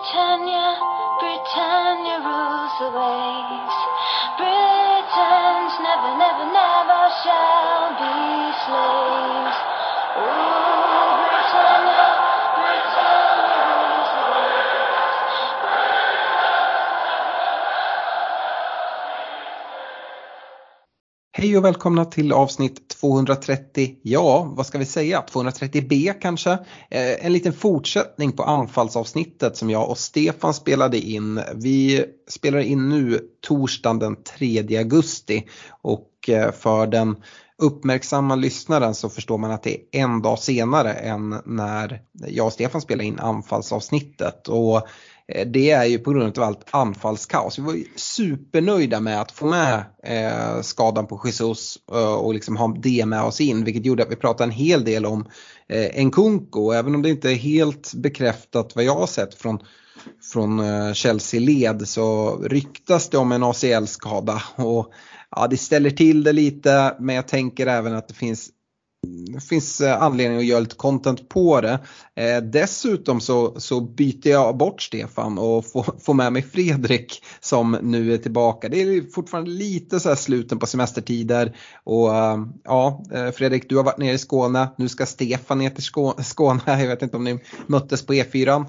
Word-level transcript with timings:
Britannia, 0.00 0.80
Britannia 1.20 2.16
rules 2.24 2.72
the 2.80 2.88
waves. 2.88 3.76
Britons 4.40 5.72
never, 5.84 6.16
never, 6.16 6.46
never 6.56 7.02
shall 7.20 7.92
be 8.00 8.16
slaves. 8.64 9.58
Ooh, 10.16 11.20
Britannia, 11.28 12.06
Britannia 12.56 13.60
rules 13.68 14.10
the 14.16 14.24
waves. 14.32 15.18
Hej 21.32 21.56
och 21.56 21.64
välkomna 21.64 22.04
till 22.04 22.32
avsnitt 22.32 22.89
230, 23.00 23.94
ja 24.02 24.52
vad 24.56 24.66
ska 24.66 24.78
vi 24.78 24.84
säga, 24.84 25.24
230b 25.32 26.12
kanske? 26.20 26.50
Eh, 26.90 27.26
en 27.26 27.32
liten 27.32 27.52
fortsättning 27.52 28.32
på 28.32 28.42
anfallsavsnittet 28.42 29.56
som 29.56 29.70
jag 29.70 29.90
och 29.90 29.98
Stefan 29.98 30.54
spelade 30.54 30.98
in. 30.98 31.40
Vi 31.54 32.04
spelar 32.28 32.58
in 32.58 32.88
nu 32.88 33.20
torsdagen 33.46 33.98
den 33.98 34.16
3 34.38 34.78
augusti 34.78 35.48
och 35.82 36.28
eh, 36.28 36.52
för 36.52 36.86
den 36.86 37.16
uppmärksamma 37.58 38.34
lyssnaren 38.34 38.94
så 38.94 39.08
förstår 39.08 39.38
man 39.38 39.50
att 39.50 39.62
det 39.62 39.74
är 39.74 40.00
en 40.00 40.22
dag 40.22 40.38
senare 40.38 40.92
än 40.92 41.36
när 41.44 42.02
jag 42.28 42.46
och 42.46 42.52
Stefan 42.52 42.80
spelade 42.80 43.04
in 43.04 43.18
anfallsavsnittet. 43.18 44.48
Och 44.48 44.86
Eh, 45.30 45.46
det 45.46 45.70
är 45.70 45.84
ju 45.84 45.98
på 45.98 46.10
grund 46.10 46.38
av 46.38 46.44
allt 46.44 46.66
anfallskaos. 46.70 47.58
Vi 47.58 47.62
var 47.62 47.74
ju 47.74 47.84
supernöjda 47.96 49.00
med 49.00 49.20
att 49.20 49.32
få 49.32 49.46
med 49.46 49.84
eh, 50.02 50.60
skadan 50.62 51.06
på 51.06 51.22
Jesus 51.24 51.78
eh, 51.92 52.14
och 52.14 52.34
liksom 52.34 52.56
ha 52.56 52.76
det 52.82 53.06
med 53.06 53.22
oss 53.22 53.40
in 53.40 53.64
vilket 53.64 53.86
gjorde 53.86 54.02
att 54.02 54.10
vi 54.10 54.16
pratade 54.16 54.44
en 54.44 54.56
hel 54.56 54.84
del 54.84 55.06
om 55.06 55.28
eh, 55.68 56.04
Nkunku 56.04 56.72
även 56.74 56.94
om 56.94 57.02
det 57.02 57.10
inte 57.10 57.30
är 57.30 57.34
helt 57.34 57.94
bekräftat 57.94 58.72
vad 58.74 58.84
jag 58.84 58.94
har 58.94 59.06
sett 59.06 59.34
från 59.34 59.58
från 60.32 60.60
eh, 60.60 60.92
Chelsea-led 60.92 61.88
så 61.88 62.36
ryktas 62.36 63.08
det 63.08 63.18
om 63.18 63.32
en 63.32 63.42
ACL-skada 63.42 64.42
och 64.56 64.92
ja, 65.30 65.46
det 65.46 65.56
ställer 65.56 65.90
till 65.90 66.22
det 66.22 66.32
lite 66.32 66.96
men 67.00 67.16
jag 67.16 67.28
tänker 67.28 67.66
även 67.66 67.96
att 67.96 68.08
det 68.08 68.14
finns 68.14 68.50
det 69.32 69.40
finns 69.40 69.80
eh, 69.80 70.02
anledning 70.02 70.38
att 70.38 70.44
göra 70.44 70.60
lite 70.60 70.74
content 70.74 71.28
på 71.28 71.60
det. 71.60 71.78
Eh, 72.14 72.42
dessutom 72.42 73.20
så, 73.20 73.60
så 73.60 73.80
byter 73.80 74.28
jag 74.28 74.56
bort 74.56 74.82
Stefan 74.82 75.38
och 75.38 75.66
får, 75.66 76.00
får 76.00 76.14
med 76.14 76.32
mig 76.32 76.42
Fredrik 76.42 77.24
som 77.40 77.78
nu 77.82 78.14
är 78.14 78.18
tillbaka. 78.18 78.68
Det 78.68 78.82
är 78.82 79.12
fortfarande 79.12 79.50
lite 79.50 80.00
så 80.00 80.08
här 80.08 80.16
sluten 80.16 80.58
på 80.58 80.66
semestertider 80.66 81.56
och 81.84 82.14
eh, 82.14 82.38
ja 82.64 83.04
eh, 83.12 83.30
Fredrik 83.30 83.68
du 83.68 83.76
har 83.76 83.84
varit 83.84 83.98
nere 83.98 84.12
i 84.12 84.18
Skåne, 84.18 84.68
nu 84.76 84.88
ska 84.88 85.06
Stefan 85.06 85.58
ner 85.58 85.70
till 85.70 85.84
Skåne. 86.24 86.60
Jag 86.80 86.88
vet 86.88 87.02
inte 87.02 87.16
om 87.16 87.24
ni 87.24 87.38
möttes 87.66 88.06
på 88.06 88.12
E4. 88.12 88.66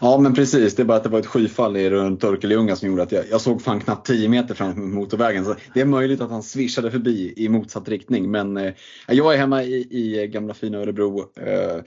Ja 0.00 0.18
men 0.18 0.34
precis, 0.34 0.74
det 0.74 0.82
är 0.82 0.84
bara 0.84 0.96
att 0.96 1.02
det 1.02 1.08
var 1.08 1.18
ett 1.18 1.26
skyfall 1.26 1.76
i 1.76 1.90
runt 1.90 2.24
Örkelljunga 2.24 2.76
som 2.76 2.88
gjorde 2.88 3.02
att 3.02 3.12
jag, 3.12 3.24
jag 3.30 3.40
såg 3.40 3.62
fan 3.62 3.80
knappt 3.80 4.06
10 4.06 4.28
meter 4.28 4.54
fram 4.54 4.94
motorvägen. 4.94 5.44
Så 5.44 5.54
det 5.74 5.80
är 5.80 5.84
möjligt 5.84 6.20
att 6.20 6.30
han 6.30 6.42
svischade 6.42 6.90
förbi 6.90 7.32
i 7.36 7.48
motsatt 7.48 7.88
riktning. 7.88 8.30
Men 8.30 8.56
eh, 8.56 8.72
jag 9.06 9.34
är 9.34 9.38
hemma 9.38 9.62
i, 9.62 9.86
i 9.90 10.26
gamla 10.26 10.54
fina 10.54 10.78
Örebro. 10.78 11.20
Eh, 11.36 11.82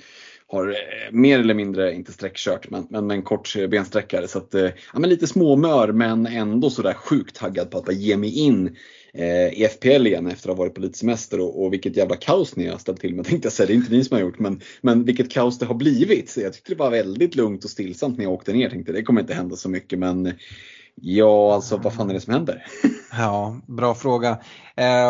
har 0.52 0.68
eh, 0.68 1.12
mer 1.12 1.40
eller 1.40 1.54
mindre, 1.54 1.94
inte 1.96 2.12
sträckkört, 2.12 2.70
men, 2.70 2.88
men 2.90 3.08
med 3.08 3.16
en 3.16 3.24
kort 3.24 3.56
bensträckare. 3.70 4.28
Så 4.28 4.38
att, 4.38 4.54
eh, 4.54 4.70
ja, 4.94 5.00
men 5.00 5.10
lite 5.10 5.28
småmör 5.28 5.92
men 5.92 6.28
ändå 6.28 6.70
sådär 6.70 6.94
sjukt 6.94 7.36
taggad 7.36 7.72
på 7.72 7.78
att 7.78 7.86
bara 7.86 7.92
ge 7.92 8.18
mig 8.18 8.40
in 8.40 8.76
eh, 9.14 9.62
i 9.62 9.68
FPL 9.72 10.08
igen 10.08 10.28
efter 10.28 10.50
att 10.50 10.58
ha 10.58 10.64
varit 10.64 10.76
på 10.76 10.82
lite 10.82 10.98
semester 10.98 11.40
och, 11.40 11.64
och 11.64 11.74
vilket 11.74 11.98
jävla 11.98 12.16
kaos 12.16 12.56
ni 12.56 12.68
har 12.68 12.78
ställt 12.78 13.00
till 13.00 13.16
med 13.16 13.26
tänkte 13.28 13.46
jag 13.46 13.54
säga. 13.54 13.68
Det 13.68 13.74
är 13.74 13.76
inte 13.76 13.92
ni 13.92 14.04
som 14.04 14.16
har 14.16 14.22
gjort 14.22 14.40
men, 14.40 14.62
men 14.82 15.06
vilket 15.06 15.32
kaos 15.32 15.60
det 15.60 15.66
har 15.66 15.76
blivit. 15.76 16.30
Så 16.30 16.42
jag 16.42 16.54
tyckte 16.54 16.72
det 16.72 16.80
var 16.80 16.92
väldigt 16.92 17.36
lugnt 17.36 17.64
och 17.64 17.70
stillsamt 17.70 18.18
när 18.18 18.26
jag 18.26 18.34
åkte 18.34 18.54
ner. 18.54 18.70
Tänkte 18.70 18.92
det 18.92 19.04
kommer 19.04 19.22
inte 19.22 19.34
hända 19.34 19.56
så 19.56 19.70
mycket 19.70 20.00
men 20.00 20.34
ja 20.96 21.54
alltså 21.54 21.78
vad 21.78 21.94
fan 21.94 22.10
är 22.10 22.14
det 22.14 22.22
som 22.22 22.34
händer? 22.34 22.66
Ja, 23.14 23.62
bra 23.68 23.96
fråga. 23.96 24.38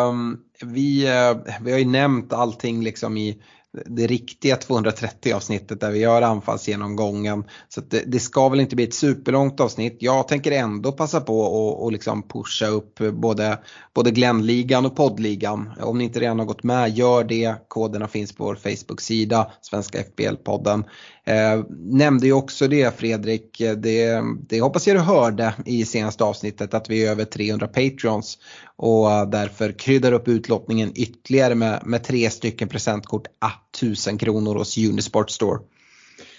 Um, 0.08 0.40
vi, 0.62 1.06
uh, 1.06 1.54
vi 1.64 1.72
har 1.72 1.78
ju 1.78 1.84
nämnt 1.84 2.32
allting 2.32 2.82
liksom 2.82 3.16
i 3.16 3.38
det 3.72 4.06
riktiga 4.06 4.56
230 4.56 5.34
avsnittet 5.34 5.80
där 5.80 5.90
vi 5.90 5.98
gör 5.98 6.22
anfallsgenomgången. 6.22 7.44
Så 7.68 7.80
det, 7.80 8.02
det, 8.06 8.20
ska 8.20 8.48
väl 8.48 8.60
inte 8.60 8.76
bli 8.76 8.84
ett 8.84 8.94
superlångt 8.94 9.60
avsnitt. 9.60 9.96
Jag 10.00 10.28
tänker 10.28 10.52
ändå 10.52 10.92
passa 10.92 11.20
på 11.20 11.40
och, 11.40 11.84
och 11.84 11.92
liksom 11.92 12.28
pusha 12.28 12.66
upp 12.66 12.98
både, 12.98 13.58
både 13.94 14.10
Glennligan 14.10 14.86
och 14.86 14.96
poddligan. 14.96 15.70
Om 15.80 15.98
ni 15.98 16.04
inte 16.04 16.20
redan 16.20 16.38
har 16.38 16.46
gått 16.46 16.62
med, 16.62 16.90
gör 16.90 17.24
det. 17.24 17.54
Koderna 17.68 18.08
finns 18.08 18.32
på 18.32 18.44
vår 18.44 18.54
Facebook-sida, 18.54 19.50
Svenska 19.60 19.98
FBL-podden. 19.98 20.84
Eh, 21.26 21.64
nämnde 21.70 22.26
ju 22.26 22.32
också 22.32 22.68
det 22.68 22.98
Fredrik, 22.98 23.60
eh, 23.60 23.76
det, 23.76 24.22
det 24.48 24.60
hoppas 24.60 24.86
jag 24.86 24.96
du 24.96 25.00
hörde 25.00 25.54
i 25.66 25.84
senaste 25.84 26.24
avsnittet 26.24 26.74
att 26.74 26.90
vi 26.90 27.06
är 27.06 27.10
över 27.10 27.24
300 27.24 27.66
Patreons 27.66 28.38
och 28.76 29.28
därför 29.28 29.72
kryddar 29.72 30.12
upp 30.12 30.28
utlottningen 30.28 30.92
ytterligare 30.94 31.54
med, 31.54 31.82
med 31.84 32.04
tre 32.04 32.30
stycken 32.30 32.68
presentkort 32.68 33.26
a 33.38 33.50
1000 33.76 34.18
kronor 34.18 34.54
hos 34.54 34.78
Unisport 34.78 35.30
Store. 35.30 35.58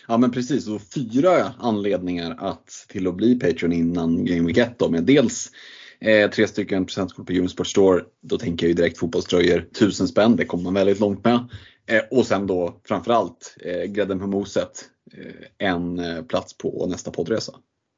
Ja 0.08 0.18
men 0.18 0.32
precis, 0.32 0.68
och 0.68 0.82
fyra 0.96 1.54
anledningar 1.60 2.36
att 2.40 2.86
till 2.90 3.08
att 3.08 3.16
bli 3.16 3.40
Patreon 3.40 3.74
innan 3.74 4.26
Game 4.26 4.48
Week 4.48 4.58
1 4.58 4.80
då 4.80 4.90
med 4.90 5.04
dels 5.04 5.52
eh, 6.00 6.30
tre 6.30 6.48
stycken 6.48 6.86
presentkort 6.86 7.28
på 7.28 7.34
Unisport 7.34 7.68
Store. 7.68 8.02
Då 8.22 8.38
tänker 8.38 8.66
jag 8.66 8.70
ju 8.70 8.76
direkt 8.76 8.98
fotbollströjor, 8.98 9.58
1000 9.72 10.08
spänn, 10.08 10.36
det 10.36 10.46
kommer 10.46 10.64
man 10.64 10.74
väldigt 10.74 11.00
långt 11.00 11.26
med. 11.26 11.50
Eh, 11.88 12.02
och 12.12 12.26
sen 12.26 12.48
då 12.48 12.82
framförallt 12.88 13.56
eh, 13.66 13.84
grädden 13.84 14.20
på 14.20 14.28
moset, 14.28 14.86
eh, 15.18 15.68
en 15.68 16.00
eh, 16.00 16.24
plats 16.24 16.58
på 16.58 16.86
nästa 16.90 17.12
poddresa. 17.12 17.54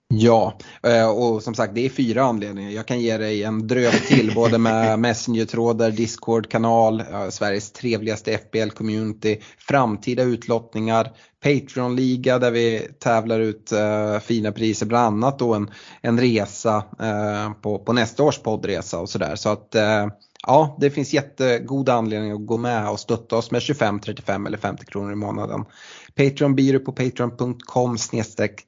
Ja, 0.08 0.58
och 1.16 1.44
som 1.44 1.56
sagt 1.56 1.76
det 1.76 1.86
är 1.86 1.90
fyra 1.90 2.24
anledningar. 2.24 2.72
Jag 2.72 2.86
kan 2.86 3.00
ge 3.00 3.18
dig 3.18 3.44
en 3.44 3.68
dröv 3.68 3.92
till 3.92 4.32
både 4.36 4.58
med 4.58 5.00
Messenger-trådar, 5.00 5.92
Discord-kanal, 5.92 7.04
Sveriges 7.30 7.72
trevligaste 7.72 8.38
FBL-community, 8.38 9.42
framtida 9.58 10.24
utlottningar, 10.24 11.12
Patreon-liga 11.44 12.40
där 12.40 12.52
vi 12.52 12.88
tävlar 13.00 13.40
ut 13.40 13.72
uh, 13.74 14.20
fina 14.20 14.52
priser, 14.52 14.86
bland 14.86 15.06
annat 15.06 15.40
då 15.40 15.54
en, 15.54 15.72
en 16.02 16.20
resa 16.20 16.78
uh, 16.78 17.54
på, 17.62 17.80
på 17.80 17.94
nästa 17.94 18.24
års 18.24 18.40
poddresa 18.40 19.00
och 19.00 19.10
sådär. 19.10 19.36
Så 19.36 19.50
att 19.50 19.76
uh, 19.76 20.14
ja, 20.48 20.78
det 20.80 20.90
finns 20.90 21.14
jättegoda 21.14 21.94
anledningar 21.94 22.36
att 22.36 22.46
gå 22.46 22.58
med 22.58 22.90
och 22.90 23.00
stötta 23.00 23.36
oss 23.36 23.52
med 23.52 23.62
25, 23.62 24.00
35 24.00 24.48
eller 24.48 24.58
50 24.58 24.86
kronor 24.86 25.12
i 25.12 25.16
månaden. 25.16 25.66
Patreon 26.16 26.56
blir 26.56 26.74
du 26.74 26.80
på 26.80 26.92
patreon.com 26.92 27.98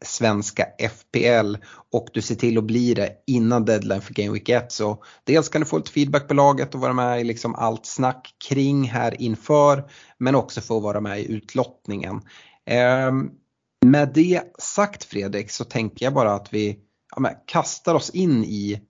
svenska 0.01 0.65
FPL 0.79 1.55
och 1.91 2.07
du 2.13 2.21
ser 2.21 2.35
till 2.35 2.57
att 2.57 2.63
bli 2.63 2.93
det 2.93 3.11
innan 3.27 3.65
deadline 3.65 4.01
för 4.01 4.13
Game 4.13 4.33
Week 4.33 4.49
1. 4.49 4.71
Så 4.71 5.03
dels 5.23 5.49
kan 5.49 5.61
du 5.61 5.67
få 5.67 5.77
lite 5.77 5.91
feedback 5.91 6.27
på 6.27 6.33
laget 6.33 6.75
och 6.75 6.81
vara 6.81 6.93
med 6.93 7.21
i 7.21 7.23
liksom 7.23 7.55
allt 7.55 7.85
snack 7.85 8.35
kring 8.49 8.83
här 8.83 9.21
inför 9.21 9.89
men 10.17 10.35
också 10.35 10.61
få 10.61 10.79
vara 10.79 11.01
med 11.01 11.19
i 11.19 11.31
utlottningen. 11.31 12.21
Eh, 12.69 13.11
med 13.85 14.11
det 14.13 14.41
sagt 14.59 15.03
Fredrik 15.03 15.51
så 15.51 15.63
tänker 15.63 16.05
jag 16.05 16.13
bara 16.13 16.33
att 16.33 16.53
vi 16.53 16.79
ja, 17.15 17.31
kastar 17.45 17.95
oss 17.95 18.09
in 18.09 18.44
i 18.44 18.81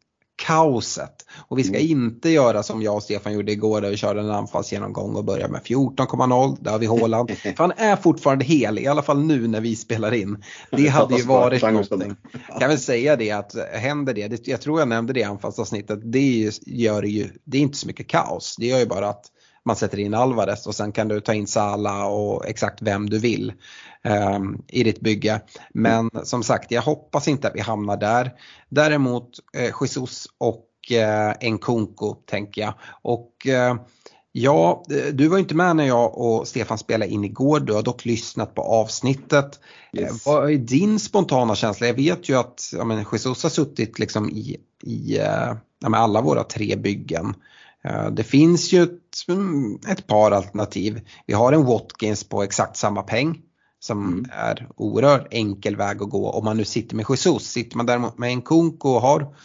kaoset. 0.48 1.26
Och 1.48 1.60
vi 1.60 1.64
ska 1.64 1.80
mm. 1.80 1.92
inte 1.92 2.30
göra 2.30 2.64
som 2.64 2.82
jag 2.82 2.96
och 2.96 3.04
Stefan 3.04 3.34
gjorde 3.34 3.52
igår 3.52 3.82
där 3.82 3.90
vi 3.90 3.98
körde 3.98 4.20
en 4.20 4.32
anfallsgenomgång 4.32 5.16
och 5.16 5.24
började 5.24 5.52
med 5.52 5.62
14,0. 5.62 6.58
Där 6.62 6.72
har 6.72 6.80
vi 6.80 6.86
Håland. 6.86 7.32
För 7.38 7.58
han 7.58 7.72
är 7.78 7.96
fortfarande 7.96 8.46
hel, 8.46 8.80
i 8.80 8.88
alla 8.88 9.02
fall 9.02 9.24
nu 9.24 9.48
när 9.48 9.62
vi 9.62 9.76
spelar 9.76 10.14
in. 10.14 10.44
Det 10.72 10.88
hade 10.88 11.16
ju 11.16 11.24
varit 11.24 11.62
någonting. 11.62 12.16
Jag 12.50 12.60
kan 12.60 12.70
väl 12.70 12.80
säga 12.80 13.16
det 13.16 13.32
att 13.32 13.56
händer 13.74 14.14
det, 14.14 14.48
jag 14.48 14.62
tror 14.62 14.80
jag 14.80 14.88
nämnde 14.88 15.14
det 15.14 15.20
i 15.20 15.24
anfallsavsnittet, 15.24 16.00
det 16.04 16.52
gör 16.66 17.04
ju, 17.04 17.30
det 17.44 17.58
är 17.58 17.62
inte 17.62 17.78
så 17.78 17.88
mycket 17.88 18.08
kaos. 18.08 18.56
Det 18.60 18.66
gör 18.66 18.80
ju 18.80 18.86
bara 18.86 19.10
att 19.10 19.26
man 19.68 19.76
sätter 19.76 20.00
in 20.00 20.14
Alvarez 20.14 20.68
och 20.68 20.76
sen 20.76 20.92
kan 20.92 21.08
du 21.08 21.20
ta 21.20 21.34
in 21.34 21.48
Sala 21.48 22.06
och 22.06 22.46
exakt 22.46 22.82
vem 22.82 23.10
du 23.10 23.20
vill 23.20 23.54
um, 24.36 24.64
i 24.68 24.84
ditt 24.84 25.00
bygge. 25.00 25.42
Men 25.74 26.10
som 26.24 26.44
sagt, 26.44 26.72
jag 26.72 26.82
hoppas 26.82 27.28
inte 27.28 27.48
att 27.48 27.56
vi 27.56 27.60
hamnar 27.60 27.98
där. 27.98 28.32
Däremot 28.70 29.30
eh, 29.58 29.74
Jesus 29.82 30.28
och 30.38 30.92
eh, 30.92 31.52
Nkunku 31.52 32.14
tänker 32.26 32.62
jag. 32.62 32.74
Och 33.02 33.48
eh, 33.48 33.76
Ja, 34.32 34.84
du 35.14 35.28
var 35.28 35.38
inte 35.38 35.56
med 35.56 35.76
när 35.76 35.88
jag 35.88 36.18
och 36.18 36.48
Stefan 36.48 36.78
spelade 36.78 37.12
in 37.12 37.24
igår. 37.24 37.60
Du 37.60 37.74
har 37.74 37.82
dock 37.82 38.06
lyssnat 38.06 38.56
på 38.56 38.62
avsnittet. 38.62 39.60
Yes. 39.94 40.26
Vad 40.26 40.52
är 40.52 40.58
din 40.58 41.00
spontana 41.00 41.56
känsla? 41.56 41.88
Jag 41.88 41.94
vet 41.94 42.30
ju 42.30 42.38
att 42.38 42.70
ja, 42.74 42.84
men 42.84 43.06
Jesus 43.12 43.44
har 43.44 43.50
suttit 43.50 44.00
liksom 44.00 44.30
i, 44.30 44.58
i 44.84 45.18
ja, 45.18 45.58
alla 45.94 46.22
våra 46.22 46.44
tre 46.44 46.76
byggen. 46.76 47.34
Det 48.12 48.24
finns 48.24 48.74
ju 48.74 48.88
ett, 49.88 50.08
par 50.08 50.32
alternativ. 50.32 51.02
Vi 51.26 51.34
har 51.34 51.54
en 51.54 51.66
Watkins 51.66 52.24
på 52.24 52.44
exakt 52.44 52.78
samma 52.78 53.04
peng 53.04 53.42
som 53.80 54.08
mm. 54.08 54.26
är 54.32 54.68
oerhört 54.76 55.28
enkel 55.32 55.76
väg 55.76 56.02
att 56.02 56.10
gå 56.10 56.32
om 56.32 56.46
man 56.46 56.58
nu 56.58 56.66
sitter 56.66 56.96
med 56.96 57.06
Jesus. 57.10 57.44
Sitter 57.44 57.78
man 57.78 57.86
däremot 57.86 58.18
med 58.18 58.30
en 58.30 58.42
kunk 58.42 58.86
och 58.86 59.02
har 59.02 59.36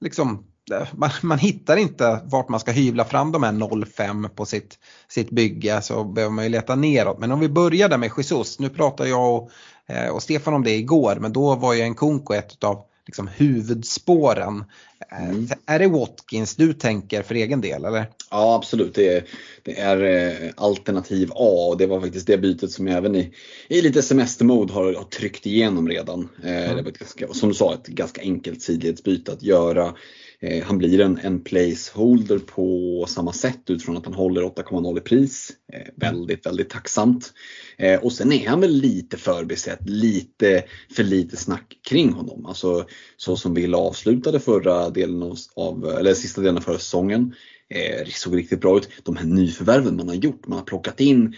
liksom 0.00 0.44
man, 0.92 1.10
man, 1.22 1.38
hittar 1.38 1.76
inte 1.76 2.20
vart 2.24 2.48
man 2.48 2.60
ska 2.60 2.70
hyvla 2.70 3.04
fram 3.04 3.32
de 3.32 3.42
här 3.42 3.52
0,5 3.52 4.28
på 4.28 4.46
sitt, 4.46 4.78
sitt 5.08 5.30
bygge 5.30 5.82
så 5.82 6.04
behöver 6.04 6.34
man 6.34 6.44
ju 6.44 6.50
leta 6.50 6.74
neråt. 6.74 7.18
Men 7.18 7.32
om 7.32 7.40
vi 7.40 7.48
börjar 7.48 7.88
där 7.88 7.98
med 7.98 8.10
Jesus, 8.16 8.58
nu 8.58 8.68
pratar 8.68 9.04
jag 9.04 9.34
och 9.34 9.50
eh, 9.86 10.08
och 10.08 10.22
Stefan 10.22 10.54
om 10.54 10.64
det 10.64 10.76
igår, 10.76 11.16
men 11.20 11.32
då 11.32 11.54
var 11.54 11.74
ju 11.74 11.80
en 11.80 11.94
Kunko 11.94 12.34
ett 12.34 12.64
av 12.64 12.84
liksom, 13.08 13.28
huvudspåren. 13.28 14.64
Eh, 15.12 15.28
mm. 15.28 15.48
Är 15.66 15.78
det 15.78 15.86
Watkins 15.86 16.56
du 16.56 16.72
tänker 16.72 17.22
för 17.22 17.34
egen 17.34 17.60
del 17.60 17.84
eller? 17.84 18.06
Ja 18.30 18.54
absolut, 18.54 18.94
det 18.94 19.08
är, 19.08 19.24
det 19.62 19.80
är 19.80 20.02
eh, 20.02 20.50
alternativ 20.56 21.30
A 21.32 21.66
och 21.70 21.78
det 21.78 21.86
var 21.86 22.00
faktiskt 22.00 22.26
det 22.26 22.38
bytet 22.38 22.70
som 22.70 22.86
jag 22.86 22.96
även 22.96 23.16
i, 23.16 23.32
i 23.68 23.82
lite 23.82 24.02
semestermode 24.02 24.72
har, 24.72 24.94
har 24.94 25.04
tryckt 25.04 25.46
igenom 25.46 25.88
redan. 25.88 26.28
Mm. 26.42 26.76
Det 26.76 26.82
var 26.82 26.90
ett 26.90 26.98
ganska, 26.98 27.28
som 27.28 27.48
du 27.48 27.54
sa, 27.54 27.74
ett 27.74 27.86
ganska 27.86 28.20
enkelt 28.20 28.62
sidledsbyte 28.62 29.32
att 29.32 29.42
göra. 29.42 29.94
Eh, 30.40 30.64
han 30.64 30.78
blir 30.78 31.00
en, 31.00 31.18
en 31.22 31.40
placeholder 31.44 32.38
på 32.38 33.04
samma 33.08 33.32
sätt 33.32 33.70
utifrån 33.70 33.96
att 33.96 34.04
han 34.04 34.14
håller 34.14 34.42
8,0 34.42 34.98
i 34.98 35.00
pris. 35.00 35.52
Eh, 35.72 35.92
väldigt, 35.96 36.46
väldigt 36.46 36.70
tacksamt. 36.70 37.32
Eh, 37.76 38.00
och 38.00 38.12
sen 38.12 38.32
är 38.32 38.48
han 38.48 38.60
väl 38.60 38.72
lite 38.72 39.16
förbisett, 39.16 39.88
lite 39.88 40.64
för 40.96 41.04
lite 41.04 41.36
snack 41.36 41.78
kring 41.88 42.12
honom. 42.12 42.46
Alltså 42.46 42.86
så 43.16 43.36
som 43.36 43.54
Bill 43.54 43.74
avslutade 43.74 44.40
förra 44.40 44.90
delen 44.90 45.36
av, 45.56 45.94
eller 45.98 46.14
sista 46.14 46.40
delen 46.40 46.56
av 46.56 46.60
förra 46.60 46.78
säsongen. 46.78 47.34
Eh, 47.70 48.06
såg 48.06 48.36
riktigt 48.36 48.60
bra 48.60 48.76
ut. 48.76 48.88
De 49.02 49.16
här 49.16 49.26
nyförvärven 49.26 49.96
man 49.96 50.08
har 50.08 50.14
gjort, 50.14 50.46
man 50.46 50.58
har 50.58 50.64
plockat 50.64 51.00
in, 51.00 51.34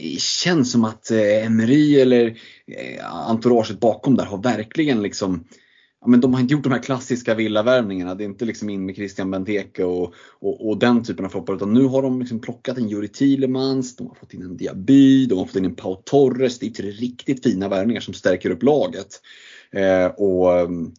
eh, 0.00 0.16
känns 0.18 0.72
som 0.72 0.84
att 0.84 1.10
eh, 1.10 1.46
Emery 1.46 2.00
eller 2.00 2.26
eh, 2.66 3.28
entouraget 3.30 3.80
bakom 3.80 4.16
där 4.16 4.24
har 4.24 4.42
verkligen 4.42 5.02
liksom 5.02 5.44
ja, 6.02 6.08
men 6.08 6.20
de 6.20 6.34
har 6.34 6.40
inte 6.40 6.54
gjort 6.54 6.62
de 6.62 6.72
här 6.72 6.82
klassiska 6.82 7.34
villavärvningarna. 7.34 8.14
Det 8.14 8.24
är 8.24 8.28
inte 8.28 8.44
liksom 8.44 8.70
in 8.70 8.86
med 8.86 8.96
Christian 8.96 9.30
Benteke 9.30 9.84
och, 9.84 10.14
och, 10.40 10.68
och 10.68 10.78
den 10.78 11.04
typen 11.04 11.24
av 11.24 11.28
floppar. 11.28 11.54
Utan 11.54 11.74
nu 11.74 11.84
har 11.84 12.02
de 12.02 12.20
liksom 12.20 12.40
plockat 12.40 12.78
en 12.78 12.88
Juri 12.88 13.08
Thielemans, 13.08 13.96
de 13.96 14.06
har 14.06 14.14
fått 14.14 14.34
in 14.34 14.42
en 14.42 14.56
Diaby, 14.56 15.26
de 15.26 15.38
har 15.38 15.46
fått 15.46 15.56
in 15.56 15.64
en 15.64 15.74
Pau 15.74 15.94
Torres. 15.94 16.58
Det 16.58 16.66
är 16.66 16.70
tre 16.70 16.90
riktigt 16.90 17.42
fina 17.42 17.68
värvningar 17.68 18.00
som 18.00 18.14
stärker 18.14 18.50
upp 18.50 18.62
laget. 18.62 19.20
Eh, 19.72 20.06
och 20.06 20.60
mm, 20.60 20.92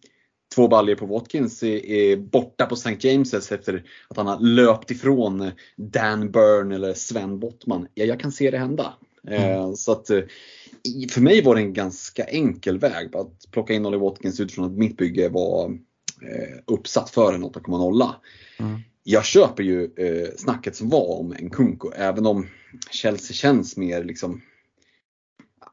Två 0.56 0.68
baljer 0.68 0.96
på 0.96 1.06
Watkins 1.06 1.64
är, 1.64 1.86
är, 1.86 2.18
borta 2.18 2.66
på 2.66 2.74
St. 2.76 2.90
James's 2.90 3.54
efter 3.54 3.84
att 4.08 4.18
han 4.18 4.28
har 4.28 4.40
löpt 4.40 4.92
ifrån 4.92 5.52
Dan 5.78 6.32
Byrne 6.32 6.76
eller 6.76 6.94
Sven 6.94 7.40
Bottman. 7.40 7.88
Ja, 7.94 8.06
jag 8.06 8.20
kan 8.20 8.32
se 8.32 8.52
det 8.52 8.58
hända. 8.58 8.94
Eh, 9.28 9.58
mm. 9.58 9.76
Så 9.76 9.92
att, 9.92 10.10
eh, 10.10 10.22
för 11.12 11.22
mig 11.22 11.44
var 11.44 11.56
det 11.56 11.62
en 11.62 11.74
ganska 11.74 12.24
enkel 12.24 12.80
väg 12.80 13.16
att 13.16 13.52
plocka 13.52 13.74
in 13.74 13.86
Ollie 13.86 14.00
Watkins 14.00 14.40
utifrån 14.40 14.66
att 14.66 14.78
mitt 14.78 14.98
bygge 14.98 15.30
var 15.30 15.66
eh, 16.22 16.58
uppsatt 16.68 17.10
för 17.10 17.34
en 17.34 17.44
8,0. 17.44 18.10
Mm. 18.60 18.80
Jag 19.04 19.26
köper 19.26 19.64
ju 19.64 19.90
snacket 20.38 20.76
som 20.76 20.90
var 20.90 21.20
om 21.20 21.36
en 21.40 21.50
Kunko 21.50 21.92
även 21.96 22.26
om 22.26 22.48
Chelsea 22.92 23.34
känns 23.34 23.78
mer 23.78 24.04
liksom 24.04 24.42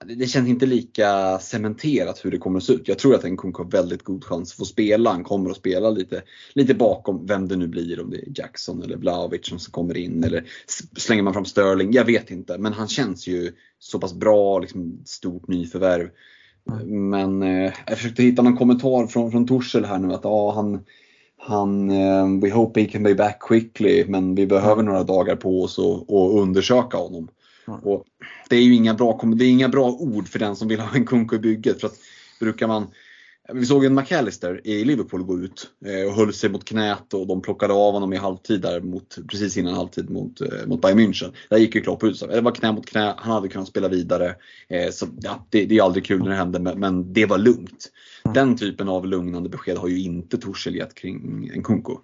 det 0.06 0.26
känns 0.26 0.48
inte 0.48 0.66
lika 0.66 1.38
cementerat 1.38 2.24
hur 2.24 2.30
det 2.30 2.38
kommer 2.38 2.58
att 2.58 2.64
se 2.64 2.72
ut. 2.72 2.88
Jag 2.88 2.98
tror 2.98 3.14
att 3.14 3.24
Nkunku 3.24 3.62
har 3.62 3.70
väldigt 3.70 4.02
god 4.02 4.24
chans 4.24 4.52
att 4.52 4.58
få 4.58 4.64
spela. 4.64 5.10
Han 5.10 5.24
kommer 5.24 5.50
att 5.50 5.56
spela 5.56 5.90
lite, 5.90 6.22
lite 6.52 6.74
bakom 6.74 7.26
vem 7.26 7.48
det 7.48 7.56
nu 7.56 7.68
blir, 7.68 8.00
om 8.00 8.10
det 8.10 8.16
är 8.16 8.28
Jackson 8.34 8.82
eller 8.82 8.96
Vlahovic 8.96 9.46
som 9.46 9.58
kommer 9.58 9.96
in 9.96 10.24
eller 10.24 10.44
slänger 10.96 11.22
man 11.22 11.32
fram 11.32 11.44
Sterling. 11.44 11.92
Jag 11.92 12.04
vet 12.04 12.30
inte, 12.30 12.58
men 12.58 12.72
han 12.72 12.88
känns 12.88 13.26
ju 13.26 13.52
så 13.78 13.98
pass 13.98 14.14
bra, 14.14 14.58
liksom, 14.58 15.02
stort 15.04 15.48
nyförvärv. 15.48 16.08
Mm. 16.70 17.10
Men 17.10 17.42
eh, 17.42 17.72
jag 17.86 17.98
försökte 17.98 18.22
hitta 18.22 18.42
någon 18.42 18.56
kommentar 18.56 19.06
från, 19.06 19.30
från 19.30 19.46
Torshäll 19.46 19.84
här 19.84 19.98
nu 19.98 20.14
att 20.14 20.26
ah, 20.26 20.54
han, 20.54 20.80
han, 21.38 21.90
uh, 21.90 22.40
we 22.40 22.50
hope 22.50 22.80
he 22.80 22.86
can 22.86 23.02
be 23.02 23.14
back 23.14 23.42
quickly 23.48 24.04
men 24.08 24.34
vi 24.34 24.46
behöver 24.46 24.82
några 24.82 25.02
dagar 25.02 25.36
på 25.36 25.62
oss 25.62 25.78
att 25.78 26.10
undersöka 26.34 26.96
honom. 26.96 27.28
Och 27.70 28.04
det 28.48 28.56
är 28.56 28.62
ju 28.62 28.74
inga 28.74 28.94
bra, 28.94 29.20
det 29.36 29.44
är 29.44 29.50
inga 29.50 29.68
bra 29.68 29.90
ord 29.90 30.28
för 30.28 30.38
den 30.38 30.56
som 30.56 30.68
vill 30.68 30.80
ha 30.80 30.96
en 30.96 31.06
Kunko 31.06 31.36
i 31.36 31.38
bygget. 31.38 31.80
För 31.80 31.86
att 31.86 31.96
brukar 32.40 32.66
man, 32.66 32.86
vi 33.52 33.66
såg 33.66 33.84
en 33.84 33.94
McAllister 33.94 34.60
i 34.64 34.84
Liverpool 34.84 35.22
gå 35.22 35.38
ut 35.38 35.70
eh, 35.86 36.08
och 36.08 36.14
höll 36.14 36.32
sig 36.32 36.50
mot 36.50 36.64
knät 36.64 37.14
och 37.14 37.26
de 37.26 37.42
plockade 37.42 37.74
av 37.74 37.92
honom 37.92 38.12
i 38.12 38.16
halvtid 38.16 38.60
där 38.60 38.80
mot, 38.80 39.18
precis 39.28 39.56
innan 39.56 39.74
halvtid 39.74 40.10
mot, 40.10 40.40
eh, 40.40 40.48
mot 40.66 40.80
Bayern 40.80 40.98
München. 40.98 41.32
Där 41.50 41.58
gick 41.58 41.74
ju 41.74 41.80
Klopp 41.80 42.04
ut. 42.04 42.20
Det 42.20 42.40
var 42.40 42.54
knä 42.54 42.72
mot 42.72 42.86
knä, 42.86 43.14
han 43.18 43.32
hade 43.32 43.48
kunnat 43.48 43.68
spela 43.68 43.88
vidare. 43.88 44.34
Eh, 44.68 44.90
så 44.90 45.06
ja, 45.20 45.46
det, 45.50 45.64
det 45.64 45.78
är 45.78 45.82
aldrig 45.82 46.04
kul 46.04 46.22
när 46.22 46.30
det 46.30 46.36
händer 46.36 46.74
men 46.74 47.12
det 47.12 47.26
var 47.26 47.38
lugnt. 47.38 47.90
Den 48.34 48.56
typen 48.56 48.88
av 48.88 49.06
lugnande 49.06 49.48
besked 49.48 49.76
har 49.76 49.88
ju 49.88 50.00
inte 50.00 50.38
Torshäll 50.38 50.76
gett 50.76 50.94
kring 50.94 51.50
en 51.54 51.62
Kunko. 51.62 51.98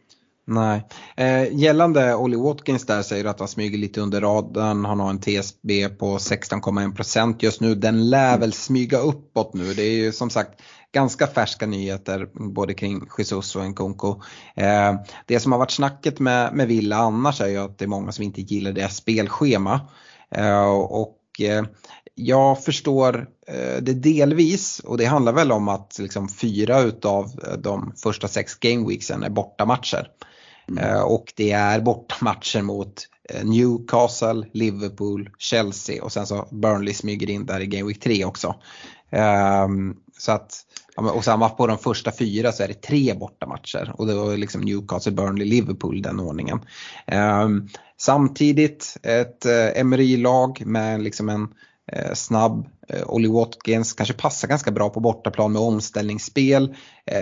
Nej. 0.48 0.82
Eh, 1.16 1.52
gällande 1.52 2.14
Olly 2.14 2.36
Watkins 2.36 2.86
där 2.86 3.02
säger 3.02 3.24
du 3.24 3.30
att 3.30 3.38
han 3.38 3.48
smyger 3.48 3.78
lite 3.78 4.00
under 4.00 4.20
radarn. 4.20 4.84
Han 4.84 5.00
har 5.00 5.10
en 5.10 5.20
TSB 5.20 5.88
på 5.88 6.18
16,1% 6.18 7.36
just 7.38 7.60
nu. 7.60 7.74
Den 7.74 8.10
lär 8.10 8.38
väl 8.38 8.52
smyga 8.52 8.98
uppåt 8.98 9.54
nu. 9.54 9.74
Det 9.74 9.82
är 9.82 9.92
ju 9.92 10.12
som 10.12 10.30
sagt 10.30 10.62
ganska 10.92 11.26
färska 11.26 11.66
nyheter 11.66 12.28
både 12.34 12.74
kring 12.74 13.08
Jesus 13.18 13.56
och 13.56 13.64
Nkunku. 13.64 14.14
Eh, 14.54 14.94
det 15.26 15.40
som 15.40 15.52
har 15.52 15.58
varit 15.58 15.70
snacket 15.70 16.18
med, 16.20 16.54
med 16.54 16.68
Villa 16.68 16.96
annars 16.96 17.40
är 17.40 17.48
ju 17.48 17.58
att 17.58 17.78
det 17.78 17.84
är 17.84 17.88
många 17.88 18.12
som 18.12 18.24
inte 18.24 18.40
gillar 18.40 18.72
deras 18.72 18.96
spelschema. 18.96 19.80
Eh, 20.30 20.70
och 20.74 21.20
eh, 21.40 21.64
jag 22.14 22.64
förstår 22.64 23.28
eh, 23.46 23.82
det 23.82 23.94
delvis 23.94 24.80
och 24.80 24.98
det 24.98 25.04
handlar 25.04 25.32
väl 25.32 25.52
om 25.52 25.68
att 25.68 25.98
liksom 25.98 26.28
fyra 26.28 26.80
utav 26.80 27.30
de 27.58 27.92
första 28.02 28.28
sex 28.28 28.54
gameweeksen 28.54 29.22
är 29.22 29.30
bortamatcher. 29.30 30.10
Mm. 30.68 30.84
Eh, 30.84 31.02
och 31.02 31.32
det 31.36 31.52
är 31.52 31.80
bortamatcher 31.80 32.62
mot 32.62 33.08
eh, 33.28 33.44
Newcastle, 33.44 34.46
Liverpool, 34.52 35.30
Chelsea 35.38 36.04
och 36.04 36.12
sen 36.12 36.26
så 36.26 36.48
Burnley 36.50 36.94
smyger 36.94 37.30
in 37.30 37.46
där 37.46 37.60
i 37.60 37.66
Game 37.66 37.88
Week 37.88 38.00
3 38.00 38.24
också. 38.24 38.54
Ehm, 39.10 39.96
så 40.18 40.32
att, 40.32 40.60
och 40.96 41.24
samma 41.24 41.48
på 41.48 41.66
de 41.66 41.78
första 41.78 42.12
fyra 42.12 42.52
så 42.52 42.62
är 42.62 42.68
det 42.68 42.82
tre 42.82 43.14
bortamatcher 43.14 43.92
och 43.94 44.06
det 44.06 44.14
var 44.14 44.36
liksom 44.36 44.60
Newcastle, 44.60 45.12
Burnley, 45.12 45.48
Liverpool 45.48 46.02
den 46.02 46.20
ordningen. 46.20 46.60
Ehm, 47.06 47.68
samtidigt 47.98 48.96
ett 49.02 49.46
uh, 49.46 49.80
Emery-lag 49.80 50.62
med 50.66 51.02
liksom 51.02 51.28
en 51.28 51.48
snabb 52.14 52.68
Olly 52.88 53.02
Ollie 53.06 53.30
Watkins 53.30 53.92
kanske 53.92 54.14
passar 54.14 54.48
ganska 54.48 54.70
bra 54.70 54.90
på 54.90 55.00
bortaplan 55.00 55.52
med 55.52 55.62
omställningsspel. 55.62 56.74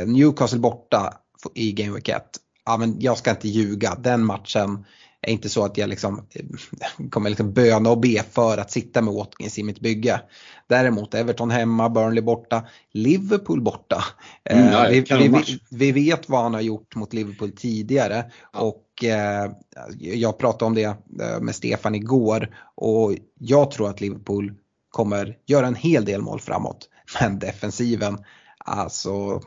Newcastle 0.07 0.59
borta 0.59 1.15
i 1.55 1.73
Game 1.73 1.95
Week 1.95 2.09
1 2.09 2.23
ja 2.65 2.77
men 2.77 3.01
jag 3.01 3.19
ska 3.19 3.31
inte 3.31 3.49
ljuga, 3.49 3.95
den 3.95 4.25
matchen 4.25 4.85
är 5.27 5.33
inte 5.33 5.49
så 5.49 5.65
att 5.65 5.79
jag 5.79 5.89
liksom 5.89 6.27
eh, 6.35 7.09
kommer 7.11 7.31
liksom 7.31 7.53
böna 7.53 7.91
och 7.91 8.01
be 8.01 8.23
för 8.31 8.59
att 8.59 8.71
sitta 8.71 9.03
med 9.03 9.15
Watkins 9.15 9.59
i 9.59 9.63
mitt 9.63 9.81
bygge. 9.81 10.21
Däremot 10.67 11.15
Everton 11.15 11.51
hemma, 11.51 11.89
Burnley 11.89 12.23
borta, 12.23 12.63
Liverpool 12.93 13.61
borta. 13.61 14.05
Mm, 14.45 14.73
ja, 14.73 14.87
vi, 14.91 15.01
vi, 15.01 15.59
vi, 15.71 15.93
vet 15.93 16.29
vad 16.29 16.43
han 16.43 16.55
har 16.55 16.61
gjort 16.61 16.95
mot 16.95 17.13
Liverpool 17.13 17.53
tidigare 17.53 18.25
ja. 18.53 18.61
och 18.61 19.05
eh, 19.05 19.51
jag 19.99 20.39
pratade 20.39 20.65
om 20.65 20.75
det 20.75 20.85
eh, 20.85 21.41
med 21.41 21.55
Stefan 21.55 21.95
igår 21.95 22.57
och 22.75 23.15
jag 23.39 23.71
tror 23.71 23.89
att 23.89 24.01
Liverpool 24.01 24.55
kommer 24.91 25.37
göra 25.47 25.67
en 25.67 25.75
hel 25.75 26.05
del 26.05 26.23
mål 26.23 26.41
framåt. 26.41 26.89
Men 27.21 27.39
defensiven, 27.39 28.19
alltså 28.59 29.43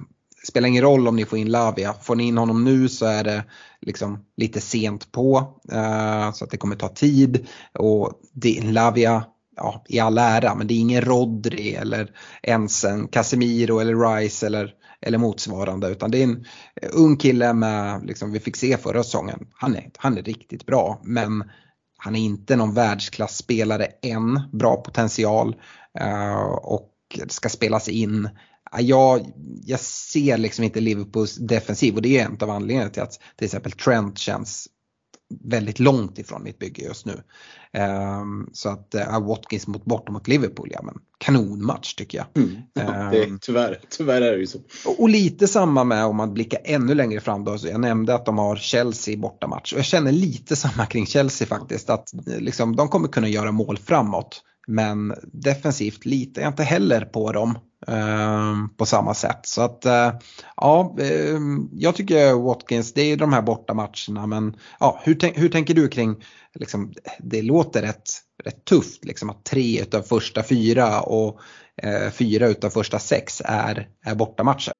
spelar 0.47 0.67
ingen 0.67 0.83
roll 0.83 1.07
om 1.07 1.15
ni 1.15 1.25
får 1.25 1.39
in 1.39 1.51
Lavia. 1.51 1.93
Får 1.93 2.15
ni 2.15 2.23
in 2.23 2.37
honom 2.37 2.63
nu 2.63 2.89
så 2.89 3.05
är 3.05 3.23
det 3.23 3.43
liksom 3.81 4.25
lite 4.37 4.61
sent 4.61 5.11
på 5.11 5.37
uh, 5.73 6.31
så 6.31 6.43
att 6.43 6.51
det 6.51 6.57
kommer 6.57 6.75
ta 6.75 6.87
tid. 6.87 7.47
Och 7.73 8.11
det, 8.33 8.61
Lavia 8.63 9.25
ja, 9.55 9.83
i 9.87 9.99
all 9.99 10.17
ära 10.17 10.55
men 10.55 10.67
det 10.67 10.73
är 10.73 10.79
ingen 10.79 11.01
Rodri 11.01 11.75
eller 11.75 12.11
ens 12.43 12.83
en 12.83 13.07
Casemiro 13.07 13.79
eller 13.79 14.15
Rice 14.15 14.45
eller, 14.45 14.73
eller 15.01 15.17
motsvarande 15.17 15.89
utan 15.89 16.11
det 16.11 16.17
är 16.17 16.23
en 16.23 16.45
ung 16.93 17.17
kille 17.17 17.53
med, 17.53 18.05
liksom, 18.05 18.31
vi 18.31 18.39
fick 18.39 18.55
se 18.55 18.77
förra 18.77 19.03
säsongen, 19.03 19.47
han 19.53 19.75
är, 19.75 19.91
han 19.97 20.17
är 20.17 20.23
riktigt 20.23 20.65
bra 20.65 21.01
men 21.03 21.43
han 21.97 22.15
är 22.15 22.19
inte 22.19 22.55
någon 22.55 22.73
världsklasspelare 22.73 23.85
än, 24.01 24.41
bra 24.51 24.75
potential 24.75 25.55
uh, 26.01 26.53
och 26.63 26.93
ska 27.27 27.49
spelas 27.49 27.89
in 27.89 28.29
jag, 28.79 29.31
jag 29.65 29.79
ser 29.79 30.37
liksom 30.37 30.63
inte 30.63 30.79
Liverpools 30.79 31.35
defensiv 31.35 31.95
och 31.95 32.01
det 32.01 32.19
är 32.19 32.25
en 32.25 32.37
av 32.41 32.49
anledningarna 32.49 32.89
till 32.89 33.01
att 33.01 33.19
till 33.35 33.45
exempel 33.45 33.71
Trent 33.71 34.17
känns 34.17 34.67
väldigt 35.43 35.79
långt 35.79 36.19
ifrån 36.19 36.43
mitt 36.43 36.59
bygge 36.59 36.83
just 36.83 37.05
nu. 37.05 37.21
Um, 38.21 38.49
så 38.53 38.69
att 38.69 38.95
uh, 38.95 39.27
Watkins 39.27 39.67
mot, 39.67 39.85
borta 39.85 40.11
mot 40.11 40.27
Liverpool, 40.27 40.69
ja 40.71 40.81
men 40.83 40.95
kanonmatch 41.17 41.93
tycker 41.93 42.17
jag. 42.17 42.43
Mm. 42.43 42.61
Ja, 42.73 43.09
det, 43.11 43.23
ehm, 43.23 43.39
tyvärr, 43.41 43.79
tyvärr 43.89 44.21
är 44.21 44.31
det 44.31 44.37
ju 44.37 44.47
så. 44.47 44.59
Och, 44.85 44.99
och, 44.99 45.09
lite 45.09 45.47
samma 45.47 45.83
med 45.83 46.05
om 46.05 46.15
man 46.15 46.33
blickar 46.33 46.59
ännu 46.63 46.95
längre 46.95 47.19
fram 47.19 47.43
då, 47.43 47.57
så 47.57 47.67
jag 47.67 47.79
nämnde 47.79 48.15
att 48.15 48.25
de 48.25 48.37
har 48.37 48.55
Chelsea 48.55 49.17
bortamatch 49.17 49.73
och 49.73 49.79
jag 49.79 49.85
känner 49.85 50.11
lite 50.11 50.55
samma 50.55 50.85
kring 50.85 51.05
Chelsea 51.05 51.47
faktiskt, 51.47 51.89
att 51.89 52.09
liksom, 52.25 52.75
de 52.75 52.87
kommer 52.87 53.07
kunna 53.07 53.27
göra 53.27 53.51
mål 53.51 53.77
framåt. 53.77 54.41
Men 54.67 55.13
defensivt 55.33 56.05
litar 56.05 56.41
jag 56.41 56.51
inte 56.51 56.63
heller 56.63 57.05
på 57.05 57.31
dem 57.31 57.49
eh, 57.49 57.61
Ehm, 57.87 58.69
på 58.77 58.85
samma 58.85 59.13
sätt. 59.13 59.39
Så 59.43 59.61
att 59.61 59.85
eh, 59.85 60.11
ja, 60.55 60.95
ehm, 60.99 61.69
jag 61.73 61.95
tycker 61.95 62.33
Watkins, 62.33 62.93
det 62.93 63.01
är 63.01 63.17
de 63.17 63.33
här 63.33 63.41
borta 63.41 63.73
matcherna 63.73 64.27
men 64.27 64.55
ja, 64.79 65.01
hur, 65.03 65.15
tänk, 65.15 65.37
hur 65.37 65.49
tänker 65.49 65.73
du 65.73 65.87
kring, 65.87 66.15
liksom, 66.55 66.93
det 67.19 67.41
låter 67.41 67.81
rätt, 67.81 68.09
rätt 68.43 68.65
tufft 68.65 69.05
liksom 69.05 69.29
att 69.29 69.45
tre 69.45 69.81
utav 69.81 70.01
första 70.01 70.43
fyra 70.43 71.01
och 71.01 71.39
eh, 71.83 72.11
fyra 72.11 72.47
utav 72.47 72.69
första 72.69 72.99
sex 72.99 73.41
är, 73.45 73.87
är 74.05 74.15
bortamatcher. 74.15 74.73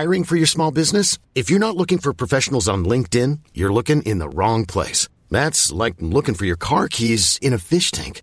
Hiring 0.00 0.24
for 0.24 0.36
your 0.36 0.46
small 0.46 0.72
business? 0.72 1.20
If 1.34 1.50
you're 1.50 1.58
not 1.58 1.76
looking 1.76 1.98
for 1.98 2.12
professionals 2.12 2.68
on 2.68 2.88
LinkedIn, 2.88 3.38
you're 3.52 3.72
looking 3.72 4.02
in 4.02 4.18
the 4.18 4.28
wrong 4.28 4.66
place. 4.66 5.08
That's 5.30 5.84
like 5.84 5.96
looking 6.00 6.34
for 6.34 6.46
your 6.46 6.58
car 6.58 6.88
keys 6.88 7.38
in 7.42 7.54
a 7.54 7.58
fish 7.58 7.90
tank. 7.90 8.22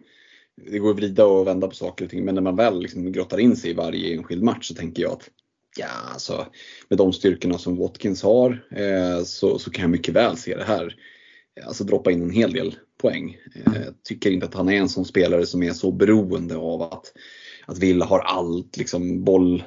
Det 0.67 0.79
går 0.79 0.89
att 0.89 0.95
vrida 0.95 1.25
och 1.25 1.47
vända 1.47 1.67
på 1.67 1.75
saker 1.75 2.05
och 2.05 2.11
ting. 2.11 2.25
Men 2.25 2.35
när 2.35 2.41
man 2.41 2.55
väl 2.55 2.81
liksom 2.81 3.11
grottar 3.11 3.39
in 3.39 3.55
sig 3.55 3.71
i 3.71 3.73
varje 3.73 4.15
enskild 4.15 4.43
match 4.43 4.67
så 4.67 4.75
tänker 4.75 5.03
jag 5.03 5.11
att 5.11 5.29
ja, 5.77 5.87
alltså, 6.13 6.45
med 6.89 6.97
de 6.97 7.13
styrkorna 7.13 7.57
som 7.57 7.77
Watkins 7.77 8.23
har 8.23 8.67
eh, 8.71 9.23
så, 9.23 9.59
så 9.59 9.71
kan 9.71 9.81
jag 9.81 9.91
mycket 9.91 10.13
väl 10.13 10.37
se 10.37 10.55
det 10.55 10.63
här. 10.63 10.95
Eh, 11.59 11.67
alltså 11.67 11.83
droppa 11.83 12.11
in 12.11 12.21
en 12.21 12.31
hel 12.31 12.53
del 12.53 12.75
poäng. 13.01 13.37
Eh, 13.65 13.93
tycker 14.03 14.31
inte 14.31 14.45
att 14.45 14.53
han 14.53 14.69
är 14.69 14.77
en 14.77 14.89
sån 14.89 15.05
spelare 15.05 15.45
som 15.45 15.63
är 15.63 15.73
så 15.73 15.91
beroende 15.91 16.57
av 16.57 16.81
att, 16.81 17.13
att 17.65 17.79
Villa 17.79 18.05
har 18.05 18.19
allt, 18.19 18.77
liksom 18.77 19.23
boll, 19.23 19.63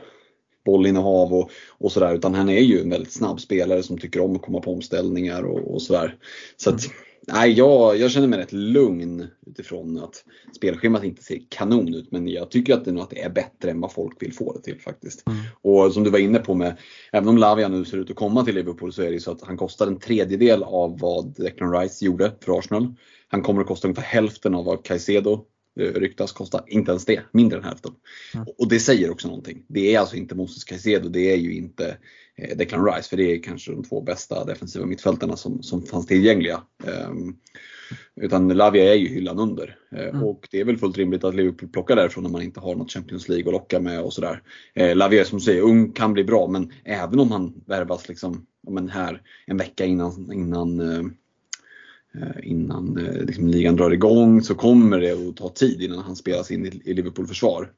bollinnehav 0.64 1.34
och, 1.34 1.50
och 1.68 1.92
sådär. 1.92 2.14
Utan 2.14 2.34
han 2.34 2.48
är 2.48 2.60
ju 2.60 2.80
en 2.80 2.90
väldigt 2.90 3.12
snabb 3.12 3.40
spelare 3.40 3.82
som 3.82 3.98
tycker 3.98 4.20
om 4.20 4.36
att 4.36 4.42
komma 4.42 4.60
på 4.60 4.72
omställningar 4.72 5.42
och, 5.42 5.74
och 5.74 5.82
sådär. 5.82 6.16
Så 6.56 6.70
att, 6.70 6.84
mm 6.84 6.96
nej, 7.26 7.52
jag, 7.52 7.98
jag 7.98 8.10
känner 8.10 8.28
mig 8.28 8.38
rätt 8.38 8.52
lugn 8.52 9.26
utifrån 9.46 9.98
att 9.98 10.24
spelschemat 10.56 11.04
inte 11.04 11.22
ser 11.22 11.38
kanon 11.48 11.94
ut. 11.94 12.10
Men 12.10 12.28
jag 12.28 12.50
tycker 12.50 12.74
att 12.74 12.84
det, 12.84 13.02
att 13.02 13.10
det 13.10 13.20
är 13.20 13.30
bättre 13.30 13.70
än 13.70 13.80
vad 13.80 13.92
folk 13.92 14.22
vill 14.22 14.32
få 14.32 14.52
det 14.52 14.62
till 14.62 14.80
faktiskt. 14.80 15.26
Mm. 15.26 15.38
Och 15.62 15.92
som 15.92 16.04
du 16.04 16.10
var 16.10 16.18
inne 16.18 16.38
på 16.38 16.54
med, 16.54 16.76
även 17.12 17.28
om 17.28 17.38
Lavia 17.38 17.68
nu 17.68 17.84
ser 17.84 17.98
ut 17.98 18.10
att 18.10 18.16
komma 18.16 18.44
till 18.44 18.54
Liverpool 18.54 18.92
så 18.92 19.02
är 19.02 19.10
det 19.10 19.20
så 19.20 19.30
att 19.30 19.42
han 19.42 19.56
kostar 19.56 19.86
en 19.86 19.98
tredjedel 19.98 20.62
av 20.62 20.98
vad 20.98 21.34
Declan 21.36 21.72
Rice 21.72 22.04
gjorde 22.04 22.32
för 22.40 22.58
Arsenal. 22.58 22.94
Han 23.28 23.42
kommer 23.42 23.60
att 23.60 23.66
kosta 23.66 23.88
ungefär 23.88 24.02
hälften 24.02 24.54
av 24.54 24.64
vad 24.64 24.84
Caicedo 24.84 25.44
eh, 25.80 25.92
ryktas 25.92 26.32
kosta, 26.32 26.64
inte 26.66 26.90
ens 26.90 27.04
det, 27.04 27.20
mindre 27.32 27.58
än 27.58 27.64
hälften. 27.64 27.92
Mm. 28.34 28.46
Och 28.58 28.68
det 28.68 28.80
säger 28.80 29.10
också 29.10 29.28
någonting. 29.28 29.64
Det 29.68 29.94
är 29.94 30.00
alltså 30.00 30.16
inte 30.16 30.34
Moses 30.34 30.64
Caicedo, 30.64 31.08
det 31.08 31.32
är 31.32 31.36
ju 31.36 31.54
inte 31.54 31.96
eh, 32.36 32.56
Declan 32.56 32.84
Rice, 32.84 33.08
för 33.08 33.16
det 33.16 33.32
är 33.32 33.42
kanske 33.42 33.72
de 33.72 33.84
två 33.84 34.00
bästa 34.00 34.44
defensiva 34.44 34.86
mittfältarna 34.86 35.36
som, 35.36 35.62
som 35.62 35.82
fanns 35.82 36.06
tillgängliga. 36.06 36.62
Um, 37.08 37.36
utan 38.16 38.48
Lavia 38.48 38.92
är 38.92 38.94
ju 38.94 39.08
hyllan 39.08 39.38
under. 39.38 39.76
Eh, 39.92 40.08
mm. 40.08 40.22
Och 40.22 40.48
det 40.50 40.60
är 40.60 40.64
väl 40.64 40.78
fullt 40.78 40.98
rimligt 40.98 41.24
att 41.24 41.34
Liverpool 41.34 41.68
plockar 41.68 41.96
därifrån 41.96 42.24
när 42.24 42.30
man 42.30 42.42
inte 42.42 42.60
har 42.60 42.74
något 42.74 42.92
Champions 42.92 43.28
League 43.28 43.46
att 43.46 43.52
locka 43.52 43.80
med 43.80 44.02
och 44.02 44.12
sådär. 44.12 44.42
Eh, 44.74 44.96
Lavia 44.96 45.24
som 45.24 45.38
du 45.38 45.44
säger, 45.44 45.62
ung 45.62 45.92
kan 45.92 46.12
bli 46.12 46.24
bra 46.24 46.48
men 46.48 46.72
även 46.84 47.20
om 47.20 47.30
han 47.30 47.62
värvas 47.66 48.08
liksom, 48.08 48.46
men 48.68 48.88
här 48.88 49.22
en 49.46 49.56
vecka 49.56 49.84
innan, 49.84 50.32
innan 50.32 50.80
Eh, 52.14 52.50
innan 52.50 52.94
liksom, 53.20 53.48
ligan 53.48 53.76
drar 53.76 53.90
igång 53.90 54.42
så 54.42 54.54
kommer 54.54 55.00
det 55.00 55.12
att 55.12 55.36
ta 55.36 55.48
tid 55.48 55.82
innan 55.82 55.98
han 55.98 56.16
spelas 56.16 56.50
in 56.50 56.66
i, 56.66 56.82
i 56.84 56.94
Liverpool 56.94 57.26
försvar. 57.26 57.72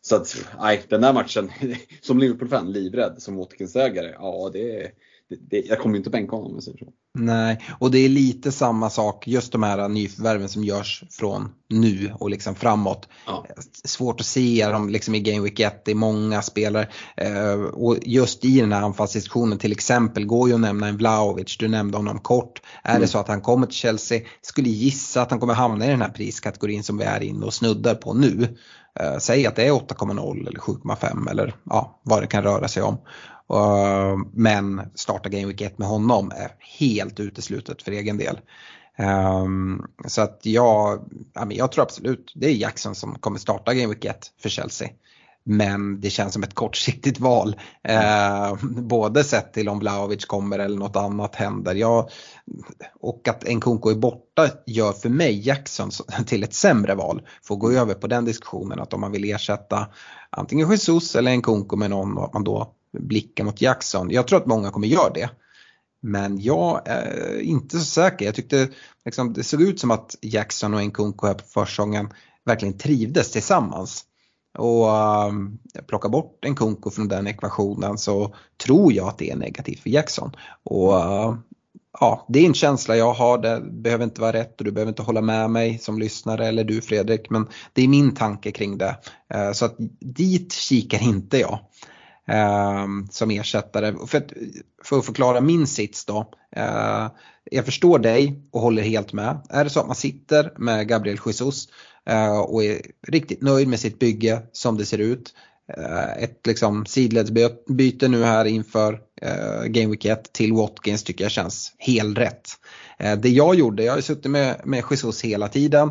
Så 0.00 0.16
att, 0.16 0.46
nej, 0.58 0.82
den 0.88 1.00
där 1.00 1.12
matchen, 1.12 1.50
som 2.00 2.18
Liverpool-fan, 2.18 2.72
livrädd 2.72 3.14
som 3.18 3.36
Watkins-ägare, 3.36 4.12
ja 4.18 4.50
det, 4.52 4.90
det, 5.28 5.60
jag 5.60 5.78
kommer 5.78 5.96
inte 5.96 6.10
bänka 6.10 6.36
honom 6.36 6.50
om 6.50 6.54
jag 6.54 6.62
säger 6.62 6.78
så. 6.78 6.92
Nej, 7.18 7.60
och 7.78 7.90
det 7.90 7.98
är 7.98 8.08
lite 8.08 8.52
samma 8.52 8.90
sak, 8.90 9.28
just 9.28 9.52
de 9.52 9.62
här 9.62 9.88
nyförvärven 9.88 10.48
som 10.48 10.64
görs 10.64 11.04
från 11.10 11.48
nu 11.68 12.12
och 12.18 12.30
liksom 12.30 12.54
framåt. 12.54 13.08
Ja. 13.26 13.46
Svårt 13.84 14.20
att 14.20 14.26
se 14.26 14.68
dem 14.68 14.88
liksom 14.88 15.14
i 15.14 15.20
Game 15.20 15.40
Week 15.40 15.60
1, 15.60 15.84
det 15.84 15.90
är 15.90 15.94
många 15.94 16.42
spelare. 16.42 16.88
Eh, 17.16 17.60
och 17.60 17.96
just 18.02 18.44
i 18.44 18.60
den 18.60 18.72
här 18.72 18.82
anfallsdiskussionen 18.82 19.58
till 19.58 19.72
exempel 19.72 20.26
går 20.26 20.48
ju 20.48 20.54
att 20.54 20.60
nämna 20.60 20.88
en 20.88 20.96
Vlahovic, 20.96 21.56
du 21.58 21.68
nämnde 21.68 21.96
honom 21.96 22.18
kort. 22.18 22.62
Är 22.82 22.90
mm. 22.90 23.02
det 23.02 23.08
så 23.08 23.18
att 23.18 23.28
han 23.28 23.40
kommer 23.40 23.66
till 23.66 23.76
Chelsea, 23.76 24.20
skulle 24.42 24.68
gissa 24.68 25.22
att 25.22 25.30
han 25.30 25.40
kommer 25.40 25.54
hamna 25.54 25.86
i 25.86 25.88
den 25.88 26.02
här 26.02 26.08
priskategorin 26.10 26.82
som 26.82 26.98
vi 26.98 27.04
är 27.04 27.22
inne 27.22 27.46
och 27.46 27.54
snuddar 27.54 27.94
på 27.94 28.14
nu. 28.14 28.56
Eh, 29.00 29.18
säg 29.18 29.46
att 29.46 29.56
det 29.56 29.66
är 29.66 29.72
8,0 29.72 30.48
eller 30.48 30.60
7,5 30.60 31.30
eller 31.30 31.54
ja, 31.64 32.00
vad 32.02 32.22
det 32.22 32.26
kan 32.26 32.42
röra 32.42 32.68
sig 32.68 32.82
om. 32.82 32.98
Eh, 33.52 34.16
men 34.32 34.82
starta 34.94 35.28
Game 35.28 35.46
Week 35.46 35.60
1 35.60 35.78
med 35.78 35.88
honom 35.88 36.32
är 36.36 36.50
helt 36.78 37.20
uteslutet 37.20 37.82
för 37.82 37.92
egen 37.92 38.18
del. 38.18 38.40
Um, 38.98 39.86
så 40.06 40.22
att 40.22 40.40
jag, 40.42 41.10
jag 41.50 41.72
tror 41.72 41.82
absolut 41.82 42.32
det 42.34 42.46
är 42.46 42.54
Jackson 42.54 42.94
som 42.94 43.14
kommer 43.14 43.38
starta 43.38 43.74
Game 43.74 43.94
Week 43.94 44.04
1 44.04 44.18
för 44.42 44.48
Chelsea. 44.48 44.88
Men 45.48 46.00
det 46.00 46.10
känns 46.10 46.32
som 46.32 46.42
ett 46.42 46.54
kortsiktigt 46.54 47.20
val. 47.20 47.56
Eh, 47.82 48.54
både 48.62 49.24
sett 49.24 49.52
till 49.52 49.68
om 49.68 49.78
Vlahovic 49.78 50.24
kommer 50.24 50.58
eller 50.58 50.78
något 50.78 50.96
annat 50.96 51.34
händer. 51.34 51.74
Jag, 51.74 52.10
och 53.00 53.28
att 53.28 53.44
Nkunku 53.48 53.90
är 53.90 53.94
borta 53.94 54.48
gör 54.66 54.92
för 54.92 55.08
mig 55.08 55.46
Jackson 55.46 55.90
till 56.26 56.42
ett 56.42 56.54
sämre 56.54 56.94
val. 56.94 57.22
Får 57.42 57.56
gå 57.56 57.72
över 57.72 57.94
på 57.94 58.06
den 58.06 58.24
diskussionen 58.24 58.80
att 58.80 58.92
om 58.92 59.00
man 59.00 59.12
vill 59.12 59.24
ersätta 59.24 59.86
antingen 60.30 60.70
Jesus 60.70 61.16
eller 61.16 61.36
Nkunku 61.36 61.76
med 61.76 61.90
någon 61.90 62.18
att 62.18 62.34
man 62.34 62.44
då 62.44 62.75
blickar 62.92 63.44
mot 63.44 63.60
Jackson. 63.60 64.10
Jag 64.10 64.28
tror 64.28 64.40
att 64.40 64.46
många 64.46 64.70
kommer 64.70 64.88
göra 64.88 65.12
det. 65.14 65.30
Men 66.00 66.40
jag 66.40 66.82
är 66.84 67.40
inte 67.40 67.78
så 67.78 67.84
säker. 67.84 68.26
Jag 68.26 68.34
tyckte 68.34 68.68
liksom, 69.04 69.32
det 69.32 69.44
såg 69.44 69.62
ut 69.62 69.80
som 69.80 69.90
att 69.90 70.16
Jackson 70.20 70.74
och 70.74 70.82
Nkunku 70.82 71.26
här 71.26 71.34
på 71.34 71.44
försäsongen 71.44 72.08
verkligen 72.44 72.78
trivdes 72.78 73.30
tillsammans. 73.30 74.04
Och 74.58 74.88
um, 75.28 75.58
plocka 75.86 76.08
bort 76.08 76.44
Nkunku 76.48 76.90
från 76.90 77.08
den 77.08 77.26
ekvationen 77.26 77.98
så 77.98 78.34
tror 78.64 78.92
jag 78.92 79.08
att 79.08 79.18
det 79.18 79.30
är 79.30 79.36
negativt 79.36 79.80
för 79.80 79.90
Jackson. 79.90 80.36
Och 80.62 80.94
uh, 80.94 81.36
ja, 82.00 82.26
det 82.28 82.38
är 82.38 82.46
en 82.46 82.54
känsla 82.54 82.96
jag 82.96 83.12
har, 83.12 83.38
det 83.38 83.60
behöver 83.60 84.04
inte 84.04 84.20
vara 84.20 84.32
rätt 84.32 84.58
och 84.58 84.64
du 84.64 84.72
behöver 84.72 84.90
inte 84.90 85.02
hålla 85.02 85.20
med 85.20 85.50
mig 85.50 85.78
som 85.78 85.98
lyssnare 85.98 86.46
eller 86.46 86.64
du 86.64 86.80
Fredrik 86.80 87.30
men 87.30 87.46
det 87.72 87.82
är 87.82 87.88
min 87.88 88.14
tanke 88.14 88.50
kring 88.50 88.78
det. 88.78 88.96
Uh, 89.34 89.52
så 89.52 89.64
att 89.64 89.76
dit 90.00 90.52
kikar 90.52 91.02
inte 91.02 91.38
jag. 91.38 91.58
Ehm, 92.28 93.08
som 93.10 93.30
ersättare. 93.30 93.94
För 94.06 94.18
att, 94.18 94.32
för 94.84 94.98
att 94.98 95.06
förklara 95.06 95.40
min 95.40 95.66
sits 95.66 96.04
då. 96.04 96.32
Eh, 96.56 97.08
jag 97.50 97.64
förstår 97.64 97.98
dig 97.98 98.42
och 98.52 98.60
håller 98.60 98.82
helt 98.82 99.12
med. 99.12 99.40
Är 99.50 99.64
det 99.64 99.70
så 99.70 99.80
att 99.80 99.86
man 99.86 99.96
sitter 99.96 100.52
med 100.56 100.88
Gabriel 100.88 101.18
Jesus 101.26 101.68
eh, 102.06 102.38
och 102.38 102.64
är 102.64 102.80
riktigt 103.08 103.42
nöjd 103.42 103.68
med 103.68 103.80
sitt 103.80 103.98
bygge 103.98 104.42
som 104.52 104.76
det 104.76 104.86
ser 104.86 104.98
ut. 104.98 105.34
Eh, 105.68 106.22
ett 106.22 106.46
liksom 106.46 106.86
sidledsbyte 106.86 108.08
nu 108.08 108.24
här 108.24 108.44
inför 108.44 109.00
eh, 109.22 109.64
Game 109.64 109.86
Week 109.86 110.04
1 110.04 110.32
till 110.32 110.52
Watkins 110.52 111.04
tycker 111.04 111.24
jag 111.24 111.32
känns 111.32 111.72
helt 111.78 112.18
rätt. 112.18 112.50
Det 113.18 113.28
jag 113.28 113.54
gjorde, 113.54 113.84
jag 113.84 113.92
har 113.92 114.00
suttit 114.00 114.30
med, 114.30 114.60
med 114.64 114.82
Jesus 114.90 115.24
hela 115.24 115.48
tiden 115.48 115.90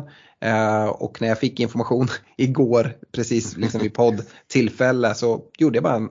och 0.90 1.20
när 1.20 1.28
jag 1.28 1.38
fick 1.38 1.60
information 1.60 2.08
igår 2.36 2.96
precis 3.12 3.56
liksom 3.56 3.80
vid 3.80 3.94
poddtillfälle 3.94 5.14
så 5.14 5.42
gjorde 5.58 5.76
jag 5.76 5.82
bara 5.82 6.08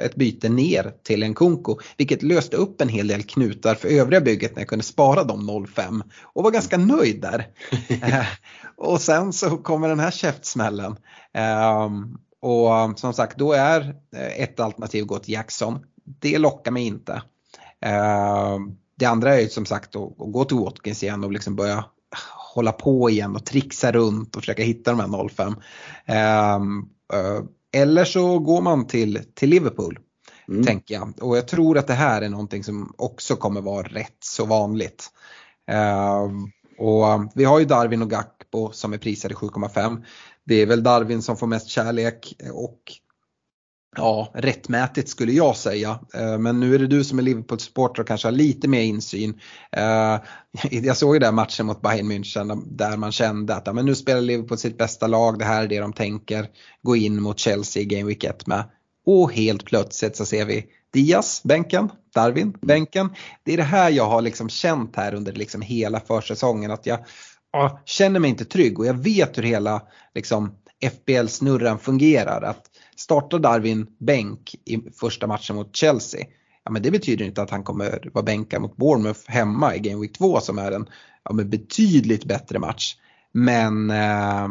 ett 0.00 0.14
byte 0.14 0.48
ner 0.48 0.92
till 1.02 1.22
en 1.22 1.34
Kunko 1.34 1.78
vilket 1.96 2.22
löste 2.22 2.56
upp 2.56 2.80
en 2.80 2.88
hel 2.88 3.08
del 3.08 3.22
knutar 3.22 3.74
för 3.74 3.88
övriga 3.88 4.20
bygget 4.20 4.54
när 4.54 4.60
jag 4.60 4.68
kunde 4.68 4.84
spara 4.84 5.24
de 5.24 5.66
05 5.74 6.02
och 6.22 6.44
var 6.44 6.50
ganska 6.50 6.76
nöjd 6.76 7.20
där. 7.22 7.46
Och 8.76 9.00
sen 9.00 9.32
så 9.32 9.56
kommer 9.56 9.88
den 9.88 10.00
här 10.00 10.10
käftsmällen. 10.10 10.96
Um, 12.42 12.50
och 12.50 12.98
som 12.98 13.12
sagt 13.12 13.38
då 13.38 13.52
är 13.52 13.80
eh, 14.16 14.42
ett 14.42 14.60
alternativ 14.60 15.02
att 15.02 15.08
gå 15.08 15.18
till 15.18 15.34
Jackson. 15.34 15.78
Det 16.04 16.38
lockar 16.38 16.70
mig 16.70 16.86
inte. 16.86 17.12
Uh, 17.86 18.58
det 18.98 19.06
andra 19.06 19.34
är 19.34 19.40
ju 19.40 19.48
som 19.48 19.66
sagt 19.66 19.96
att, 19.96 20.12
gå 20.16 20.44
till 20.44 20.56
Watkins 20.56 21.02
igen 21.02 21.24
och 21.24 21.32
liksom 21.32 21.56
börja 21.56 21.84
hålla 22.54 22.72
på 22.72 23.10
igen 23.10 23.36
och 23.36 23.44
trixa 23.44 23.92
runt 23.92 24.36
och 24.36 24.42
försöka 24.42 24.62
hitta 24.62 24.90
de 24.90 25.00
här 25.00 25.28
05. 25.28 25.54
Um, 26.56 26.90
uh, 27.14 27.44
eller 27.72 28.04
så 28.04 28.38
går 28.38 28.62
man 28.62 28.86
till, 28.86 29.20
till 29.34 29.50
Liverpool. 29.50 29.98
Mm. 30.48 30.64
Tänker 30.64 30.94
jag. 30.94 31.12
Och 31.22 31.36
jag 31.36 31.48
tror 31.48 31.78
att 31.78 31.86
det 31.86 31.94
här 31.94 32.22
är 32.22 32.28
någonting 32.28 32.64
som 32.64 32.94
också 32.98 33.36
kommer 33.36 33.60
vara 33.60 33.88
rätt 33.88 34.16
så 34.20 34.44
vanligt. 34.44 35.10
Uh, 35.72 36.30
och 36.78 37.30
vi 37.34 37.44
har 37.44 37.58
ju 37.58 37.64
Darwin 37.64 38.02
och 38.02 38.10
Gakpo 38.10 38.72
som 38.72 38.92
är 38.92 38.98
prisad 38.98 39.32
i 39.32 39.34
7,5. 39.34 40.04
Det 40.46 40.54
är 40.54 40.66
väl 40.66 40.82
Darwin 40.82 41.22
som 41.22 41.36
får 41.36 41.46
mest 41.46 41.68
kärlek 41.68 42.36
och 42.52 42.80
Ja, 43.96 44.30
rättmätigt 44.34 45.08
skulle 45.08 45.32
jag 45.32 45.56
säga. 45.56 45.98
Eh, 46.14 46.38
men 46.38 46.60
nu 46.60 46.74
är 46.74 46.78
det 46.78 46.86
du 46.86 47.04
som 47.04 47.18
är 47.18 47.22
Liverpool-supporter 47.22 48.02
och 48.02 48.08
kanske 48.08 48.28
har 48.28 48.32
lite 48.32 48.68
mer 48.68 48.82
insyn. 48.82 49.40
Eh, 49.72 50.16
jag 50.70 50.96
såg 50.96 51.14
ju 51.14 51.18
den 51.18 51.34
matchen 51.34 51.66
mot 51.66 51.82
Bayern 51.82 52.12
München 52.12 52.62
där 52.66 52.96
man 52.96 53.12
kände 53.12 53.54
att 53.54 53.74
men 53.74 53.86
nu 53.86 53.94
spelar 53.94 54.20
Liverpool 54.20 54.58
sitt 54.58 54.78
bästa 54.78 55.06
lag, 55.06 55.38
det 55.38 55.44
här 55.44 55.64
är 55.64 55.68
det 55.68 55.80
de 55.80 55.92
tänker 55.92 56.48
gå 56.82 56.96
in 56.96 57.22
mot 57.22 57.38
Chelsea 57.38 57.82
i 57.82 57.86
Game 57.86 58.04
Week 58.04 58.24
1 58.24 58.46
med. 58.46 58.64
Och 59.06 59.32
helt 59.32 59.64
plötsligt 59.64 60.16
så 60.16 60.26
ser 60.26 60.44
vi 60.44 60.66
Diaz, 60.92 61.40
bänken, 61.44 61.90
Darwin, 62.14 62.56
bänken. 62.60 63.10
Det 63.44 63.52
är 63.52 63.56
det 63.56 63.62
här 63.62 63.90
jag 63.90 64.06
har 64.06 64.22
liksom 64.22 64.48
känt 64.48 64.96
här 64.96 65.14
under 65.14 65.32
liksom 65.32 65.62
hela 65.62 66.00
försäsongen 66.00 66.70
att 66.70 66.86
jag 66.86 66.98
jag 67.52 67.78
känner 67.84 68.20
mig 68.20 68.30
inte 68.30 68.44
trygg 68.44 68.78
och 68.78 68.86
jag 68.86 68.94
vet 68.94 69.38
hur 69.38 69.42
hela 69.42 69.82
liksom, 70.14 70.54
FBL-snurran 70.80 71.78
fungerar. 71.78 72.42
Att 72.42 72.70
startar 72.96 73.38
Darwin 73.38 73.86
bänk 73.98 74.54
i 74.64 74.90
första 75.00 75.26
matchen 75.26 75.56
mot 75.56 75.76
Chelsea, 75.76 76.26
ja, 76.64 76.70
men 76.70 76.82
det 76.82 76.90
betyder 76.90 77.24
inte 77.24 77.42
att 77.42 77.50
han 77.50 77.64
kommer 77.64 78.10
vara 78.12 78.24
bänkad 78.24 78.62
mot 78.62 78.76
Bournemouth 78.76 79.20
hemma 79.26 79.74
i 79.74 79.78
Game 79.78 80.00
Week 80.00 80.18
2 80.18 80.40
som 80.40 80.58
är 80.58 80.72
en 80.72 80.86
ja, 81.24 81.32
men 81.32 81.50
betydligt 81.50 82.24
bättre 82.24 82.58
match. 82.58 82.96
Men 83.32 83.90
eh, 83.90 84.48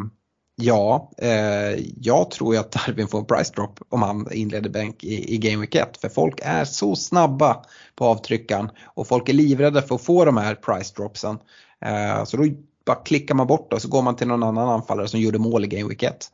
ja, 0.55 1.11
eh, 1.17 1.79
jag 2.01 2.31
tror 2.31 2.53
ju 2.53 2.59
att 2.59 2.71
Darwin 2.71 3.07
får 3.07 3.19
en 3.19 3.25
price 3.25 3.53
drop 3.55 3.79
om 3.89 4.01
han 4.01 4.27
inleder 4.31 4.69
bänk 4.69 5.03
i, 5.03 5.33
i 5.33 5.37
Game 5.37 5.61
Week 5.61 5.75
1. 5.75 5.97
För 5.97 6.09
folk 6.09 6.39
är 6.43 6.65
så 6.65 6.95
snabba 6.95 7.63
på 7.95 8.05
avtryckaren 8.05 8.69
och 8.83 9.07
folk 9.07 9.29
är 9.29 9.33
livrädda 9.33 9.81
för 9.81 9.95
att 9.95 10.01
få 10.01 10.25
de 10.25 10.37
här 10.37 10.55
price 10.55 10.93
dropsen. 10.95 11.37
Eh, 11.81 12.23
så 12.23 12.37
då 12.37 12.45
bara 12.85 12.95
klickar 12.95 13.35
man 13.35 13.47
bort 13.47 13.69
det 13.69 13.75
och 13.75 13.81
så 13.81 13.87
går 13.87 14.01
man 14.01 14.15
till 14.15 14.27
någon 14.27 14.43
annan 14.43 14.69
anfallare 14.69 15.07
som 15.07 15.19
gjorde 15.19 15.39
mål 15.39 15.65
i 15.65 15.67
Game 15.67 15.89
Week 15.89 16.03
1. 16.03 16.31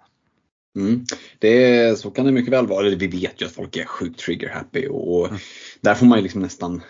Mm. 0.75 1.05
Det, 1.39 1.99
så 1.99 2.11
kan 2.11 2.25
det 2.25 2.31
mycket 2.31 2.53
väl 2.53 2.67
vara. 2.67 2.89
Vi 2.89 3.07
vet 3.07 3.41
ju 3.41 3.45
att 3.45 3.51
folk 3.51 3.77
är 3.77 3.85
sjukt 3.85 4.19
trigger 4.19 4.49
happy 4.49 4.87
och 4.87 5.27
mm. 5.27 5.39
där 5.81 5.95
får 5.95 6.05
man 6.05 6.17
ju 6.17 6.23
liksom 6.23 6.41
nästan 6.41 6.81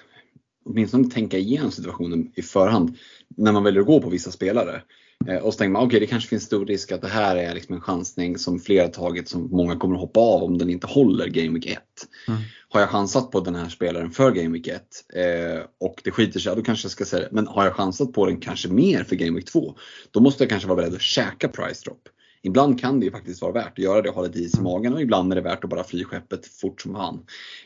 åtminstone 0.66 1.10
tänka 1.10 1.38
igenom 1.38 1.72
situationen 1.72 2.32
i 2.36 2.42
förhand 2.42 2.98
när 3.38 3.52
man 3.52 3.64
väljer 3.64 3.82
att 3.82 3.88
gå 3.88 4.02
på 4.02 4.10
vissa 4.10 4.32
spelare. 4.32 4.82
Eh, 5.28 5.38
och 5.38 5.54
så 5.54 5.58
tänker 5.58 5.72
man 5.72 5.82
okej 5.82 5.88
okay, 5.88 6.00
det 6.00 6.08
kanske 6.08 6.30
finns 6.30 6.44
stor 6.44 6.66
risk 6.66 6.92
att 6.92 7.02
det 7.02 7.08
här 7.08 7.36
är 7.36 7.54
liksom 7.54 7.76
en 7.76 7.82
chansning 7.82 8.38
som 8.38 8.60
flera 8.60 8.88
tagit 8.88 9.30
som 9.30 9.50
många 9.52 9.76
kommer 9.76 9.96
att 9.96 10.02
hoppa 10.02 10.20
av 10.20 10.44
om 10.44 10.58
den 10.58 10.70
inte 10.70 10.88
håller 10.88 11.28
Game 11.28 11.54
Week 11.54 11.66
1. 11.66 11.80
Mm. 12.28 12.42
Har 12.70 12.80
jag 12.80 12.90
chansat 12.90 13.32
på 13.32 13.40
den 13.40 13.56
här 13.56 13.70
spelaren 13.70 14.12
för 14.12 14.32
Game 14.32 14.50
Week 14.50 14.68
1 14.68 14.82
eh, 15.14 15.64
och 15.80 16.02
det 16.04 16.12
skiter 16.12 16.40
sig, 16.40 16.56
då 16.56 16.62
kanske 16.62 16.86
jag 16.86 16.92
ska 16.92 17.06
säga 17.06 17.24
det. 17.24 17.30
Men 17.32 17.48
har 17.48 17.66
jag 17.66 17.74
chansat 17.74 18.14
på 18.14 18.26
den 18.26 18.40
kanske 18.40 18.70
mer 18.70 19.04
för 19.04 19.16
Game 19.16 19.36
Week 19.36 19.52
2, 19.52 19.76
då 20.12 20.20
måste 20.20 20.44
jag 20.44 20.50
kanske 20.50 20.68
vara 20.68 20.82
beredd 20.82 20.94
att 20.94 21.02
käka 21.02 21.48
price 21.48 21.82
drop. 21.86 22.10
Ibland 22.44 22.80
kan 22.80 23.00
det 23.00 23.06
ju 23.06 23.12
faktiskt 23.12 23.42
vara 23.42 23.52
värt 23.52 23.72
att 23.72 23.84
göra 23.84 24.02
det 24.02 24.10
och 24.10 24.16
ha 24.16 24.24
lite 24.24 24.40
is 24.40 24.60
i 24.60 24.62
magen 24.62 24.94
och 24.94 25.02
ibland 25.02 25.32
är 25.32 25.36
det 25.36 25.42
värt 25.42 25.64
att 25.64 25.70
bara 25.70 25.84
fly 25.84 26.04
skeppet 26.04 26.46
fort 26.46 26.82
som 26.82 26.96
han. 26.96 27.16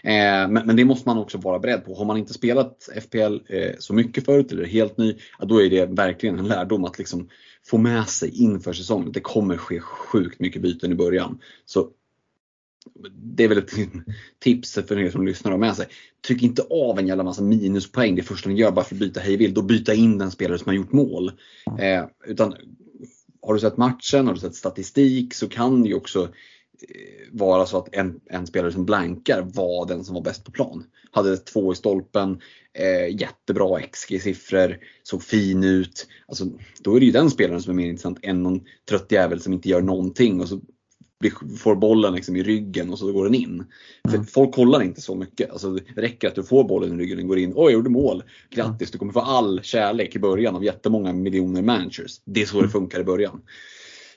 Eh, 0.04 0.50
men, 0.50 0.54
men, 0.54 0.76
det 0.76 0.86
måste 0.86 1.10
man 1.10 1.18
också 1.18 1.38
vara 1.38 1.60
beredd 1.60 1.86
på. 1.86 1.96
Har 1.96 2.06
man 2.06 2.18
inte 2.18 2.34
spelat 2.34 2.90
FPL 3.02 3.38
eh, 3.48 3.72
så 3.80 3.94
mycket 3.94 4.26
förut 4.26 4.52
eller 4.52 4.66
helt 4.66 4.98
ny, 4.98 5.16
ja, 5.40 5.46
då 5.46 5.62
är 5.62 5.70
det 5.70 5.86
verkligen 5.86 6.40
en 6.40 6.48
lärdom 6.48 6.86
att 6.86 6.98
liksom 6.98 7.30
få 7.68 7.78
med 7.78 8.08
sig 8.08 8.44
inför 8.44 8.74
säsongen. 8.74 9.12
Det 9.12 9.20
kommer 9.20 9.58
ske 9.58 9.80
sjukt 9.80 10.40
mycket 10.40 10.62
byten 10.62 10.92
i 10.92 10.96
början. 10.96 11.40
Så 11.66 11.90
det 13.18 13.44
är 13.44 13.48
väl 13.48 13.58
ett 13.58 13.72
tips 14.44 14.74
för 14.74 15.00
er 15.00 15.10
som 15.10 15.26
lyssnar 15.26 15.52
och 15.52 15.60
med 15.60 15.76
sig. 15.76 15.88
Tryck 16.28 16.44
inte 16.44 16.62
av 16.62 17.00
en 17.00 17.08
jävla 17.08 17.24
massa 17.24 17.44
minuspoäng 17.44 18.16
det 18.16 18.24
första 18.24 18.50
ni 18.50 18.56
gör 18.56 18.72
bara 18.72 18.86
för 18.86 18.96
att 18.96 19.00
byta 19.00 19.20
hejvilt 19.20 19.58
och 19.58 19.64
byta 19.64 19.94
in 19.94 20.18
den 20.18 20.32
spelare 20.32 20.58
som 20.58 20.68
har 20.68 20.74
gjort 20.76 20.92
mål. 20.92 21.32
Eh, 21.80 22.06
utan 22.28 22.56
har 23.46 23.54
du 23.54 23.60
sett 23.60 23.78
matchen, 23.78 24.28
har 24.28 24.34
du 24.34 24.40
sett 24.40 24.56
statistik 24.56 25.34
så 25.34 25.50
kan 25.50 25.84
det 25.84 25.90
ju 25.90 25.96
också 25.96 26.24
eh, 26.24 27.32
vara 27.32 27.66
så 27.66 27.78
att 27.78 27.96
en, 27.96 28.20
en, 28.26 28.48
spelare 28.48 28.72
som 28.72 28.86
blankar 28.86 29.42
var 29.42 29.88
den 29.88 30.04
som 30.04 30.16
var 30.16 30.22
bäst 30.22 30.44
på 30.44 30.52
plan. 30.52 30.84
Hade 31.12 31.38
två 31.38 31.74
i 31.74 31.76
stolpen, 31.76 32.42
eh, 32.74 33.20
jättebra 33.20 33.80
XG-siffror, 33.82 34.78
såg 35.04 35.24
fin 35.24 35.64
ut. 35.64 36.08
Alltså, 36.28 36.46
då 36.82 36.96
är 36.96 37.00
det 37.00 37.06
ju 37.06 37.12
den 37.12 37.30
spelaren 37.30 37.62
som 37.62 37.72
är 37.72 37.76
mer 37.76 37.90
intressant 37.90 38.20
än 38.22 38.44
någon 38.44 38.62
trött 38.90 39.12
jävel 39.12 39.42
som 39.42 39.54
inte 39.54 39.70
gör 39.70 39.82
någonting 39.82 40.42
och 40.42 40.50
så 40.50 40.62
får 41.58 41.76
bollen 41.76 42.14
liksom 42.14 42.36
i 42.36 42.44
ryggen 42.44 42.92
och 42.92 43.00
så 43.00 43.12
går 43.12 43.26
den 43.26 43.36
in. 43.36 43.66
Mm. 44.10 44.26
Folk 44.26 44.56
kollar 44.56 44.82
inte 44.82 45.02
så 45.02 45.16
mycket. 45.16 45.52
Alltså, 45.52 45.70
det 45.70 46.02
räcker 46.02 46.28
att 46.28 46.36
du 46.36 46.44
får 46.44 46.64
bollen 46.64 47.00
i 47.00 47.04
ryggen 47.04 47.20
och 47.20 47.28
går 47.28 47.40
in. 47.40 47.54
Oj, 47.56 47.64
jag 47.64 47.72
gjorde 47.72 47.90
mål. 47.90 48.24
Grattis, 48.50 48.92
du 48.92 48.98
kommer 48.98 49.14
få 49.14 49.20
all 49.20 49.62
kärlek 49.64 50.16
i 50.16 50.20
början 50.20 50.56
av 50.56 50.64
jättemånga 50.64 51.14
miljoner 51.14 51.62
managers. 51.62 52.22
Det 52.26 52.42
är 52.42 52.46
så 52.46 52.58
det 52.58 52.60
mm. 52.60 52.72
funkar 52.72 53.00
i 53.00 53.04
början. 53.04 53.42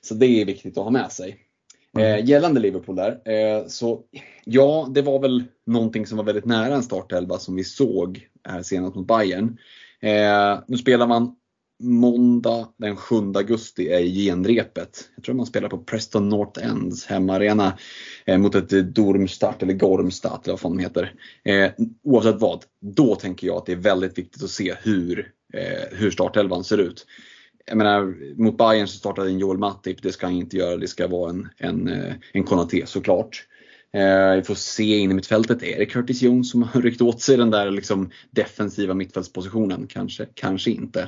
Så 0.01 0.15
det 0.15 0.27
är 0.27 0.45
viktigt 0.45 0.79
att 0.79 0.85
ha 0.85 0.91
med 0.91 1.13
sig. 1.13 1.37
Mm. 1.97 2.19
Eh, 2.19 2.29
gällande 2.29 2.61
Liverpool 2.61 2.97
där, 2.97 3.21
eh, 3.25 3.67
så 3.67 4.03
ja, 4.45 4.89
det 4.91 5.03
var 5.03 5.21
väl 5.21 5.45
någonting 5.67 6.07
som 6.07 6.17
var 6.19 6.25
väldigt 6.25 6.45
nära 6.45 6.75
en 6.75 6.83
startelva 6.83 7.39
som 7.39 7.57
vi 7.57 7.65
såg 7.65 8.29
här 8.49 8.63
senast 8.63 8.97
mot 8.97 9.07
Bayern. 9.07 9.59
Eh, 10.01 10.59
nu 10.67 10.79
spelar 10.79 11.07
man 11.07 11.35
måndag 11.79 12.69
den 12.77 12.97
7 12.97 13.17
augusti 13.35 13.89
är 13.89 14.01
genrepet. 14.01 15.11
Jag 15.17 15.25
tror 15.25 15.35
man 15.35 15.47
spelar 15.47 15.69
på 15.69 15.79
Preston 15.79 16.29
North 16.29 16.67
Ends 16.67 17.07
hemmaarena 17.07 17.79
eh, 18.25 18.39
mot 18.39 18.55
ett 18.55 18.95
Dormstart 18.95 19.63
eller 19.63 19.75
Gormstadt 19.75 20.47
eller 20.47 20.53
vad 20.53 20.61
fan 20.61 20.77
de 20.77 20.83
heter. 20.83 21.15
Eh, 21.45 21.71
oavsett 22.03 22.41
vad, 22.41 22.65
då 22.81 23.15
tänker 23.15 23.47
jag 23.47 23.57
att 23.57 23.67
det 23.67 23.73
är 23.73 23.77
väldigt 23.77 24.19
viktigt 24.19 24.43
att 24.43 24.51
se 24.51 24.75
hur, 24.83 25.33
eh, 25.55 25.99
hur 25.99 26.11
startelvan 26.11 26.65
ser 26.65 26.79
ut. 26.79 27.07
Jag 27.67 27.79
menar, 27.79 28.15
mot 28.43 28.59
Bayern 28.59 28.89
så 28.89 28.99
startade 28.99 29.31
en 29.31 29.39
Joel 29.39 29.59
Matip, 29.59 30.03
det 30.03 30.13
ska 30.13 30.27
han 30.27 30.35
inte 30.35 30.57
göra, 30.57 30.77
det 30.77 30.89
ska 30.89 31.09
vara 31.09 31.31
en, 31.31 31.49
en, 31.59 31.89
eh, 31.89 32.15
en 32.33 32.45
Konaté 32.45 32.87
såklart. 32.87 33.47
Eh, 33.93 34.37
vi 34.37 34.43
får 34.43 34.55
se 34.55 34.99
in 34.99 35.11
i 35.11 35.15
mittfältet, 35.15 35.63
är 35.63 35.79
det 35.79 35.87
Curtis 35.87 36.23
Jones 36.23 36.51
som 36.51 36.63
har 36.63 36.83
ryckt 36.83 37.01
åt 37.01 37.21
sig 37.21 37.37
den 37.37 37.51
där 37.51 37.71
liksom 37.71 38.11
defensiva 38.31 38.95
mittfältspositionen? 38.95 39.87
Kanske, 39.87 40.27
kanske 40.35 40.71
inte. 40.71 41.01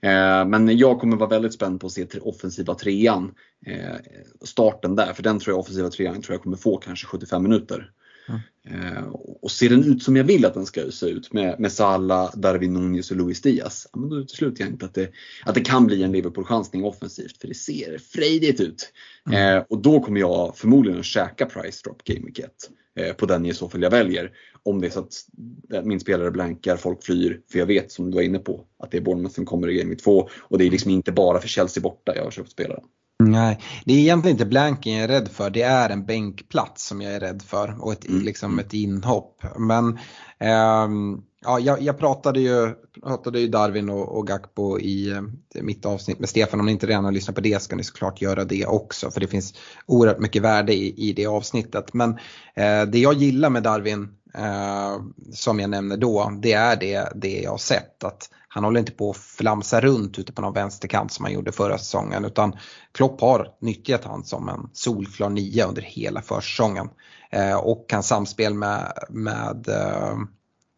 Eh, 0.00 0.44
men 0.46 0.78
jag 0.78 1.00
kommer 1.00 1.16
vara 1.16 1.30
väldigt 1.30 1.54
spänd 1.54 1.80
på 1.80 1.86
att 1.86 1.92
se 1.92 2.06
offensiva 2.20 2.74
trean, 2.74 3.34
eh, 3.66 3.96
starten 4.42 4.96
där, 4.96 5.12
för 5.12 5.22
den 5.22 5.38
tror 5.38 5.52
jag 5.52 5.60
offensiva 5.60 5.90
trean 5.90 6.22
tror 6.22 6.34
jag 6.34 6.42
kommer 6.42 6.56
få 6.56 6.76
kanske 6.76 7.06
75 7.06 7.42
minuter. 7.42 7.90
Mm. 8.28 9.04
Och 9.42 9.50
ser 9.50 9.68
den 9.68 9.84
ut 9.84 10.02
som 10.02 10.16
jag 10.16 10.24
vill 10.24 10.44
att 10.44 10.54
den 10.54 10.66
ska 10.66 10.90
se 10.90 11.06
ut 11.06 11.32
med, 11.32 11.60
med 11.60 11.72
Salah, 11.72 12.36
Darwin 12.36 12.72
Nunez 12.72 13.10
och 13.10 13.16
Luis 13.16 13.42
Diaz, 13.42 13.86
ja, 13.92 13.98
men 13.98 14.08
då 14.08 14.16
utesluter 14.16 14.64
jag 14.64 14.70
inte 14.72 14.86
att 14.86 14.94
det, 14.94 15.10
att 15.44 15.54
det 15.54 15.60
kan 15.60 15.86
bli 15.86 16.02
en 16.02 16.12
Liverpool-chansning 16.12 16.84
offensivt 16.84 17.40
för 17.40 17.48
det 17.48 17.54
ser 17.54 17.98
frejdigt 17.98 18.60
ut. 18.60 18.92
Mm. 19.26 19.56
Eh, 19.56 19.64
och 19.68 19.82
då 19.82 20.00
kommer 20.00 20.20
jag 20.20 20.56
förmodligen 20.56 21.00
att 21.00 21.04
käka 21.04 21.46
price 21.46 21.80
drop 21.84 22.04
game 22.04 22.20
week 22.26 22.38
1 22.38 22.50
eh, 22.96 23.12
på 23.12 23.26
den 23.26 23.46
i 23.46 23.54
så 23.54 23.68
fall 23.68 23.82
jag 23.82 23.90
väljer. 23.90 24.32
Om 24.62 24.80
det 24.80 24.86
är 24.86 24.90
så 24.90 25.00
att 25.00 25.84
min 25.84 26.00
spelare 26.00 26.30
blankar, 26.30 26.76
folk 26.76 27.04
flyr, 27.04 27.40
för 27.52 27.58
jag 27.58 27.66
vet 27.66 27.92
som 27.92 28.10
du 28.10 28.14
var 28.14 28.22
inne 28.22 28.38
på 28.38 28.64
att 28.78 28.90
det 28.90 28.96
är 28.96 29.02
Bournemouth 29.02 29.34
som 29.34 29.46
kommer 29.46 29.68
i 29.68 29.74
game 29.74 29.90
week 29.90 30.02
2 30.02 30.28
och 30.38 30.58
det 30.58 30.66
är 30.66 30.70
liksom 30.70 30.90
inte 30.90 31.12
bara 31.12 31.40
för 31.40 31.48
Chelsea 31.48 31.82
borta 31.82 32.16
jag 32.16 32.24
har 32.24 32.30
köpt 32.30 32.50
spelare. 32.50 32.80
Nej, 33.18 33.58
det 33.84 33.92
är 33.92 33.98
egentligen 33.98 34.34
inte 34.34 34.46
blanking 34.46 34.94
jag 34.94 35.04
är 35.04 35.08
rädd 35.08 35.28
för. 35.28 35.50
Det 35.50 35.62
är 35.62 35.90
en 35.90 36.06
bänkplats 36.06 36.86
som 36.86 37.00
jag 37.00 37.14
är 37.14 37.20
rädd 37.20 37.42
för 37.42 37.76
och 37.80 37.92
ett, 37.92 38.08
mm. 38.08 38.24
liksom 38.24 38.58
ett 38.58 38.74
inhopp. 38.74 39.42
Men 39.58 39.98
ähm, 40.38 41.22
ja, 41.44 41.58
jag, 41.60 41.82
jag, 41.82 41.98
pratade, 41.98 42.40
ju, 42.40 42.74
pratade 43.02 43.40
ju 43.40 43.48
Darwin 43.48 43.90
och, 43.90 44.18
och 44.18 44.26
Gakpo 44.26 44.78
i 44.78 45.10
äh, 45.10 45.62
mitt 45.62 45.86
avsnitt 45.86 46.18
med 46.18 46.28
Stefan. 46.28 46.60
Om 46.60 46.66
ni 46.66 46.72
inte 46.72 46.86
redan 46.86 47.04
har 47.04 47.12
lyssnat 47.12 47.34
på 47.34 47.40
det 47.40 47.62
ska 47.62 47.76
ni 47.76 47.84
såklart 47.84 48.20
göra 48.22 48.44
det 48.44 48.66
också. 48.66 49.10
För 49.10 49.20
det 49.20 49.26
finns 49.26 49.54
oerhört 49.86 50.20
mycket 50.20 50.42
värde 50.42 50.74
i, 50.74 51.08
i 51.08 51.12
det 51.12 51.26
avsnittet. 51.26 51.94
Men 51.94 52.10
äh, 52.54 52.82
det 52.82 52.98
jag 52.98 53.14
gillar 53.14 53.50
med 53.50 53.62
Darwin 53.62 54.08
äh, 54.34 55.00
som 55.32 55.60
jag 55.60 55.70
nämner 55.70 55.96
då, 55.96 56.32
det 56.42 56.52
är 56.52 56.76
det, 56.76 57.08
det 57.14 57.40
jag 57.40 57.50
har 57.50 57.58
sett. 57.58 58.04
Att 58.04 58.30
han 58.56 58.64
håller 58.64 58.80
inte 58.80 58.92
på 58.92 59.10
att 59.10 59.16
flamsa 59.16 59.80
runt 59.80 60.18
ute 60.18 60.32
på 60.32 60.42
någon 60.42 60.52
vänsterkant 60.52 61.12
som 61.12 61.24
han 61.24 61.34
gjorde 61.34 61.52
förra 61.52 61.78
säsongen 61.78 62.24
utan 62.24 62.56
Klopp 62.92 63.20
har 63.20 63.48
nyttjat 63.60 64.04
han 64.04 64.24
som 64.24 64.48
en 64.48 64.70
solklar 64.72 65.30
nia 65.30 65.66
under 65.66 65.82
hela 65.82 66.22
försäsongen. 66.22 66.88
Eh, 67.30 67.56
och 67.56 67.88
kan 67.88 68.02
samspel 68.02 68.54
med, 68.54 68.92
med, 69.10 69.68
eh, 69.68 70.16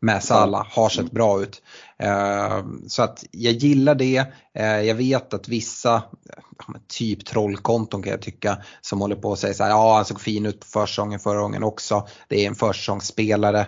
med 0.00 0.24
Salah 0.24 0.66
har 0.70 0.88
sett 0.88 1.10
bra 1.10 1.42
ut. 1.42 1.62
Eh, 1.98 2.64
så 2.86 3.02
att 3.02 3.24
jag 3.30 3.52
gillar 3.52 3.94
det. 3.94 4.24
Eh, 4.54 4.80
jag 4.80 4.94
vet 4.94 5.34
att 5.34 5.48
vissa, 5.48 6.02
typ 6.88 7.26
trollkonton 7.26 8.02
kan 8.02 8.10
jag 8.10 8.22
tycka, 8.22 8.58
som 8.80 9.00
håller 9.00 9.16
på 9.16 9.32
att 9.32 9.38
säga 9.38 9.54
så 9.54 9.62
här, 9.62 9.70
ja 9.70 9.96
han 9.96 10.04
såg 10.04 10.20
fin 10.20 10.46
ut 10.46 10.60
på 10.60 10.66
försäsongen 10.66 11.20
förra 11.20 11.40
gången 11.40 11.62
också. 11.62 12.08
Det 12.28 12.44
är 12.44 12.48
en 12.48 12.54
försäsongsspelare 12.54 13.66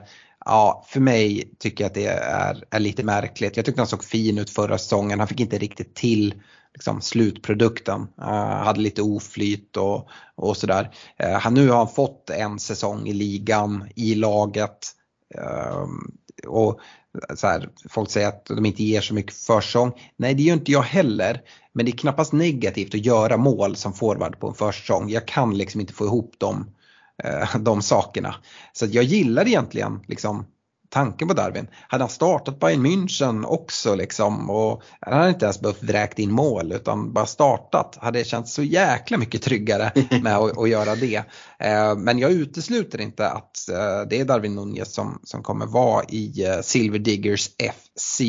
ja, 0.50 0.84
för 0.86 1.00
mig 1.00 1.54
tycker 1.58 1.84
jag 1.84 1.88
att 1.88 1.94
det 1.94 2.06
är, 2.06 2.64
är 2.70 2.80
lite 2.80 3.04
märkligt. 3.04 3.56
Jag 3.56 3.66
tyckte 3.66 3.80
han 3.80 3.88
såg 3.88 4.04
fin 4.04 4.38
ut 4.38 4.50
förra 4.50 4.78
säsongen. 4.78 5.18
Han 5.18 5.28
fick 5.28 5.40
inte 5.40 5.58
riktigt 5.58 5.94
till 5.94 6.34
liksom, 6.74 7.00
slutprodukten. 7.00 8.00
Uh, 8.00 8.26
hade 8.64 8.80
lite 8.80 9.02
oflyt 9.02 9.76
och, 9.76 10.08
och 10.34 10.56
sådär. 10.56 10.90
Uh, 11.24 11.50
nu 11.50 11.68
har 11.68 11.76
han 11.76 11.88
fått 11.88 12.30
en 12.30 12.58
säsong 12.58 13.08
i 13.08 13.12
ligan, 13.12 13.88
i 13.96 14.14
laget. 14.14 14.92
Uh, 15.38 15.86
och 16.48 16.80
så 17.34 17.46
här, 17.46 17.68
folk 17.88 18.10
säger 18.10 18.28
att 18.28 18.46
de 18.46 18.66
inte 18.66 18.84
ger 18.84 19.00
så 19.00 19.14
mycket 19.14 19.34
försäsong. 19.34 19.92
Nej 20.16 20.34
det 20.34 20.42
gör 20.42 20.54
inte 20.54 20.72
jag 20.72 20.82
heller. 20.82 21.40
Men 21.72 21.84
det 21.86 21.90
är 21.90 21.96
knappast 21.96 22.32
negativt 22.32 22.94
att 22.94 23.06
göra 23.06 23.36
mål 23.36 23.76
som 23.76 23.92
forward 23.92 24.40
på 24.40 24.48
en 24.48 24.54
försäsong. 24.54 25.10
Jag 25.10 25.26
kan 25.26 25.58
liksom 25.58 25.80
inte 25.80 25.92
få 25.92 26.04
ihop 26.04 26.34
dem 26.38 26.66
de 27.60 27.82
sakerna. 27.82 28.34
Så 28.72 28.86
jag 28.86 29.04
gillar 29.04 29.48
egentligen 29.48 30.00
liksom 30.06 30.46
tanken 30.90 31.28
på 31.28 31.34
Darwin. 31.34 31.68
Hade 31.88 32.04
han 32.04 32.10
startat 32.10 32.60
Bayern 32.60 32.86
München 32.86 33.44
också 33.44 33.94
liksom 33.94 34.50
och 34.50 34.82
han 35.00 35.18
hade 35.18 35.28
inte 35.28 35.44
ens 35.44 35.60
behövt 35.60 35.82
vräkt 35.82 36.18
in 36.18 36.32
mål 36.32 36.72
utan 36.72 37.12
bara 37.12 37.26
startat 37.26 37.98
hade 38.00 38.18
det 38.18 38.24
känts 38.24 38.54
så 38.54 38.62
jäkla 38.62 39.18
mycket 39.18 39.42
tryggare 39.42 39.92
med 40.22 40.36
att, 40.36 40.58
att 40.58 40.68
göra 40.68 40.94
det. 40.94 41.16
Eh, 41.58 41.96
men 41.96 42.18
jag 42.18 42.32
utesluter 42.32 43.00
inte 43.00 43.30
att 43.30 43.68
eh, 43.68 44.08
det 44.10 44.20
är 44.20 44.24
Darwin 44.24 44.54
Nunez 44.54 44.94
som, 44.94 45.20
som 45.24 45.42
kommer 45.42 45.66
vara 45.66 46.04
i 46.08 46.44
eh, 46.44 46.60
Silver 46.60 46.98
Diggers 46.98 47.48
FC 47.48 48.20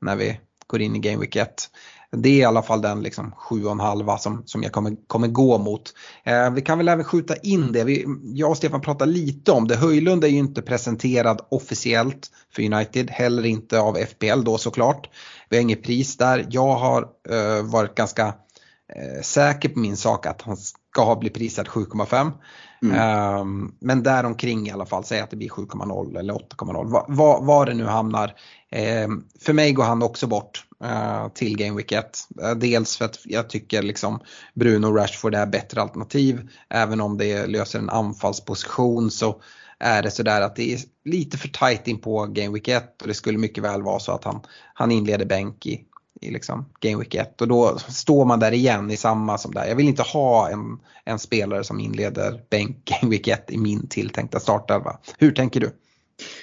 när 0.00 0.16
vi 0.16 0.40
går 0.66 0.80
in 0.80 0.96
i 0.96 0.98
Game 0.98 1.20
Week 1.20 1.36
1 1.36 1.70
det 2.16 2.28
är 2.28 2.36
i 2.36 2.44
alla 2.44 2.62
fall 2.62 2.82
den 2.82 3.02
liksom 3.02 3.34
7,5 3.50 4.16
som, 4.16 4.42
som 4.46 4.62
jag 4.62 4.72
kommer, 4.72 4.96
kommer 5.06 5.28
gå 5.28 5.58
mot. 5.58 5.94
Eh, 6.24 6.50
vi 6.50 6.62
kan 6.62 6.78
väl 6.78 6.88
även 6.88 7.04
skjuta 7.04 7.36
in 7.36 7.72
det, 7.72 7.84
vi, 7.84 8.06
jag 8.22 8.50
och 8.50 8.56
Stefan 8.56 8.80
pratade 8.80 9.12
lite 9.12 9.52
om 9.52 9.68
det. 9.68 9.76
Höjlund 9.76 10.24
är 10.24 10.28
ju 10.28 10.38
inte 10.38 10.62
presenterad 10.62 11.40
officiellt 11.50 12.30
för 12.54 12.62
United, 12.62 13.10
heller 13.10 13.46
inte 13.46 13.80
av 13.80 13.96
FPL 13.96 14.44
då 14.44 14.58
såklart. 14.58 15.08
Vi 15.48 15.56
har 15.56 15.62
inget 15.62 15.82
pris 15.82 16.16
där. 16.16 16.46
Jag 16.50 16.74
har 16.74 17.02
eh, 17.30 17.62
varit 17.62 17.94
ganska 17.94 18.26
eh, 18.26 19.22
säker 19.22 19.68
på 19.68 19.78
min 19.78 19.96
sak 19.96 20.26
att 20.26 20.42
han 20.42 20.56
ska 20.56 21.16
bli 21.16 21.30
prisad 21.30 21.66
7,5. 21.66 22.32
Mm. 22.82 23.40
Um, 23.40 23.74
men 23.80 24.02
däromkring 24.02 24.66
i 24.66 24.70
alla 24.70 24.86
fall, 24.86 25.04
säg 25.04 25.20
att 25.20 25.30
det 25.30 25.36
blir 25.36 25.48
7,0 25.48 26.18
eller 26.18 26.34
8,0. 26.34 26.90
Var, 26.90 27.04
var, 27.08 27.44
var, 27.44 27.66
det 27.66 27.74
nu 27.74 27.84
hamnar. 27.84 28.34
Um, 29.04 29.24
för 29.40 29.52
mig 29.52 29.72
går 29.72 29.84
han 29.84 30.02
också 30.02 30.26
bort 30.26 30.67
Eh, 30.84 31.28
till 31.28 31.56
Game 31.56 31.76
Week 31.76 31.92
1. 31.92 32.18
Eh, 32.42 32.54
dels 32.54 32.96
för 32.96 33.04
att 33.04 33.18
jag 33.24 33.50
tycker 33.50 33.82
liksom 33.82 34.20
Bruno 34.54 34.86
Rashford 34.86 35.34
är 35.34 35.46
bättre 35.46 35.82
alternativ. 35.82 36.48
Även 36.68 37.00
om 37.00 37.18
det 37.18 37.46
löser 37.46 37.78
en 37.78 37.90
anfallsposition 37.90 39.10
så 39.10 39.40
är 39.78 40.02
det 40.02 40.10
sådär 40.10 40.40
att 40.40 40.56
det 40.56 40.72
är 40.72 40.80
lite 41.04 41.38
för 41.38 41.48
tight 41.48 41.88
in 41.88 41.98
på 41.98 42.26
Game 42.26 42.54
Week 42.54 42.68
1 42.68 43.02
och 43.02 43.08
det 43.08 43.14
skulle 43.14 43.38
mycket 43.38 43.64
väl 43.64 43.82
vara 43.82 44.00
så 44.00 44.12
att 44.12 44.24
han, 44.24 44.40
han 44.74 44.90
inleder 44.90 45.26
bänk 45.26 45.66
i, 45.66 45.84
i 46.20 46.30
liksom 46.30 46.68
Game 46.80 46.96
Week 46.96 47.14
1 47.14 47.40
och 47.40 47.48
då 47.48 47.78
står 47.78 48.24
man 48.24 48.40
där 48.40 48.52
igen 48.52 48.90
i 48.90 48.96
samma 48.96 49.38
som 49.38 49.54
där. 49.54 49.66
Jag 49.66 49.76
vill 49.76 49.88
inte 49.88 50.02
ha 50.02 50.50
en, 50.50 50.78
en 51.04 51.18
spelare 51.18 51.64
som 51.64 51.80
inleder 51.80 52.40
bänk 52.50 52.76
Game 53.00 53.10
Week 53.10 53.28
1 53.28 53.50
i 53.50 53.58
min 53.58 53.88
tilltänkta 53.88 54.40
startelva. 54.40 54.98
Hur 55.18 55.32
tänker 55.32 55.60
du? 55.60 55.72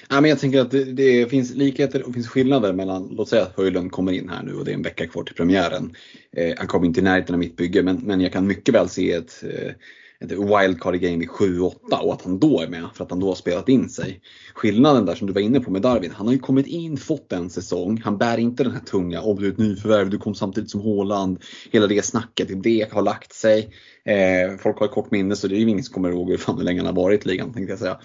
Ja, 0.08 0.20
men 0.20 0.30
jag 0.30 0.38
tänker 0.38 0.60
att 0.60 0.70
det, 0.70 0.84
det, 0.84 1.30
finns 1.30 1.54
likheter 1.54 2.02
och 2.02 2.14
finns 2.14 2.28
skillnader 2.28 2.72
mellan, 2.72 3.08
låt 3.10 3.28
säga 3.28 3.42
att 3.42 3.56
Höjlund 3.56 3.92
kommer 3.92 4.12
in 4.12 4.28
här 4.28 4.42
nu 4.42 4.54
och 4.54 4.64
det 4.64 4.70
är 4.70 4.74
en 4.74 4.82
vecka 4.82 5.06
kvar 5.06 5.24
till 5.24 5.34
premiären. 5.34 5.94
Eh, 6.36 6.54
han 6.58 6.66
kommer 6.66 6.86
inte 6.86 7.00
i 7.00 7.02
närheten 7.02 7.34
av 7.34 7.38
mitt 7.38 7.56
bygge 7.56 7.82
men, 7.82 7.96
men 7.96 8.20
jag 8.20 8.32
kan 8.32 8.46
mycket 8.46 8.74
väl 8.74 8.88
se 8.88 9.12
ett 9.12 9.44
eh, 9.44 9.72
ett 10.20 10.32
wildcard 10.32 11.00
Game 11.00 11.24
i 11.24 11.26
7-8 11.26 11.72
och 12.02 12.12
att 12.12 12.22
han 12.22 12.38
då 12.38 12.60
är 12.60 12.68
med 12.68 12.88
för 12.94 13.04
att 13.04 13.10
han 13.10 13.20
då 13.20 13.26
har 13.26 13.34
spelat 13.34 13.68
in 13.68 13.88
sig. 13.88 14.20
Skillnaden 14.54 15.06
där 15.06 15.14
som 15.14 15.26
du 15.26 15.32
var 15.32 15.40
inne 15.40 15.60
på 15.60 15.70
med 15.70 15.82
Darwin, 15.82 16.10
han 16.10 16.26
har 16.26 16.32
ju 16.32 16.38
kommit 16.38 16.66
in, 16.66 16.96
fått 16.96 17.32
en 17.32 17.50
säsong, 17.50 18.00
han 18.04 18.18
bär 18.18 18.38
inte 18.38 18.64
den 18.64 18.72
här 18.72 18.80
tunga, 18.80 19.20
om 19.20 19.36
du 19.36 19.46
är 19.46 19.52
ett 19.52 19.58
nyförvärv, 19.58 20.10
du 20.10 20.18
kom 20.18 20.34
samtidigt 20.34 20.70
som 20.70 20.80
Håland, 20.80 21.38
hela 21.70 21.86
det 21.86 22.04
snacket, 22.04 22.62
det 22.62 22.92
har 22.92 23.02
lagt 23.02 23.32
sig. 23.32 23.68
Eh, 24.04 24.56
folk 24.58 24.78
har 24.78 24.88
kort 24.88 25.10
minne 25.10 25.36
så 25.36 25.48
det 25.48 25.54
är 25.54 25.58
ju 25.58 25.68
ingen 25.68 25.84
som 25.84 25.94
kommer 25.94 26.10
ihåg 26.10 26.30
hur 26.30 26.36
fan 26.36 26.56
hur 26.56 26.64
länge 26.64 26.80
han 26.80 26.96
har 26.96 27.02
varit 27.02 27.26
i 27.26 27.28
ligan 27.28 27.52
tänkte 27.52 27.72
jag 27.72 27.78
säga. 27.78 27.98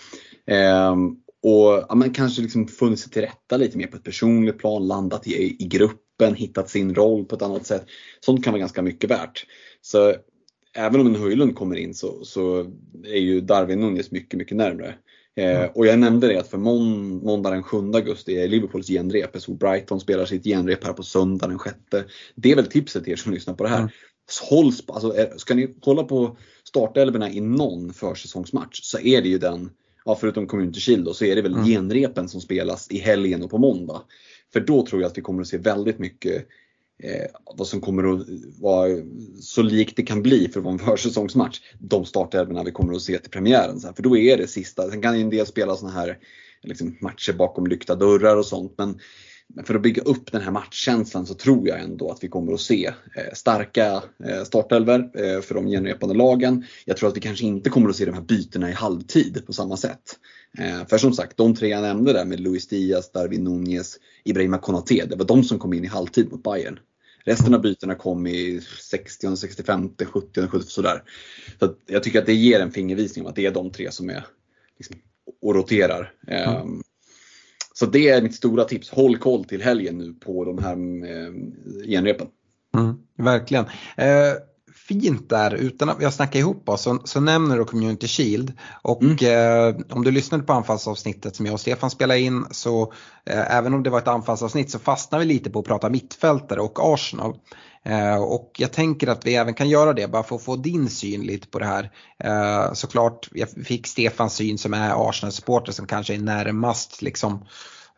Eh, 0.45 0.95
och 1.43 1.85
ja, 1.89 1.95
man 1.95 2.13
kanske 2.13 2.41
liksom 2.41 2.67
funnit 2.67 2.99
sig 2.99 3.11
till 3.11 3.21
rätta 3.21 3.57
lite 3.57 3.77
mer 3.77 3.87
på 3.87 3.97
ett 3.97 4.03
personligt 4.03 4.57
plan, 4.57 4.87
landat 4.87 5.27
i, 5.27 5.55
i 5.59 5.67
gruppen, 5.67 6.35
hittat 6.35 6.69
sin 6.69 6.95
roll 6.95 7.25
på 7.25 7.35
ett 7.35 7.41
annat 7.41 7.65
sätt. 7.65 7.85
Sånt 8.19 8.43
kan 8.43 8.53
vara 8.53 8.59
ganska 8.59 8.81
mycket 8.81 9.09
värt. 9.09 9.45
Så 9.81 10.15
även 10.73 11.01
om 11.01 11.07
en 11.07 11.15
Höjlund 11.15 11.55
kommer 11.55 11.75
in 11.75 11.93
så, 11.93 12.25
så 12.25 12.71
är 13.03 13.19
ju 13.19 13.41
Darwin 13.41 13.79
Nunez 13.79 14.11
mycket, 14.11 14.37
mycket 14.37 14.57
närmre. 14.57 14.95
Eh, 15.35 15.57
mm. 15.57 15.69
och 15.75 15.85
jag 15.85 15.99
nämnde 15.99 16.27
det 16.27 16.39
att 16.39 16.47
för 16.47 16.57
mån, 16.57 17.17
måndag 17.23 17.49
den 17.49 17.63
7 17.63 17.77
augusti 17.77 18.37
är 18.37 18.47
Liverpools 18.47 18.87
genrep. 18.87 19.41
Såg 19.41 19.57
Brighton 19.57 19.99
spelar 19.99 20.25
sitt 20.25 20.43
genrep 20.43 20.83
här 20.83 20.93
på 20.93 21.03
söndag 21.03 21.47
den 21.47 21.59
6. 21.59 21.75
Det 22.35 22.51
är 22.51 22.55
väl 22.55 22.65
tipset 22.65 23.03
till 23.03 23.13
er 23.13 23.17
som 23.17 23.33
lyssnar 23.33 23.53
på 23.53 23.63
det 23.63 23.69
här. 23.69 23.79
Mm. 23.79 23.89
Hålls, 24.49 24.83
alltså, 24.87 25.15
ska 25.37 25.53
ni 25.55 25.75
kolla 25.81 26.03
på 26.03 26.37
startelvorna 26.63 27.31
i 27.31 27.41
någon 27.41 27.93
försäsongsmatch 27.93 28.79
så 28.83 28.99
är 28.99 29.21
det 29.21 29.29
ju 29.29 29.37
den, 29.37 29.69
ja, 30.05 30.17
förutom 30.21 30.47
Community 30.47 30.79
Shield 30.79 31.05
då, 31.05 31.13
så 31.13 31.25
är 31.25 31.35
det 31.35 31.41
väl 31.41 31.53
mm. 31.53 31.65
genrepen 31.65 32.29
som 32.29 32.41
spelas 32.41 32.91
i 32.91 32.99
helgen 32.99 33.43
och 33.43 33.49
på 33.49 33.57
måndag. 33.57 34.01
För 34.53 34.59
då 34.59 34.85
tror 34.85 35.01
jag 35.01 35.09
att 35.09 35.17
vi 35.17 35.21
kommer 35.21 35.41
att 35.41 35.47
se 35.47 35.57
väldigt 35.57 35.99
mycket 35.99 36.47
eh, 37.03 37.25
vad 37.57 37.67
som 37.67 37.81
kommer 37.81 38.13
att 38.13 38.27
vara 38.59 38.89
så 39.39 39.61
likt 39.61 39.95
det 39.95 40.03
kan 40.03 40.21
bli 40.21 40.47
för 40.47 40.59
att 40.59 40.63
vara 40.63 40.73
en 40.73 40.79
försäsongsmatch. 40.85 41.59
De 41.79 42.05
startelvorna 42.05 42.63
vi 42.63 42.71
kommer 42.71 42.93
att 42.93 43.01
se 43.01 43.17
till 43.17 43.31
premiären. 43.31 43.79
Så 43.79 43.87
här, 43.87 43.93
för 43.93 44.03
då 44.03 44.17
är 44.17 44.37
det 44.37 44.47
sista. 44.47 44.89
Sen 44.89 45.01
kan 45.01 45.15
ju 45.15 45.21
en 45.21 45.29
del 45.29 45.45
spela 45.45 45.75
såna 45.75 45.91
här 45.91 46.17
liksom, 46.61 46.97
matcher 47.01 47.33
bakom 47.33 47.67
lyckta 47.67 47.95
dörrar 47.95 48.35
och 48.35 48.45
sånt. 48.45 48.73
Men, 48.77 48.99
men, 49.55 49.65
för 49.65 49.75
att 49.75 49.81
bygga 49.81 50.01
upp 50.01 50.31
den 50.31 50.41
här 50.41 50.51
matchkänslan 50.51 51.25
så 51.25 51.33
tror 51.33 51.67
jag 51.67 51.79
ändå 51.79 52.09
att 52.09 52.23
vi 52.23 52.27
kommer 52.27 52.53
att 52.53 52.61
se 52.61 52.85
eh, 52.85 53.33
starka 53.33 54.03
eh, 54.25 54.43
startelvor 54.43 55.11
eh, 55.13 55.41
för 55.41 55.55
de 55.55 55.67
genrepande 55.67 56.15
lagen. 56.15 56.65
Jag 56.85 56.97
tror 56.97 57.09
att 57.09 57.17
vi 57.17 57.21
kanske 57.21 57.45
inte 57.45 57.69
kommer 57.69 57.89
att 57.89 57.95
se 57.95 58.05
de 58.05 58.13
här 58.13 58.21
bytena 58.21 58.69
i 58.69 58.73
halvtid 58.73 59.43
på 59.45 59.53
samma 59.53 59.77
sätt. 59.77 60.17
För 60.89 60.97
som 60.97 61.13
sagt, 61.13 61.37
de 61.37 61.55
tre 61.55 61.67
jag 61.67 61.81
nämnde 61.81 62.13
där 62.13 62.25
med 62.25 62.39
Luis 62.39 62.67
Diaz, 62.67 63.11
Darwin 63.11 63.43
Nunez, 63.43 63.97
Ibrahima 64.23 64.57
Konaté, 64.57 65.05
det 65.05 65.15
var 65.15 65.25
de 65.25 65.43
som 65.43 65.59
kom 65.59 65.73
in 65.73 65.83
i 65.83 65.87
halvtid 65.87 66.31
mot 66.31 66.43
Bayern. 66.43 66.79
Resten 67.23 67.53
av 67.53 67.61
bytena 67.61 67.95
kom 67.95 68.27
i 68.27 68.61
60, 68.81 69.35
65, 69.35 69.89
70, 70.05 70.47
70 70.47 70.65
sådär. 70.67 71.03
Så 71.59 71.73
jag 71.87 72.03
tycker 72.03 72.19
att 72.19 72.25
det 72.25 72.33
ger 72.33 72.59
en 72.59 72.71
fingervisning 72.71 73.25
om 73.25 73.29
att 73.29 73.35
det 73.35 73.45
är 73.45 73.51
de 73.51 73.71
tre 73.71 73.91
som 73.91 74.09
är 74.09 74.25
liksom, 74.77 74.95
och 75.41 75.55
roterar. 75.55 76.13
Mm. 76.27 76.83
Så 77.81 77.87
det 77.87 78.09
är 78.09 78.21
mitt 78.21 78.35
stora 78.35 78.63
tips. 78.63 78.89
Håll 78.89 79.17
koll 79.17 79.43
till 79.43 79.61
helgen 79.61 79.97
nu 79.97 80.13
på 80.13 80.45
de 80.45 80.57
här 80.57 80.71
eh, 80.71 81.33
genrepen. 81.87 82.27
Mm, 82.77 82.95
verkligen. 83.17 83.65
Eh, 83.97 84.33
fint 84.91 85.29
där, 85.29 85.53
utan 85.53 85.89
att 85.89 85.99
vi 85.99 86.03
har 86.03 86.11
snackat 86.11 86.35
ihop 86.35 86.69
oss, 86.69 86.81
så, 86.81 86.99
så 87.03 87.19
nämner 87.19 87.57
du 87.57 87.65
Community 87.65 88.07
Shield. 88.07 88.53
Och 88.81 89.03
mm. 89.03 89.75
eh, 89.77 89.85
om 89.89 90.03
du 90.03 90.11
lyssnade 90.11 90.43
på 90.43 90.53
anfallsavsnittet 90.53 91.35
som 91.35 91.45
jag 91.45 91.53
och 91.53 91.59
Stefan 91.59 91.89
spelade 91.89 92.19
in 92.19 92.45
så 92.51 92.93
eh, 93.25 93.55
även 93.55 93.73
om 93.73 93.83
det 93.83 93.89
var 93.89 93.97
ett 93.97 94.07
anfallsavsnitt 94.07 94.71
så 94.71 94.79
fastnar 94.79 95.19
vi 95.19 95.25
lite 95.25 95.49
på 95.49 95.59
att 95.59 95.65
prata 95.65 95.89
mittfältare 95.89 96.61
och 96.61 96.93
Arsenal. 96.93 97.35
Eh, 97.85 98.23
och 98.23 98.51
jag 98.57 98.73
tänker 98.73 99.07
att 99.07 99.25
vi 99.25 99.35
även 99.35 99.53
kan 99.53 99.69
göra 99.69 99.93
det 99.93 100.07
bara 100.07 100.23
för 100.23 100.35
att 100.35 100.43
få 100.43 100.55
din 100.55 100.89
syn 100.89 101.21
lite 101.21 101.47
på 101.47 101.59
det 101.59 101.65
här. 101.65 101.91
Eh, 102.23 102.73
såklart, 102.73 103.29
jag 103.31 103.49
fick 103.49 103.87
Stefans 103.87 104.33
syn 104.33 104.57
som 104.57 104.73
är 104.73 105.09
Arsenal-supporter 105.09 105.71
som 105.71 105.87
kanske 105.87 106.13
är 106.13 106.19
närmast 106.19 107.01
liksom, 107.01 107.45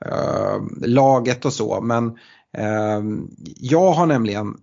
eh, 0.06 0.58
laget 0.82 1.46
och 1.46 1.54
så. 1.54 1.82
Men 1.82 2.18
jag 3.60 3.92
har 3.92 4.06
nämligen 4.06 4.56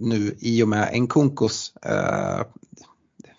nu 0.00 0.36
i 0.38 0.62
och 0.62 0.68
med 0.68 1.02
Nkunkos 1.02 1.72
eh, 1.82 2.40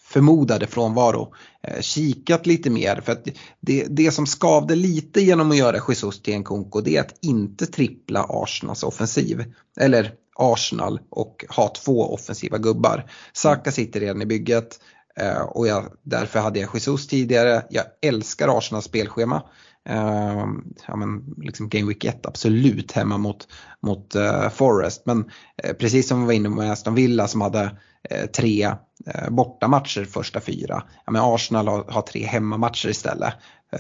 förmodade 0.01 0.67
frånvaro 0.67 1.34
eh, 1.63 1.81
kikat 1.81 2.45
lite 2.45 2.69
mer. 2.69 3.01
För 3.01 3.12
att 3.12 3.27
det, 3.60 3.86
det 3.89 4.12
som 4.12 4.25
skavde 4.25 4.75
lite 4.75 5.21
genom 5.21 5.51
att 5.51 5.57
göra 5.57 5.79
Jesus 5.89 6.21
till 6.21 6.39
Nkunko 6.39 6.81
det 6.81 6.97
är 6.97 7.01
att 7.01 7.15
inte 7.21 7.65
trippla 7.65 8.25
Arsenals 8.29 8.84
offensiv. 8.84 9.53
Eller 9.79 10.13
Arsenal 10.36 10.99
och 11.10 11.45
ha 11.49 11.67
två 11.67 12.13
offensiva 12.13 12.57
gubbar. 12.57 13.12
Saka 13.34 13.71
sitter 13.71 13.99
redan 13.99 14.21
i 14.21 14.25
bygget 14.25 14.79
eh, 15.15 15.41
och 15.41 15.67
jag, 15.67 15.86
därför 16.03 16.39
hade 16.39 16.60
jag 16.60 16.69
Jesus 16.73 17.07
tidigare. 17.07 17.65
Jag 17.69 17.86
älskar 18.01 18.57
Arsenals 18.57 18.86
spelschema. 18.86 19.43
Uh, 19.89 20.48
ja, 20.88 20.96
men 20.96 21.36
liksom 21.38 21.70
Game 21.70 21.88
Week 21.88 22.06
1 22.06 22.26
absolut 22.26 22.91
hemma 22.91 23.17
mot, 23.17 23.48
mot 23.82 24.15
uh, 24.15 24.50
Forest. 24.50 25.06
Men 25.06 25.20
uh, 25.67 25.74
precis 25.80 26.08
som 26.08 26.20
vi 26.20 26.26
var 26.26 26.34
inne 26.34 26.50
med 26.50 26.72
Aston 26.72 26.96
Villa 26.96 27.28
som 27.28 27.41
hade 27.41 27.78
eh, 28.10 28.26
tre 28.26 28.67
uh, 28.67 29.30
bortamatcher 29.30 30.06
första 30.06 30.39
fyra. 30.39 30.84
Ja, 31.06 31.12
men 31.12 31.22
Arsenal 31.22 31.67
har, 31.67 31.84
har 31.84 32.02
tre 32.02 32.26
hemmamatcher 32.26 32.89
istället. 32.89 33.34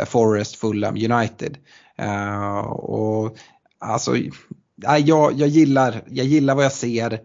Forest, 0.07 0.55
Fulham, 0.55 0.95
United. 0.95 1.57
Ehm, 1.97 2.65
och 2.65 3.37
alltså, 3.79 4.17
jag, 4.75 5.33
jag, 5.33 5.47
gillar, 5.47 6.03
jag 6.07 6.25
gillar 6.25 6.55
vad 6.55 6.65
jag 6.65 6.71
ser 6.71 7.19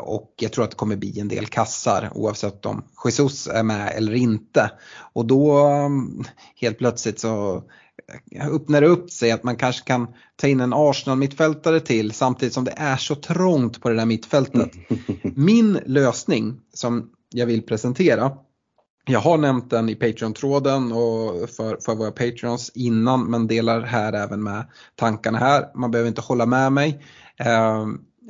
och 0.00 0.34
jag 0.36 0.52
tror 0.52 0.64
att 0.64 0.70
det 0.70 0.76
kommer 0.76 0.96
bli 0.96 1.20
en 1.20 1.28
del 1.28 1.46
kassar 1.46 2.10
oavsett 2.14 2.66
om 2.66 2.84
Jesus 3.04 3.46
är 3.46 3.62
med 3.62 3.92
eller 3.96 4.14
inte. 4.14 4.70
Och 5.12 5.26
då 5.26 5.68
um, 5.68 6.24
helt 6.56 6.78
plötsligt 6.78 7.20
så 7.20 7.62
öppnar 8.40 8.80
det 8.80 8.86
upp 8.86 9.10
sig 9.10 9.30
att 9.30 9.42
man 9.42 9.56
kanske 9.56 9.84
kan 9.84 10.06
ta 10.36 10.46
in 10.46 10.60
en 10.60 10.72
Arsenal-mittfältare 10.72 11.80
till 11.80 12.12
samtidigt 12.12 12.54
som 12.54 12.64
det 12.64 12.74
är 12.76 12.96
så 12.96 13.14
trångt 13.14 13.80
på 13.80 13.88
det 13.88 13.96
där 13.96 14.06
mittfältet. 14.06 14.70
Min 15.22 15.80
lösning 15.86 16.60
som 16.74 17.10
jag 17.30 17.46
vill 17.46 17.62
presentera 17.62 18.32
jag 19.08 19.20
har 19.20 19.38
nämnt 19.38 19.70
den 19.70 19.88
i 19.88 19.94
Patreon-tråden 19.94 20.92
och 20.92 21.50
för, 21.50 21.78
för 21.84 21.94
våra 21.94 22.10
Patreons 22.10 22.70
innan 22.74 23.24
men 23.30 23.46
delar 23.46 23.80
här 23.80 24.12
även 24.12 24.42
med 24.42 24.66
tankarna 24.96 25.38
här. 25.38 25.66
Man 25.74 25.90
behöver 25.90 26.08
inte 26.08 26.20
hålla 26.20 26.46
med 26.46 26.72
mig. 26.72 27.02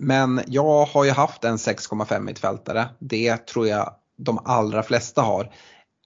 Men 0.01 0.41
jag 0.47 0.85
har 0.85 1.05
ju 1.05 1.11
haft 1.11 1.45
en 1.45 1.57
6,5 1.57 2.21
mittfältare. 2.21 2.89
Det 2.99 3.37
tror 3.37 3.69
jag 3.69 3.95
de 4.19 4.39
allra 4.45 4.83
flesta 4.83 5.23
har. 5.23 5.51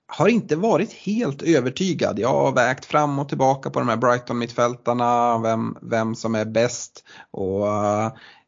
har 0.06 0.28
inte 0.28 0.56
varit 0.56 0.92
helt 0.92 1.42
övertygad. 1.42 2.18
Jag 2.18 2.28
har 2.28 2.52
vägt 2.52 2.84
fram 2.84 3.18
och 3.18 3.28
tillbaka 3.28 3.70
på 3.70 3.78
de 3.78 3.88
här 3.88 3.96
Brighton-mittfältarna, 3.96 5.38
vem, 5.38 5.76
vem 5.82 6.14
som 6.14 6.34
är 6.34 6.44
bäst. 6.44 7.04
Och 7.30 7.68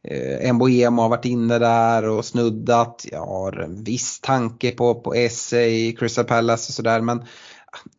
eh, 0.09 0.53
Mboemo 0.53 1.03
har 1.03 1.09
varit 1.09 1.25
inne 1.25 1.59
där 1.59 2.09
och 2.09 2.25
snuddat. 2.25 3.07
Jag 3.13 3.27
har 3.27 3.53
en 3.53 3.85
viss 3.85 4.21
tanke 4.21 4.71
på, 4.71 4.95
på 4.95 5.15
Essay, 5.15 5.89
i 5.89 5.97
Crystal 5.97 6.25
Palace 6.25 6.71
och 6.71 6.75
sådär. 6.75 7.01
Men 7.01 7.25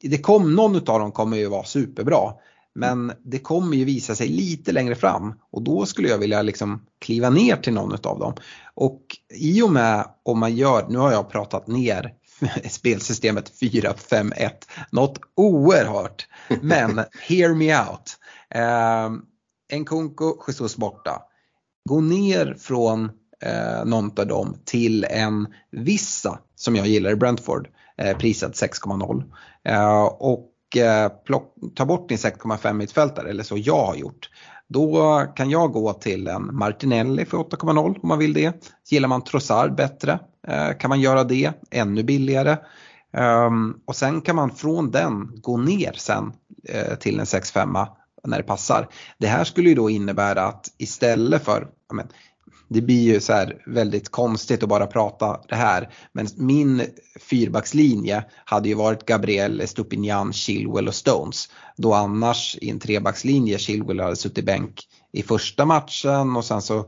det 0.02 0.18
kom, 0.18 0.56
någon 0.56 0.76
av 0.76 1.00
dem 1.00 1.12
kommer 1.12 1.38
ju 1.38 1.48
vara 1.48 1.64
superbra. 1.64 2.34
Men 2.76 3.12
det 3.24 3.40
kommer 3.40 3.78
ju 3.78 3.86
visa 3.86 4.16
sig 4.16 4.28
lite 4.28 4.72
längre 4.72 4.96
fram 4.96 5.34
och 5.52 5.62
då 5.62 5.86
skulle 5.86 6.10
jag 6.10 6.18
vilja 6.18 6.42
liksom 6.42 6.86
kliva 7.00 7.30
ner 7.30 7.56
till 7.56 7.74
någon 7.74 7.92
av 8.04 8.20
dem. 8.20 8.34
Och 8.74 9.02
i 9.36 9.62
och 9.62 9.72
med 9.72 10.08
om 10.24 10.40
man 10.40 10.56
gör, 10.56 10.86
nu 10.90 10.98
har 10.98 11.12
jag 11.12 11.30
pratat 11.30 11.68
ner 11.68 12.14
spelsystemet 12.70 13.52
4-5-1, 13.62 14.50
något 14.92 15.20
oerhört. 15.36 16.28
Men 16.62 17.02
hear 17.28 17.54
me 17.54 17.80
out. 17.80 18.18
Eh, 18.50 19.12
Nkunku, 19.80 20.34
Jesus 20.48 20.78
borta. 20.78 21.22
Gå 21.90 22.02
ner 22.02 22.56
från 22.60 23.10
eh, 23.42 23.86
någon 23.86 24.20
av 24.20 24.28
dem 24.28 24.58
till 24.66 25.04
en 25.04 25.48
Vissa 25.72 26.40
som 26.56 26.76
jag 26.76 26.88
gillar 26.88 27.12
i 27.12 27.16
Brentford, 27.16 27.68
eh, 27.98 28.18
prisad 28.18 28.52
6,0. 28.52 29.24
Eh, 29.64 30.04
och 30.04 30.52
Eh, 30.78 31.10
plock, 31.10 31.54
ta 31.76 31.86
bort 31.86 32.10
din 32.10 32.18
6,5 32.18 32.74
mittfältare, 32.74 33.30
eller 33.30 33.44
så 33.44 33.58
jag 33.58 33.86
har 33.86 33.96
gjort. 33.96 34.30
Då 34.68 35.24
kan 35.36 35.50
jag 35.50 35.72
gå 35.72 35.94
till 35.94 36.28
en 36.28 36.56
Martinelli 36.56 37.26
för 37.26 37.38
8,0 37.38 38.00
om 38.02 38.08
man 38.08 38.20
vill 38.20 38.34
det. 38.34 38.66
Gillar 38.90 39.08
man 39.08 39.24
Trossard 39.24 39.76
bättre 39.76 40.20
eh, 40.48 40.78
kan 40.78 40.90
man 40.90 41.02
göra 41.02 41.24
det 41.24 41.52
ännu 41.72 42.04
billigare. 42.04 42.58
Ehm, 43.14 43.74
och 43.86 43.96
sen 43.96 44.22
kan 44.22 44.36
man 44.36 44.52
från 44.52 44.92
den 44.92 45.32
gå 45.42 45.58
ner 45.58 45.94
sen 45.94 46.34
eh, 46.70 46.96
till 46.96 47.20
en 47.20 47.26
6,5 47.26 47.88
när 48.24 48.38
det 48.38 48.44
passar. 48.44 48.88
Det 49.18 49.28
här 49.28 49.44
skulle 49.44 49.70
ju 49.70 49.76
då 49.76 49.90
innebära 49.90 50.44
att 50.44 50.68
istället 50.78 51.44
för, 51.44 51.68
men, 51.94 52.08
det 52.68 52.82
blir 52.82 53.14
ju 53.14 53.20
så 53.20 53.34
här 53.34 53.62
väldigt 53.66 54.10
konstigt 54.10 54.64
att 54.64 54.70
bara 54.70 54.88
prata 54.88 55.40
det 55.50 55.56
här. 55.56 55.90
Men 56.12 56.28
min 56.38 56.82
fyrbackslinje 57.20 58.24
hade 58.46 58.70
ju 58.70 58.76
varit 58.76 59.06
Gabriel, 59.06 59.68
Stupinian, 59.68 60.34
Chilwell 60.34 60.88
och 60.88 60.96
Stones. 60.96 61.50
Då 61.78 61.94
annars 61.94 62.58
i 62.62 62.70
en 62.70 62.80
trebackslinje 62.80 63.58
Chilwell 63.58 64.00
hade 64.00 64.16
suttit 64.16 64.46
bänk 64.46 64.88
i 65.14 65.24
första 65.24 65.66
matchen 65.66 66.36
och 66.36 66.46
sen 66.46 66.62
så 66.62 66.80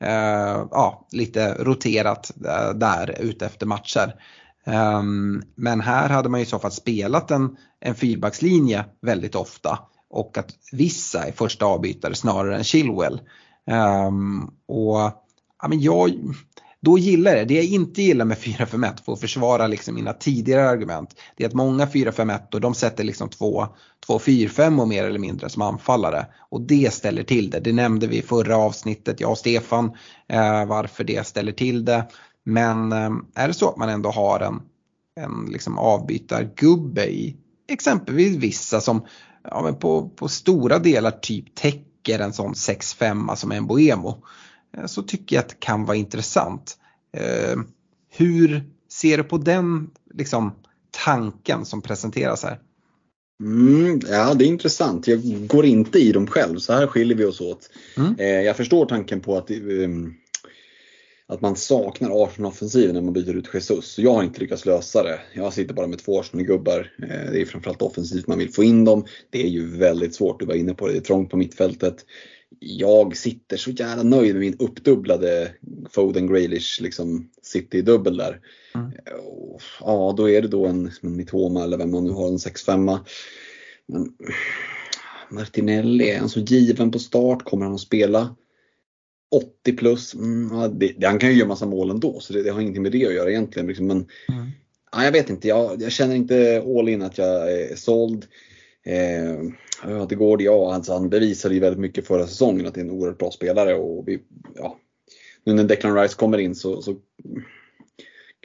eh, 0.00 0.66
ja, 0.70 1.08
lite 1.12 1.54
roterat 1.54 2.32
eh, 2.46 2.70
där 2.74 3.16
ute 3.20 3.46
efter 3.46 3.66
matcher. 3.66 4.14
Um, 4.66 5.42
men 5.54 5.80
här 5.80 6.08
hade 6.08 6.28
man 6.28 6.40
i 6.40 6.46
så 6.46 6.58
fall 6.58 6.72
spelat 6.72 7.30
en, 7.30 7.56
en 7.80 7.94
fyrbackslinje 7.94 8.84
väldigt 9.02 9.34
ofta 9.34 9.78
och 10.10 10.38
att 10.38 10.50
vissa 10.72 11.24
är 11.24 11.32
första 11.32 11.66
avbytare 11.66 12.14
snarare 12.14 12.56
än 12.56 12.64
Chilwell. 12.64 13.20
Um, 14.06 14.54
och 14.68 15.23
ja, 15.64 15.68
men 15.68 15.80
jag, 15.80 16.34
då 16.80 16.98
gillar 16.98 17.30
jag 17.30 17.40
det. 17.40 17.54
Det 17.54 17.54
jag 17.54 17.64
inte 17.64 18.02
gillar 18.02 18.24
med 18.24 18.36
4-5-1 18.36 19.04
för 19.04 19.12
att 19.12 19.20
försvara 19.20 19.66
liksom 19.66 19.94
mina 19.94 20.12
tidigare 20.12 20.68
argument. 20.68 21.16
Det 21.36 21.44
är 21.44 21.48
att 21.48 21.54
många 21.54 21.86
4-5-1 21.86 22.54
och 22.54 22.60
de 22.60 22.74
sätter 22.74 23.04
liksom 23.04 23.28
2-4-5 24.08 24.80
och 24.80 24.88
mer 24.88 25.04
eller 25.04 25.18
mindre 25.18 25.48
som 25.48 25.62
anfallare. 25.62 26.26
Och 26.50 26.60
det 26.60 26.94
ställer 26.94 27.22
till 27.22 27.50
det. 27.50 27.60
Det 27.60 27.72
nämnde 27.72 28.06
vi 28.06 28.18
i 28.18 28.22
förra 28.22 28.56
avsnittet, 28.56 29.20
jag 29.20 29.30
och 29.30 29.38
Stefan, 29.38 29.92
eh, 30.28 30.66
varför 30.66 31.04
det 31.04 31.26
ställer 31.26 31.52
till 31.52 31.84
det. 31.84 32.04
Men 32.44 32.92
eh, 32.92 33.10
är 33.34 33.48
det 33.48 33.54
så 33.54 33.68
att 33.68 33.76
man 33.76 33.88
ändå 33.88 34.10
har 34.10 34.40
en, 34.40 34.62
en 35.20 35.52
liksom 35.52 35.78
avbytargubbe 35.78 37.06
i 37.06 37.36
exempelvis 37.68 38.36
vissa 38.36 38.80
som 38.80 39.06
ja, 39.50 39.62
men 39.62 39.74
på, 39.74 40.08
på 40.08 40.28
stora 40.28 40.78
delar 40.78 41.10
typ 41.10 41.54
täcker 41.54 42.18
en 42.18 42.32
sån 42.32 42.52
6-5 42.52 43.34
som 43.34 43.52
en 43.52 43.66
Boemo 43.66 44.22
så 44.86 45.02
tycker 45.02 45.36
jag 45.36 45.42
att 45.42 45.48
det 45.48 45.60
kan 45.60 45.84
vara 45.84 45.96
intressant. 45.96 46.78
Eh, 47.16 47.56
hur 48.16 48.62
ser 48.88 49.16
du 49.16 49.24
på 49.24 49.38
den 49.38 49.90
liksom, 50.14 50.52
tanken 51.04 51.64
som 51.64 51.82
presenteras 51.82 52.42
här? 52.42 52.60
Mm, 53.42 54.00
ja, 54.08 54.34
det 54.34 54.44
är 54.44 54.48
intressant. 54.48 55.08
Jag 55.08 55.46
går 55.46 55.64
inte 55.64 55.98
i 55.98 56.12
dem 56.12 56.26
själv, 56.26 56.58
så 56.58 56.72
här 56.72 56.86
skiljer 56.86 57.16
vi 57.16 57.24
oss 57.24 57.40
åt. 57.40 57.70
Mm. 57.96 58.14
Eh, 58.18 58.26
jag 58.26 58.56
förstår 58.56 58.86
tanken 58.86 59.20
på 59.20 59.36
att, 59.36 59.50
att 61.26 61.40
man 61.40 61.56
saknar 61.56 62.24
Arsenal-offensiven 62.24 62.94
när 62.94 63.02
man 63.02 63.12
byter 63.12 63.36
ut 63.36 63.50
Jesus. 63.54 63.98
Jag 63.98 64.14
har 64.14 64.22
inte 64.22 64.40
lyckats 64.40 64.66
lösa 64.66 65.02
det. 65.02 65.20
Jag 65.34 65.52
sitter 65.52 65.74
bara 65.74 65.86
med 65.86 65.98
två 65.98 66.20
Arsenal-gubbar. 66.20 66.92
det 67.32 67.40
är 67.40 67.44
framförallt 67.44 67.82
offensivt 67.82 68.26
man 68.26 68.38
vill 68.38 68.52
få 68.52 68.64
in 68.64 68.84
dem. 68.84 69.04
Det 69.30 69.42
är 69.42 69.48
ju 69.48 69.76
väldigt 69.76 70.14
svårt, 70.14 70.40
du 70.40 70.46
var 70.46 70.54
inne 70.54 70.74
på 70.74 70.86
det, 70.86 70.92
det 70.92 70.98
är 70.98 71.00
trångt 71.00 71.30
på 71.30 71.36
mittfältet 71.36 72.04
jag 72.60 73.16
sitter 73.16 73.56
så 73.56 73.70
jävla 73.70 74.02
nöjd 74.02 74.34
med 74.34 74.40
min 74.40 74.56
uppdubblade 74.58 75.54
Foden 75.90 76.26
Graylish 76.26 76.82
liksom 76.82 77.30
City-dubbel 77.42 78.16
där. 78.16 78.40
Mm. 78.74 78.90
Ja, 79.80 80.14
då 80.16 80.30
är 80.30 80.42
det 80.42 80.48
då 80.48 80.66
en, 80.66 80.90
en 81.02 81.16
Mitoma 81.16 81.64
eller 81.64 81.78
vem 81.78 81.90
man 81.90 82.04
nu 82.04 82.10
har, 82.10 82.28
en 82.28 82.36
6-5. 82.36 82.98
Men 83.86 84.12
Martinelli, 85.30 86.10
är 86.10 86.18
han 86.18 86.28
så 86.28 86.40
given 86.40 86.90
på 86.90 86.98
start? 86.98 87.44
Kommer 87.44 87.64
han 87.64 87.74
att 87.74 87.80
spela 87.80 88.34
80 89.30 89.76
plus? 89.76 90.14
Mm, 90.14 90.50
ja, 90.52 90.68
det, 90.68 90.92
det, 90.98 91.06
han 91.06 91.18
kan 91.18 91.30
ju 91.30 91.36
göra 91.36 91.48
massa 91.48 91.66
mål 91.66 91.90
ändå 91.90 92.20
så 92.20 92.32
det, 92.32 92.42
det, 92.42 92.50
har 92.50 92.60
ingenting 92.60 92.82
med 92.82 92.92
det 92.92 93.06
att 93.06 93.14
göra 93.14 93.30
egentligen. 93.30 93.68
Liksom. 93.68 93.86
Men, 93.86 93.96
mm. 93.96 94.50
ja, 94.92 95.04
jag 95.04 95.12
vet 95.12 95.30
inte, 95.30 95.48
jag, 95.48 95.82
jag, 95.82 95.92
känner 95.92 96.14
inte 96.14 96.64
all 96.78 96.88
in 96.88 97.02
att 97.02 97.18
jag 97.18 97.52
är 97.52 97.76
såld. 97.76 98.26
Eh, 98.84 99.54
Ja, 99.86 100.06
det 100.08 100.14
går 100.14 100.36
det 100.36 100.44
ja. 100.44 100.74
Alltså, 100.74 100.92
han 100.92 101.08
bevisade 101.08 101.54
ju 101.54 101.60
väldigt 101.60 101.80
mycket 101.80 102.06
förra 102.06 102.26
säsongen 102.26 102.66
att 102.66 102.74
det 102.74 102.80
är 102.80 102.84
en 102.84 102.90
oerhört 102.90 103.18
bra 103.18 103.30
spelare. 103.30 103.74
Och 103.74 104.08
vi, 104.08 104.22
ja, 104.54 104.78
nu 105.44 105.54
när 105.54 105.64
Declan 105.64 105.96
Rice 105.96 106.14
kommer 106.16 106.38
in 106.38 106.54
så, 106.54 106.82
så 106.82 106.96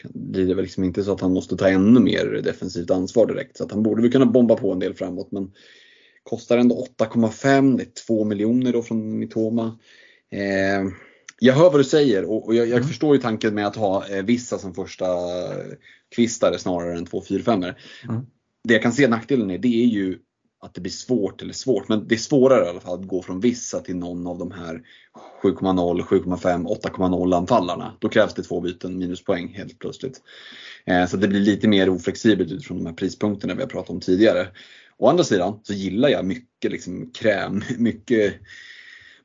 blir 0.03 0.47
det 0.47 0.53
väl 0.53 0.63
liksom 0.63 0.83
inte 0.83 1.03
så 1.03 1.11
att 1.11 1.21
han 1.21 1.33
måste 1.33 1.57
ta 1.57 1.69
ännu 1.69 1.99
mer 1.99 2.41
defensivt 2.43 2.91
ansvar 2.91 3.25
direkt. 3.25 3.57
Så 3.57 3.63
att 3.63 3.71
han 3.71 3.83
borde 3.83 4.01
väl 4.01 4.11
kunna 4.11 4.25
bomba 4.25 4.55
på 4.55 4.71
en 4.71 4.79
del 4.79 4.93
framåt. 4.93 5.31
Men 5.31 5.51
kostar 6.23 6.57
ändå 6.57 6.87
8,5. 6.97 7.77
Det 7.77 7.83
är 7.83 8.05
2 8.07 8.23
miljoner 8.23 8.73
då 8.73 8.81
från 8.81 9.19
Mitoma. 9.19 9.79
Eh, 10.31 10.91
jag 11.39 11.53
hör 11.53 11.71
vad 11.71 11.79
du 11.79 11.83
säger 11.83 12.25
och, 12.25 12.47
och 12.47 12.55
jag, 12.55 12.67
jag 12.67 12.77
mm. 12.77 12.87
förstår 12.87 13.15
ju 13.15 13.21
tanken 13.21 13.55
med 13.55 13.67
att 13.67 13.75
ha 13.75 14.07
eh, 14.07 14.23
vissa 14.23 14.57
som 14.57 14.73
första 14.73 15.05
kvistare 16.15 16.59
snarare 16.59 16.97
än 16.97 17.05
2 17.05 17.23
4 17.29 17.43
5 17.43 17.63
mm. 17.63 17.75
Det 18.63 18.73
jag 18.73 18.83
kan 18.83 18.93
se 18.93 19.07
nackdelen 19.07 19.51
i 19.51 19.57
det 19.57 19.83
är 19.83 19.87
ju 19.87 20.19
att 20.61 20.73
det 20.73 20.81
blir 20.81 20.91
svårt 20.91 21.41
eller 21.41 21.53
svårt, 21.53 21.89
men 21.89 22.07
det 22.07 22.15
är 22.15 22.19
svårare 22.19 22.65
i 22.65 22.69
alla 22.69 22.79
fall 22.79 22.99
att 22.99 23.07
gå 23.07 23.21
från 23.21 23.39
vissa 23.39 23.79
till 23.79 23.95
någon 23.95 24.27
av 24.27 24.37
de 24.37 24.51
här 24.51 24.81
7,0, 25.43 26.01
7,5, 26.01 26.67
8,0 26.67 27.35
anfallarna. 27.37 27.93
Då 27.99 28.09
krävs 28.09 28.33
det 28.33 28.43
två 28.43 28.61
byten 28.61 28.97
minuspoäng 28.97 29.47
helt 29.47 29.79
plötsligt. 29.79 30.21
Eh, 30.85 31.07
så 31.07 31.17
det 31.17 31.27
blir 31.27 31.39
lite 31.39 31.67
mer 31.67 31.89
oflexibelt 31.89 32.51
utifrån 32.51 32.77
de 32.77 32.85
här 32.85 32.93
prispunkterna 32.93 33.55
vi 33.55 33.61
har 33.61 33.69
pratat 33.69 33.89
om 33.89 33.99
tidigare. 33.99 34.47
Å 34.97 35.07
andra 35.07 35.23
sidan 35.23 35.59
så 35.63 35.73
gillar 35.73 36.09
jag 36.09 36.25
mycket 36.25 36.71
liksom 36.71 37.11
kräm, 37.11 37.63
mycket 37.77 38.33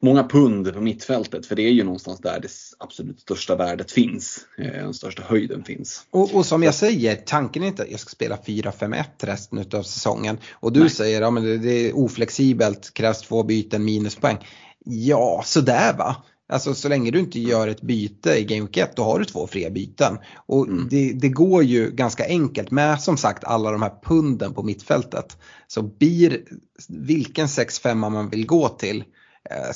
många 0.05 0.25
pund 0.25 0.75
på 0.75 0.81
mittfältet 0.81 1.47
för 1.47 1.57
det 1.57 1.63
är 1.63 1.71
ju 1.71 1.85
någonstans 1.85 2.21
där 2.21 2.41
det 2.41 2.49
absolut 2.79 3.21
största 3.21 3.57
värdet 3.57 3.93
finns. 3.93 4.47
Eh, 4.59 4.73
den 4.73 4.95
största 4.95 5.23
höjden 5.23 5.65
finns. 5.65 6.07
Och, 6.11 6.35
och 6.35 6.47
som 6.47 6.63
jag 6.63 6.75
säger, 6.75 7.17
tanken 7.17 7.63
är 7.63 7.67
inte 7.67 7.83
att 7.83 7.91
jag 7.91 8.01
ska 8.01 8.11
spela 8.11 8.37
4-5-1 8.37 9.05
resten 9.19 9.59
av 9.59 9.83
säsongen. 9.83 10.39
Och 10.53 10.73
du 10.73 10.81
Nej. 10.81 10.91
säger 10.91 11.23
att 11.23 11.35
ja, 11.35 11.41
det 11.41 11.89
är 11.89 11.97
oflexibelt, 11.97 12.95
krävs 12.95 13.21
två 13.21 13.43
byten, 13.43 13.85
minuspoäng. 13.85 14.39
Ja, 14.85 15.43
sådär 15.45 15.97
va. 15.99 16.17
Alltså 16.49 16.75
så 16.75 16.89
länge 16.89 17.11
du 17.11 17.19
inte 17.19 17.41
gör 17.41 17.69
ett 17.69 17.81
byte 17.81 18.35
i 18.35 18.45
Game 18.45 18.61
Week 18.61 18.77
1 18.77 18.97
då 18.97 19.03
har 19.03 19.19
du 19.19 19.25
två 19.25 19.47
fria 19.47 19.71
byten. 19.71 20.19
Och 20.47 20.67
mm. 20.67 20.89
det, 20.91 21.13
det, 21.13 21.29
går 21.29 21.63
ju 21.63 21.91
ganska 21.91 22.27
enkelt 22.27 22.71
med 22.71 23.01
som 23.01 23.17
sagt 23.17 23.45
alla 23.45 23.71
de 23.71 23.83
här 23.83 23.93
punden 24.05 24.55
på 24.55 24.63
mittfältet. 24.63 25.39
Så 25.67 25.83
blir 25.83 26.43
vilken 26.89 27.47
6-5 27.47 27.95
man 27.95 28.31
vill 28.31 28.47
gå 28.47 28.69
till 28.69 29.05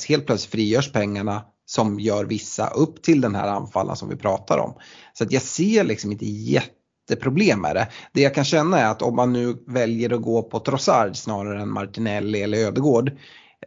helt 0.09 0.25
plötsligt 0.25 0.51
frigörs 0.51 0.91
pengarna 0.91 1.41
som 1.65 1.99
gör 1.99 2.25
vissa 2.25 2.67
upp 2.67 3.01
till 3.01 3.21
den 3.21 3.35
här 3.35 3.47
anfallen 3.47 3.95
som 3.95 4.09
vi 4.09 4.15
pratar 4.15 4.57
om. 4.57 4.73
Så 5.13 5.23
att 5.23 5.31
jag 5.31 5.41
ser 5.41 5.83
liksom 5.83 6.11
inte 6.11 6.25
jätteproblem 6.25 7.61
med 7.61 7.75
det. 7.75 7.87
Det 8.13 8.21
jag 8.21 8.35
kan 8.35 8.43
känna 8.43 8.79
är 8.79 8.91
att 8.91 9.01
om 9.01 9.15
man 9.15 9.33
nu 9.33 9.57
väljer 9.67 10.13
att 10.13 10.21
gå 10.21 10.43
på 10.43 10.59
Trossard 10.59 11.15
snarare 11.15 11.61
än 11.61 11.73
Martinelli 11.73 12.41
eller 12.41 12.57
Ödegård 12.57 13.11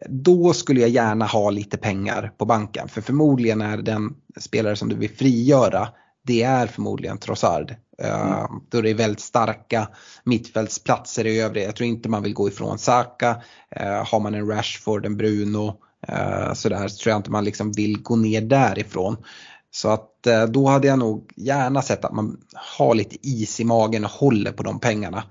då 0.08 0.52
skulle 0.52 0.80
jag 0.80 0.90
gärna 0.90 1.26
ha 1.26 1.50
lite 1.50 1.76
pengar 1.76 2.32
på 2.38 2.44
banken 2.44 2.88
för 2.88 3.00
förmodligen 3.00 3.60
är 3.60 3.76
den 3.76 4.14
spelare 4.40 4.76
som 4.76 4.88
du 4.88 4.96
vill 4.96 5.16
frigöra 5.16 5.88
det 6.24 6.42
är 6.42 6.66
förmodligen 6.66 7.18
Trossard. 7.18 7.74
Eh, 8.02 8.38
mm. 8.38 8.60
Då 8.68 8.80
det 8.80 8.90
är 8.90 8.94
väldigt 8.94 9.20
starka 9.20 9.88
mittfältsplatser 10.24 11.26
i 11.26 11.40
övrigt. 11.40 11.64
Jag 11.64 11.76
tror 11.76 11.88
inte 11.88 12.08
man 12.08 12.22
vill 12.22 12.34
gå 12.34 12.48
ifrån 12.48 12.78
Saka. 12.78 13.42
Uh, 13.80 14.04
har 14.06 14.20
man 14.20 14.34
en 14.34 14.48
Rashford, 14.48 15.06
en 15.06 15.16
Bruno 15.16 15.78
Uh, 16.08 16.54
sådär 16.54 16.88
så 16.88 17.02
tror 17.02 17.10
jag 17.10 17.18
inte 17.18 17.30
man 17.30 17.44
liksom 17.44 17.72
vill 17.72 18.02
gå 18.02 18.16
ner 18.16 18.40
därifrån. 18.40 19.16
Så 19.74 19.88
att 19.88 20.26
eh, 20.26 20.44
då 20.44 20.66
hade 20.66 20.86
jag 20.86 20.98
nog 20.98 21.32
gärna 21.36 21.82
sett 21.82 22.04
att 22.04 22.12
man 22.12 22.40
har 22.54 22.94
lite 22.94 23.16
is 23.22 23.60
i 23.60 23.64
magen 23.64 24.04
och 24.04 24.10
håller 24.10 24.52
på 24.52 24.62
de 24.62 24.80
pengarna. 24.80 25.24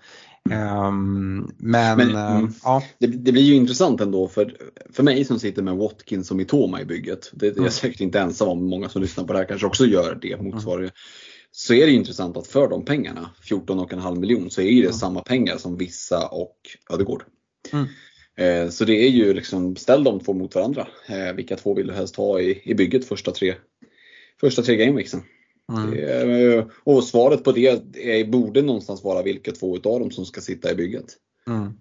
Um, 0.50 1.52
men, 1.58 1.98
Men, 1.98 2.16
eh, 2.16 2.36
mm. 2.36 2.54
ja. 2.64 2.84
Det, 3.00 3.08
det 3.08 3.32
blir 3.32 3.42
ju 3.42 3.56
intressant 3.56 4.02
ändå 4.02 4.28
för, 4.28 4.58
för 4.94 5.04
mig 5.04 5.26
som 5.26 5.40
sitter 5.40 5.62
med 5.62 5.76
Watkins 5.76 6.32
och 6.32 6.38
Mitoma 6.38 6.82
i 6.82 6.86
bygget. 6.86 7.32
Det, 7.34 7.46
jag 7.46 7.56
är 7.56 7.60
Mm. 7.60 7.72
säkert 7.72 8.02
inte 8.02 8.20
ensam 8.20 8.48
om, 8.48 8.70
många 8.70 8.90
som 8.90 9.02
lyssnar 9.02 9.24
på 9.24 9.34
det 9.34 9.40
här 9.40 9.46
kanske 9.46 9.68
också 9.68 9.86
gör 9.86 10.20
det 10.22 10.42
motsvarande. 10.42 10.92
Så 11.52 11.74
är 11.74 11.86
det 11.86 11.92
intressant 11.92 12.38
att 12.38 12.48
för 12.48 12.68
de 12.68 12.86
pengarna, 12.86 13.30
14,5 13.50 14.20
miljon, 14.20 14.52
så 14.52 14.62
är 14.62 14.82
det 14.88 14.94
samma 14.94 15.22
pengar 15.22 15.58
som 15.58 15.78
Vissa 15.78 16.28
och 16.28 16.58
Ödegård. 16.94 17.24
Mm. 17.72 17.86
Eh, 18.38 18.70
så 18.70 18.86
det 18.86 19.06
är 19.06 19.10
ju 19.10 19.34
liksom, 19.34 19.76
ställ 19.76 20.04
de 20.04 20.20
två 20.20 20.34
mot 20.34 20.56
varandra. 20.56 20.88
Eh, 21.10 21.34
vilka 21.34 21.56
två 21.56 21.74
vill 21.74 21.88
du 21.88 21.94
helst 21.94 22.15
ha 22.15 22.39
i, 22.39 22.62
i 22.63 22.74
bygget 22.74 23.06
första 23.06 23.32
tre, 23.32 23.56
första 24.41 24.62
tre 24.62 24.76
gameweeksen? 24.76 25.24
Mm. 25.72 25.91
Det 25.91 26.56
Eh, 26.56 26.65
Och 26.84 27.04
svaret 27.04 27.44
på 27.44 27.52
det 27.52 27.67
är, 27.94 28.26
borde 28.26 28.62
någonstans 28.62 29.04
vara 29.04 29.22
vilka 29.22 29.52
två 29.52 29.76
utav 29.76 30.00
dem 30.00 30.12
som 30.12 30.26
ska 30.26 30.41
sitta 30.41 30.72
i 30.72 30.76
bygget. 30.76 31.06
Mm. 31.48 31.74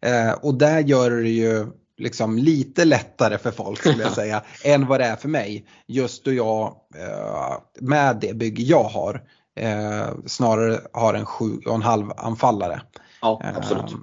Eh, 0.00 0.32
och 0.32 0.54
där 0.54 0.80
gör 0.80 1.10
det 1.10 1.28
ju 1.28 1.66
liksom 1.98 2.38
lite 2.38 2.84
lättare 2.84 3.38
för 3.38 3.50
folk 3.50 3.78
skulle 3.78 4.02
jag 4.02 4.12
säga 4.22 4.42
än 4.64 4.86
vad 4.86 5.00
det 5.00 5.04
är 5.04 5.16
för 5.16 5.28
mig. 5.28 5.66
Just 5.86 6.24
då 6.24 6.32
jag 6.32 6.76
eh, 6.96 7.58
med 7.80 8.18
det 8.20 8.34
bygge 8.34 8.62
jag 8.62 8.84
har 8.84 9.22
eh, 9.56 10.08
snarare 10.26 10.80
har 10.92 11.14
en 11.14 11.24
7,5 11.24 12.12
anfallare. 12.16 12.82
Ja, 13.20 13.42
absolut. 13.56 13.94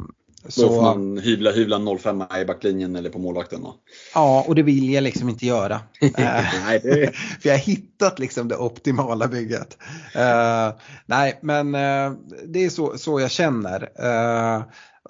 Eh, 0.44 0.52
Då 0.58 0.68
får 0.68 0.76
så, 0.76 0.82
man 0.82 1.18
hyvla, 1.18 1.52
hyvla 1.52 1.98
05 2.00 2.24
i 2.42 2.46
backlinjen 2.46 2.96
eller 2.96 3.10
på 3.10 3.20
målvakten. 3.20 3.62
Då. 3.62 3.76
ja, 4.14 4.44
och 4.48 4.56
det 4.56 4.64
vill 4.64 4.90
jag 4.90 5.04
liksom 5.04 5.30
inte 5.30 5.46
göra. 5.46 5.82
Eh, 6.02 6.44
Nej, 6.66 6.80
det, 6.84 7.16
För 7.42 7.50
jag 7.50 7.54
har 7.54 7.60
hittat 7.64 8.20
liksom 8.20 8.48
det 8.48 8.56
optimala 8.58 9.28
bygget. 9.28 9.78
Eh, 10.16 10.70
nej, 11.06 11.40
men 11.42 11.76
eh, 11.76 12.12
det 12.48 12.66
är 12.66 12.70
så, 12.70 12.98
så 12.98 13.20
jag 13.20 13.32
känner. 13.32 13.90
Eh, 14.00 14.64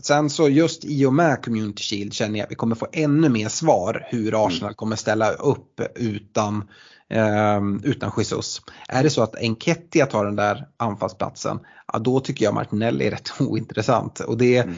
sen 0.04 0.30
så 0.30 0.50
just 0.50 0.86
i 0.86 1.06
och 1.06 1.14
med 1.14 1.44
Community 1.44 1.84
Shield 1.84 2.14
känner 2.14 2.40
jag 2.40 2.46
att 2.46 2.52
vi 2.52 2.56
kommer 2.56 2.76
få 2.76 2.88
ännu 2.92 3.30
mer 3.30 3.50
svar 3.50 4.08
hur 4.10 4.46
Arsenal 4.48 4.74
kommer 4.74 4.96
ställa 4.96 5.32
upp 5.32 5.82
utan, 5.96 6.68
eh, 7.10 7.62
utan 7.84 8.12
Jesus. 8.18 8.62
Är 8.88 9.04
det 9.04 9.10
så 9.10 9.24
att 9.24 9.36
Enketia 9.36 10.06
tar 10.06 10.26
den 10.26 10.36
där 10.36 10.68
anfallsplatsen, 10.78 11.60
ja, 11.94 12.00
då 12.00 12.20
tycker 12.20 12.46
jag 12.46 12.54
Martinelli 12.54 13.08
är 13.08 13.12
rätt 13.12 13.32
ointressant. 13.40 14.20
Och 14.20 14.38
det 14.38 14.58
Mm. 14.58 14.76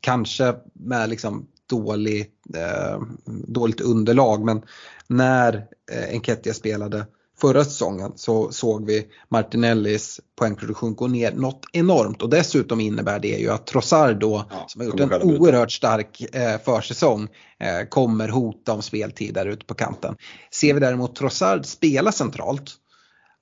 Kanske 0.00 0.54
med 0.74 1.10
liksom 1.10 1.46
dålig, 1.70 2.26
eh, 2.56 3.00
dåligt 3.46 3.80
underlag 3.80 4.44
men 4.44 4.62
när 5.06 5.54
eh, 5.92 6.14
Enketia 6.14 6.54
spelade 6.54 7.06
förra 7.40 7.64
säsongen 7.64 8.12
så 8.16 8.52
såg 8.52 8.86
vi 8.86 9.06
Martinellis 9.28 10.20
poängproduktion 10.38 10.94
gå 10.94 11.06
ner 11.06 11.32
något 11.32 11.66
enormt 11.72 12.22
och 12.22 12.30
dessutom 12.30 12.80
innebär 12.80 13.18
det 13.18 13.28
ju 13.38 13.50
att 13.50 13.66
Trossard 13.66 14.16
då 14.20 14.44
Ja, 14.50 14.64
som 14.68 14.80
har 14.80 14.86
gjort 14.86 15.00
en 15.00 15.12
ut. 15.12 15.40
oerhört 15.40 15.72
stark 15.72 16.34
eh, 16.34 16.60
försäsong 16.64 17.28
eh, 17.60 17.88
kommer 17.88 18.28
hota 18.28 18.72
om 18.72 18.82
speltid 18.82 19.34
där 19.34 19.46
ute 19.46 19.66
på 19.66 19.74
kanten. 19.74 20.16
Ser 20.54 20.74
vi 20.74 20.80
däremot 20.80 21.16
Trossard 21.16 21.66
spela 21.66 22.12
centralt 22.12 22.74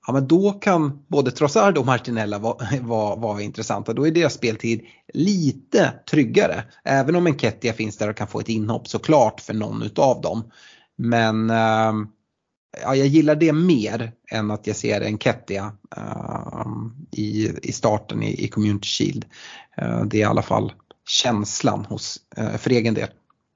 Ja 0.09 0.13
men 0.13 0.27
då 0.27 0.51
kan 0.51 1.05
både 1.07 1.31
Trossard 1.31 1.77
och 1.77 1.85
Martinella 1.85 2.39
vara 2.39 2.57
vara- 2.81 3.15
vara 3.15 3.41
intressanta. 3.41 3.93
Då 3.93 4.07
är 4.07 4.11
deras 4.11 4.33
speltid 4.33 4.81
lite 5.13 5.93
tryggare. 6.11 6.63
Även 6.83 7.15
om 7.15 7.27
Enketia 7.27 7.73
finns 7.73 7.97
där 7.97 8.09
och 8.09 8.15
kan 8.17 8.27
få 8.27 8.39
ett 8.39 8.49
inhopp 8.49 8.87
såklart 8.87 9.41
för 9.41 9.53
någon 9.53 9.83
utav 9.83 10.21
dem. 10.21 10.51
Men 10.97 11.49
ehm, 11.49 12.07
ja, 12.83 12.95
jag 12.95 13.07
gillar 13.07 13.35
det 13.35 13.53
mer 13.53 14.11
än 14.31 14.51
att 14.51 14.67
jag 14.67 14.75
ser 14.75 15.01
Enketia 15.01 15.71
ehm, 15.97 16.95
i, 17.11 17.49
i 17.63 17.71
starten 17.71 18.23
i, 18.23 18.43
i 18.43 18.47
Community 18.47 18.87
Shield. 18.87 19.25
Eh, 19.77 20.03
det 20.05 20.17
är 20.17 20.21
i 20.21 20.23
alla 20.23 20.41
fall 20.41 20.73
känslan 21.09 21.85
hos, 21.85 22.17
eh, 22.37 22.57
för 22.57 22.69
egen 22.69 22.93
del. 22.93 23.09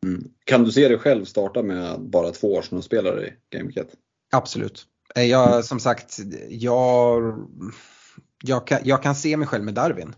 mm. 0.06 0.24
Kan 0.46 0.64
du 0.64 0.72
se 0.72 0.88
dig 0.88 0.98
själv 0.98 1.26
starta 1.26 1.64
med 1.64 2.02
bara 2.02 2.32
två 2.32 2.60
Arsenal-spelare 2.60 3.26
i 3.28 3.58
Game 3.58 3.72
1? 3.76 3.88
Absolut. 4.32 4.88
Eh, 5.16 5.24
Jag, 5.24 5.66
som 5.66 5.80
sagt, 5.80 6.20
jag, 6.50 7.36
jag, 8.44 8.68
kan, 8.68 8.80
jag 8.84 9.04
kan 9.04 9.16
se 9.16 9.38
mig 9.38 9.48
själv 9.48 9.64
med 9.64 9.74
Darwin. 9.74 10.16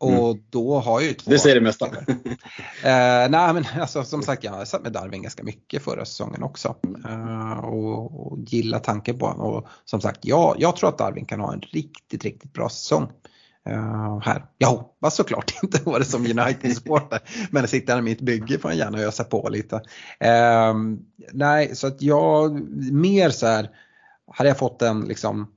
Och 0.00 0.36
då 0.50 0.80
har 0.80 1.00
jag 1.00 1.08
ju 1.08 1.14
två. 1.14 1.30
Det 1.30 1.38
säger 1.38 1.54
det 1.54 1.60
mesta. 1.60 1.86
Eh, 1.86 3.30
nej 3.30 3.54
men 3.54 3.64
alltså, 3.80 4.04
som 4.04 4.22
sagt 4.22 4.44
jag 4.44 4.52
har 4.52 4.64
satt 4.64 4.82
med 4.82 4.92
Darwin 4.92 5.22
ganska 5.22 5.42
mycket 5.42 5.82
förra 5.82 6.04
säsongen 6.04 6.42
också. 6.42 6.76
Eh, 7.08 7.58
och, 7.64 8.26
och 8.32 8.38
gillar 8.38 8.78
tanken 8.78 9.18
på 9.18 9.26
honom. 9.26 9.46
Och 9.46 9.66
som 9.84 10.00
sagt 10.00 10.24
jag, 10.24 10.56
jag 10.58 10.76
tror 10.76 10.88
att 10.88 10.98
Darwin 10.98 11.24
kan 11.24 11.40
ha 11.40 11.52
en 11.52 11.60
riktigt, 11.60 12.24
riktigt 12.24 12.52
bra 12.52 12.68
säsong. 12.68 13.10
eh, 13.68 14.18
här. 14.20 14.44
Jag 14.58 14.68
hoppas 14.68 15.14
såklart 15.14 15.54
inte 15.62 15.78
på 15.78 15.98
det 15.98 16.04
som 16.04 16.26
United-supporter. 16.26 17.20
men 17.50 17.68
sitter 17.68 17.92
han 17.94 18.02
i 18.06 18.10
mitt 18.10 18.20
bygge 18.20 18.58
får 18.58 18.68
han 18.68 18.78
gärna 18.78 18.98
ösa 18.98 19.24
på 19.24 19.48
lite. 19.48 19.80
Nej 21.32 21.76
så 21.76 21.86
att 21.86 22.02
jag 22.02 22.60
mer 22.92 23.30
så 23.30 23.46
här. 23.46 23.70
Hade 24.26 24.50
jag 24.50 24.58
fått 24.58 24.82
en 24.82 25.00
liksom 25.00 25.52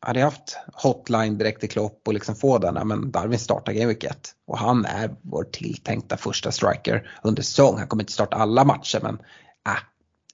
hade 0.00 0.20
jag 0.20 0.26
haft 0.26 0.58
hotline 0.72 1.38
direkt 1.38 1.60
till 1.60 1.70
Klopp 1.70 2.08
och 2.08 2.14
liksom 2.14 2.34
få 2.34 2.58
den, 2.58 2.74
ja, 2.74 2.84
men 2.84 3.10
Darwin 3.10 3.38
startar 3.38 3.72
Gameweek 3.72 4.04
1 4.04 4.34
och 4.46 4.58
han 4.58 4.84
är 4.84 5.16
vår 5.22 5.44
tilltänkta 5.44 6.16
första 6.16 6.52
striker 6.52 7.10
under 7.22 7.42
säsong. 7.42 7.78
Han 7.78 7.88
kommer 7.88 8.02
inte 8.02 8.12
starta 8.12 8.36
alla 8.36 8.64
matcher 8.64 9.00
men 9.02 9.14
äh, 9.66 9.78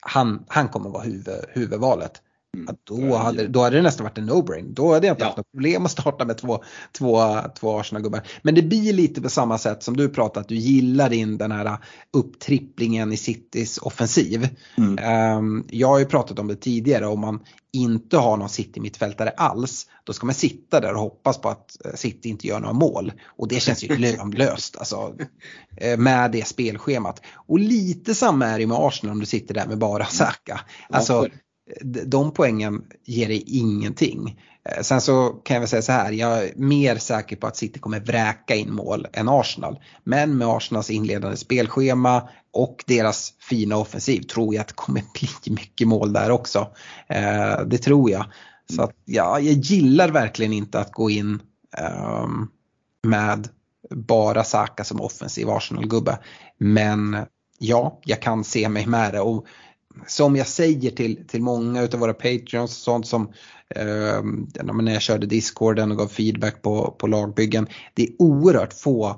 han, 0.00 0.44
han 0.48 0.68
kommer 0.68 0.90
vara 0.90 1.02
huvud, 1.02 1.44
huvudvalet. 1.48 2.22
Ja, 2.66 2.74
då, 2.84 3.16
hade, 3.16 3.46
då 3.48 3.62
hade 3.62 3.76
det 3.76 3.82
nästan 3.82 4.04
varit 4.04 4.18
en 4.18 4.30
no-brain. 4.30 4.74
Då 4.74 4.92
hade 4.92 5.06
jag 5.06 5.14
inte 5.14 5.22
Ja. 5.22 5.26
haft 5.26 5.36
något 5.36 5.52
problem 5.52 5.84
att 5.84 5.90
starta 5.90 6.24
med 6.24 6.38
två, 6.38 6.62
två, 6.98 7.20
två 7.60 7.78
Arsenal-gubbar. 7.80 8.20
Men 8.42 8.54
det 8.54 8.62
blir 8.62 8.92
lite 8.92 9.20
på 9.22 9.28
samma 9.28 9.58
sätt 9.58 9.82
som 9.82 9.96
du 9.96 10.08
pratat, 10.08 10.40
att 10.40 10.48
du 10.48 10.54
gillar 10.54 11.12
in 11.12 11.38
den 11.38 11.52
här 11.52 11.76
upptripplingen 12.12 13.12
i 13.12 13.16
Citys 13.16 13.78
offensiv. 13.78 14.48
Mm. 14.78 14.98
Ehm, 14.98 15.64
Jag 15.70 15.88
har 15.88 15.98
ju 15.98 16.04
pratat 16.04 16.38
om 16.38 16.48
det 16.48 16.56
tidigare, 16.56 17.06
om 17.06 17.20
man 17.20 17.40
inte 17.72 18.16
har 18.18 18.36
någon 18.36 18.48
City-mittfältare 18.48 19.30
alls, 19.36 19.86
då 20.04 20.12
ska 20.12 20.26
man 20.26 20.34
sitta 20.34 20.80
där 20.80 20.94
och 20.94 21.00
hoppas 21.00 21.38
på 21.40 21.48
att 21.48 21.86
eh, 21.86 21.92
City 21.94 22.28
inte 22.28 22.46
gör 22.46 22.60
några 22.60 22.72
mål. 22.74 23.12
Och 23.26 23.48
det 23.48 23.60
känns 23.60 23.84
ju 23.84 23.96
lönlöst 23.98 24.76
alltså, 24.78 25.14
eh, 25.76 25.98
med 25.98 26.32
det 26.32 26.46
spelschemat. 26.46 27.20
Och 27.34 27.58
lite 27.58 28.14
samma 28.14 28.46
är 28.46 28.58
det 28.58 28.66
med 28.66 28.76
Arsenal 28.80 29.12
om 29.14 29.20
du 29.20 29.26
sitter 29.26 29.54
där 29.54 29.66
med 29.66 29.78
bara 29.78 30.04
Saka. 30.04 30.60
Alltså, 30.90 31.26
de 32.06 32.32
poängen 32.32 32.84
ger 33.04 33.28
dig 33.28 33.44
ingenting. 33.46 34.40
Eh, 34.64 34.82
sen 34.82 35.00
så 35.00 35.28
kan 35.28 35.54
jag 35.54 35.60
väl 35.60 35.68
säga 35.68 35.82
så 35.82 35.92
här, 35.92 36.12
jag 36.12 36.44
är 36.44 36.52
mer 36.56 36.96
säker 36.96 37.36
på 37.36 37.46
att 37.46 37.56
City 37.56 37.80
kommer 37.80 38.00
vräka 38.00 38.54
in 38.54 38.74
mål 38.74 39.06
än 39.12 39.28
Arsenal. 39.28 39.80
Men 40.04 40.38
med 40.38 40.48
Arsenals 40.48 40.90
inledande 40.90 41.36
spelschema 41.36 42.28
och 42.52 42.84
deras 42.86 43.32
fina 43.48 43.76
offensiv 43.76 44.22
tror 44.22 44.54
jag 44.54 44.60
att 44.60 44.68
det 44.68 44.74
kommer 44.74 45.02
bli 45.44 45.54
mycket 45.54 45.88
mål 45.88 46.12
där 46.12 46.30
också. 46.30 46.68
Eh, 47.08 47.60
det 47.66 47.78
tror 47.78 48.10
jag. 48.10 48.24
Så 48.76 48.82
att, 48.82 48.96
ja, 49.04 49.40
jag 49.40 49.54
gillar 49.54 50.08
verkligen 50.08 50.52
inte 50.52 50.80
att 50.80 50.92
gå 50.92 51.10
in 51.10 51.40
ehm, 51.78 52.48
med 53.02 53.48
bara 53.90 54.44
Saka 54.44 54.84
som 54.84 55.00
offensiv 55.00 55.50
Arsenal-gubbe. 55.50 56.18
Men 56.58 57.16
ja, 57.58 58.00
jag 58.04 58.22
kan 58.22 58.44
se 58.44 58.68
mig 58.68 58.86
med 58.86 59.12
det. 59.12 59.20
Och 59.20 59.46
som 60.06 60.36
jag 60.36 60.46
säger 60.46 60.90
till, 60.90 61.26
till 61.26 61.42
många 61.42 61.82
utav 61.82 62.00
våra 62.00 62.14
patreons 62.14 62.70
och 62.70 62.70
sånt 62.70 63.06
som 63.06 63.32
eh, 63.74 64.22
när 64.62 64.92
jag 64.92 65.02
körde 65.02 65.26
discorden 65.26 65.90
och 65.90 65.98
gav 65.98 66.08
feedback 66.08 66.62
på, 66.62 66.96
på 66.98 67.06
lagbyggen. 67.06 67.66
Det 67.94 68.02
är 68.02 68.10
oerhört 68.18 68.72
få 68.72 69.08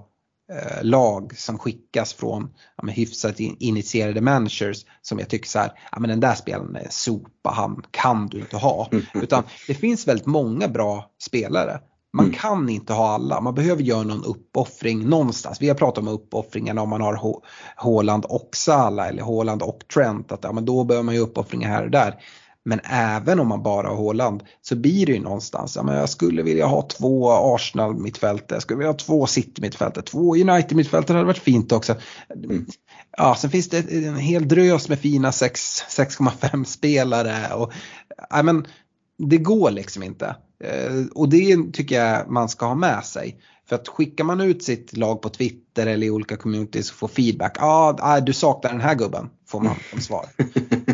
eh, 0.53 0.83
lag 0.85 1.37
som 1.37 1.59
skickas 1.59 2.15
från 2.15 2.51
ja, 2.83 2.89
hyfsat 2.89 3.41
in, 3.41 3.57
initierade 3.61 4.21
managers 4.21 4.85
som 5.03 5.19
jag 5.19 5.29
tycker 5.29 5.49
så 5.49 5.59
här, 5.59 5.73
ja 5.93 6.01
men 6.01 6.11
den 6.11 6.21
där 6.21 6.35
spelaren 6.35 6.77
är 6.77 6.89
sopa, 6.91 7.51
han 7.51 7.83
kan 7.91 8.27
du 8.27 8.39
inte 8.39 8.57
ha. 8.57 8.91
Utan 9.15 9.43
det 9.67 9.75
finns 9.75 10.09
väldigt 10.09 10.27
många 10.27 10.69
bra 10.69 11.11
spelare. 11.23 11.81
Man 12.15 12.27
Mm. 12.27 12.39
kan 12.39 12.69
inte 12.69 12.93
ha 12.93 13.09
alla, 13.15 13.41
man 13.41 13.55
behöver 13.55 13.83
göra 13.83 14.03
någon 14.03 14.25
uppoffring 14.25 15.09
någonstans. 15.09 15.63
Vi 15.63 15.69
har 15.69 15.75
pratat 15.75 15.99
om 16.03 16.09
uppoffringarna 16.09 16.83
om 16.83 16.89
man 16.89 17.01
har 17.01 17.17
Hå- 17.17 17.41
Haaland 17.77 18.25
och 18.25 18.49
Salah 18.57 19.09
eller 19.09 19.23
Haaland 19.23 19.63
och 19.63 19.79
Trent. 19.95 20.33
Att, 20.33 20.45
ja, 20.45 20.53
men 20.53 20.65
då 20.65 20.85
behöver 20.85 21.05
man 21.05 21.15
ju 21.15 21.21
uppoffringar 21.21 21.69
här 21.69 21.85
och 21.85 21.91
där. 21.91 22.15
Men 22.65 22.81
även 22.91 23.41
om 23.41 23.49
man 23.49 23.63
bara 23.63 23.89
har 23.89 23.97
Haaland 23.97 24.43
så 24.63 24.77
blir 24.77 25.07
det 25.07 25.13
ju 25.13 25.21
någonstans, 25.23 25.77
ja, 25.77 25.83
men 25.83 25.95
jag 25.97 26.09
skulle 26.09 26.43
vilja 26.43 26.67
ha 26.67 26.83
två 26.83 27.31
Arsenal 27.33 27.97
mittfältare, 27.97 28.57
jag 28.57 28.63
skulle 28.63 28.79
vilja 28.79 28.91
ha 28.93 28.99
två 28.99 29.27
City 29.27 29.63
mittfältare, 29.63 30.05
två 30.05 30.35
United 30.37 30.77
mittfältare 30.77 31.15
hade 31.17 31.27
varit 31.27 31.39
fint 31.39 31.73
också. 31.73 31.95
Ja, 33.17 33.35
sen 33.39 33.51
finns 33.51 33.69
det 33.69 33.93
en 33.93 34.17
hel 34.17 34.49
drös 34.49 34.89
med 34.89 34.99
fina 34.99 35.33
6 35.33 35.83
6,5 35.89 36.65
spelare 36.65 37.55
och 37.55 37.73
ja, 38.31 38.43
men 38.43 38.67
det 39.19 39.39
går 39.39 39.71
liksom 39.71 40.03
inte. 40.03 40.37
Eh, 40.65 41.07
och 41.15 41.29
det 41.29 41.73
tycker 41.73 42.05
jag 42.05 42.31
man 42.31 42.49
ska 42.49 42.67
ha 42.67 42.75
med 42.75 43.05
sig. 43.05 43.41
För 43.69 43.77
att 43.77 43.89
skickar 43.89 44.25
man 44.25 44.41
ut 44.41 44.63
sitt 44.63 44.97
lag 44.97 45.23
på 45.23 45.29
Twitter 45.29 45.87
eller 45.87 46.07
i 46.07 46.11
olika 46.11 46.37
communities 46.37 46.91
och 46.91 46.97
får 46.97 47.09
feedback. 47.09 47.57
Ja, 47.61 47.97
ah, 48.01 48.21
du 48.21 48.33
saknar 48.33 48.71
den 48.71 48.81
här 48.81 48.95
gubben. 48.95 49.31
Får 49.47 49.61
man 49.61 49.77
som 49.91 50.01
svar. 50.01 50.27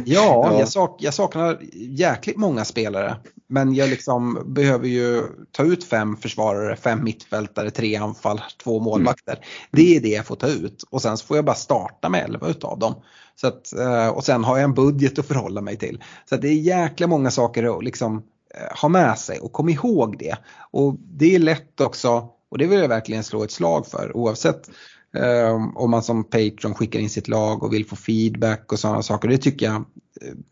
Ja, 0.05 0.59
jag, 0.59 0.69
sak, 0.69 0.97
jag 1.03 1.15
saknar 1.15 1.59
jäkligt 1.75 2.37
många 2.37 2.65
spelare. 2.65 3.17
Men 3.51 3.75
jag 3.75 3.91
liksom 3.91 4.43
behöver 4.47 4.89
ju 4.89 5.23
ta 5.53 5.63
ut 5.63 5.85
fem 5.85 6.17
försvarare, 6.17 6.77
fem 6.77 7.05
mittfältare, 7.05 7.71
tre 7.71 7.97
anfall, 7.97 8.41
två 8.63 8.81
målvakter. 8.81 9.33
Mm. 9.33 9.45
Det 9.71 9.97
är 9.97 10.01
det 10.01 10.09
jag 10.09 10.27
får 10.27 10.37
ta 10.37 10.47
ut 10.47 10.85
och 10.91 11.03
sen 11.03 11.17
så 11.17 11.27
får 11.27 11.37
jag 11.37 11.45
bara 11.45 11.57
starta 11.57 12.09
med 12.09 12.25
elva 12.25 12.49
utav 12.49 12.79
dem. 12.79 12.95
Så 13.41 13.47
att, 13.47 13.73
eh, 13.73 14.09
och 14.09 14.25
sen 14.25 14.45
har 14.45 14.57
jag 14.57 14.65
en 14.65 14.75
budget 14.75 15.19
att 15.19 15.27
förhålla 15.27 15.61
mig 15.61 15.77
till. 15.77 16.03
Så 16.29 16.37
det 16.37 16.49
är 16.49 16.55
jäkla 16.55 17.07
många 17.07 17.31
saker 17.31 17.79
att 17.79 17.85
liksom 17.85 18.17
eh, 18.55 18.81
ha 18.81 18.89
med 18.89 19.19
sig 19.19 19.41
och 19.41 19.53
kom 19.53 19.69
ihåg 19.69 20.19
det. 20.19 20.37
Och 20.71 20.97
det 20.99 21.35
är 21.35 21.39
lätt 21.39 21.81
också, 21.81 22.29
och 22.51 22.59
det 22.59 22.67
vill 22.67 22.81
jag 22.81 22.89
verkligen 22.89 23.25
slå 23.25 23.45
ett 23.45 23.51
slag 23.51 23.87
för 23.87 24.17
oavsett 24.17 24.71
Ehm, 25.17 25.77
om 25.77 25.91
man 25.91 26.03
som 26.03 26.25
Patreon 26.25 26.75
skickar 26.75 27.01
in 27.01 27.11
sitt 27.11 27.29
lag 27.29 27.63
och 27.63 27.73
vill 27.73 27.87
få 27.87 27.97
feedback 27.97 28.73
och 28.73 28.79
sådana 28.79 29.03
saker. 29.03 29.29
Det 29.29 29.39
tycker 29.39 29.67
jag 29.67 29.75
eh, 29.75 29.83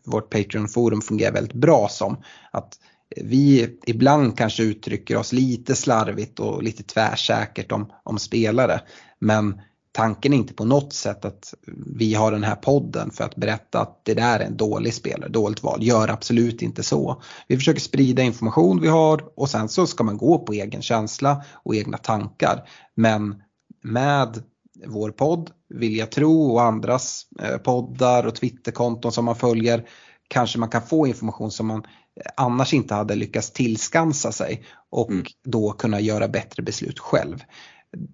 vårt 0.05 0.29
Patreon-forum 0.29 1.01
fungerar 1.01 1.33
väldigt 1.33 1.53
bra 1.53 1.87
som. 1.89 2.17
Att 2.51 2.79
vi 3.15 3.77
ibland 3.85 4.37
kanske 4.37 4.63
uttrycker 4.63 5.17
oss 5.17 5.33
lite 5.33 5.75
slarvigt 5.75 6.39
och 6.39 6.63
lite 6.63 6.83
tvärsäkert 6.83 7.71
om, 7.71 7.91
om 8.03 8.19
spelare. 8.19 8.81
Men 9.19 9.61
tanken 9.91 10.33
är 10.33 10.37
inte 10.37 10.53
på 10.53 10.65
något 10.65 10.93
sätt 10.93 11.25
att 11.25 11.53
vi 11.95 12.13
har 12.13 12.31
den 12.31 12.43
här 12.43 12.55
podden 12.55 13.11
för 13.11 13.23
att 13.23 13.35
berätta 13.35 13.81
att 13.81 14.01
det 14.05 14.13
där 14.13 14.39
är 14.39 14.45
en 14.45 14.57
dålig 14.57 14.93
spelare, 14.93 15.29
dåligt 15.29 15.63
val. 15.63 15.83
Gör 15.83 16.07
absolut 16.07 16.61
inte 16.61 16.83
så. 16.83 17.21
Vi 17.47 17.57
försöker 17.57 17.81
sprida 17.81 18.23
information 18.23 18.81
vi 18.81 18.87
har 18.87 19.39
och 19.39 19.49
sen 19.49 19.69
så 19.69 19.87
ska 19.87 20.03
man 20.03 20.17
gå 20.17 20.39
på 20.39 20.53
egen 20.53 20.81
känsla 20.81 21.43
och 21.63 21.75
egna 21.75 21.97
tankar. 21.97 22.69
Men 22.95 23.35
med 23.81 24.43
vår 24.85 25.11
podd, 25.11 25.51
vill 25.69 25.97
jag 25.97 26.11
tro, 26.11 26.51
och 26.51 26.63
andras 26.63 27.27
eh, 27.41 27.57
poddar 27.57 28.27
och 28.27 28.35
Twitterkonton 28.35 29.11
som 29.11 29.25
man 29.25 29.35
följer 29.35 29.85
kanske 30.27 30.59
man 30.59 30.69
kan 30.69 30.81
få 30.81 31.07
information 31.07 31.51
som 31.51 31.67
man 31.67 31.79
eh, 31.79 32.31
annars 32.37 32.73
inte 32.73 32.93
hade 32.93 33.15
lyckats 33.15 33.51
tillskansa 33.51 34.31
sig 34.31 34.63
och 34.89 35.11
mm. 35.11 35.25
då 35.43 35.71
kunna 35.71 35.99
göra 35.99 36.27
bättre 36.27 36.63
beslut 36.63 36.99
själv. 36.99 37.43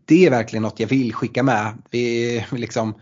Det 0.06 0.26
är 0.26 0.30
verkligen 0.30 0.64
något 0.64 0.80
jag 0.80 0.88
vill 0.88 1.14
skicka 1.14 1.44
med. 1.44 1.74
Vi 1.92 2.38
är 2.38 2.58
liksom 2.58 2.94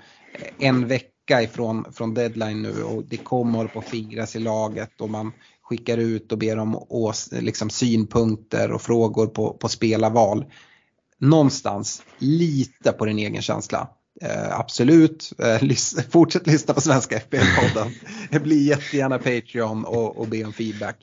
en 0.59 0.87
vecka 0.87 1.41
ifrån 1.41 1.85
från 1.93 2.13
deadline 2.13 2.61
nu 2.61 2.83
och 2.83 3.03
det 3.05 3.17
kommer 3.17 3.67
på 3.67 3.81
fingras 3.81 4.35
i 4.35 4.39
laget 4.39 5.01
och 5.01 5.09
man 5.09 5.31
skickar 5.61 5.97
ut 5.97 6.31
och 6.31 6.37
ber 6.37 6.57
om 6.57 6.75
ås, 6.89 7.29
liksom 7.31 7.69
synpunkter 7.69 8.71
och 8.71 8.81
frågor 8.81 9.27
på, 9.27 9.53
på 9.53 9.69
spelarval 9.69 10.45
någonstans 11.23 12.03
lita 12.17 12.91
på 12.91 13.05
din 13.05 13.19
egen 13.19 13.41
känsla. 13.41 13.87
Eh, 14.21 14.59
absolut, 14.59 15.33
eh, 15.39 15.63
lys 15.63 15.95
fortsätt 16.11 16.47
lyssna 16.47 16.73
på 16.73 16.81
Svenska 16.81 17.19
FBL-podden. 17.19 17.91
Bli 18.39 18.63
jättegärna 18.63 19.17
Patreon 19.17 19.85
och, 19.85 20.17
och 20.17 20.27
be 20.27 20.43
om 20.43 20.53
feedback. 20.53 20.95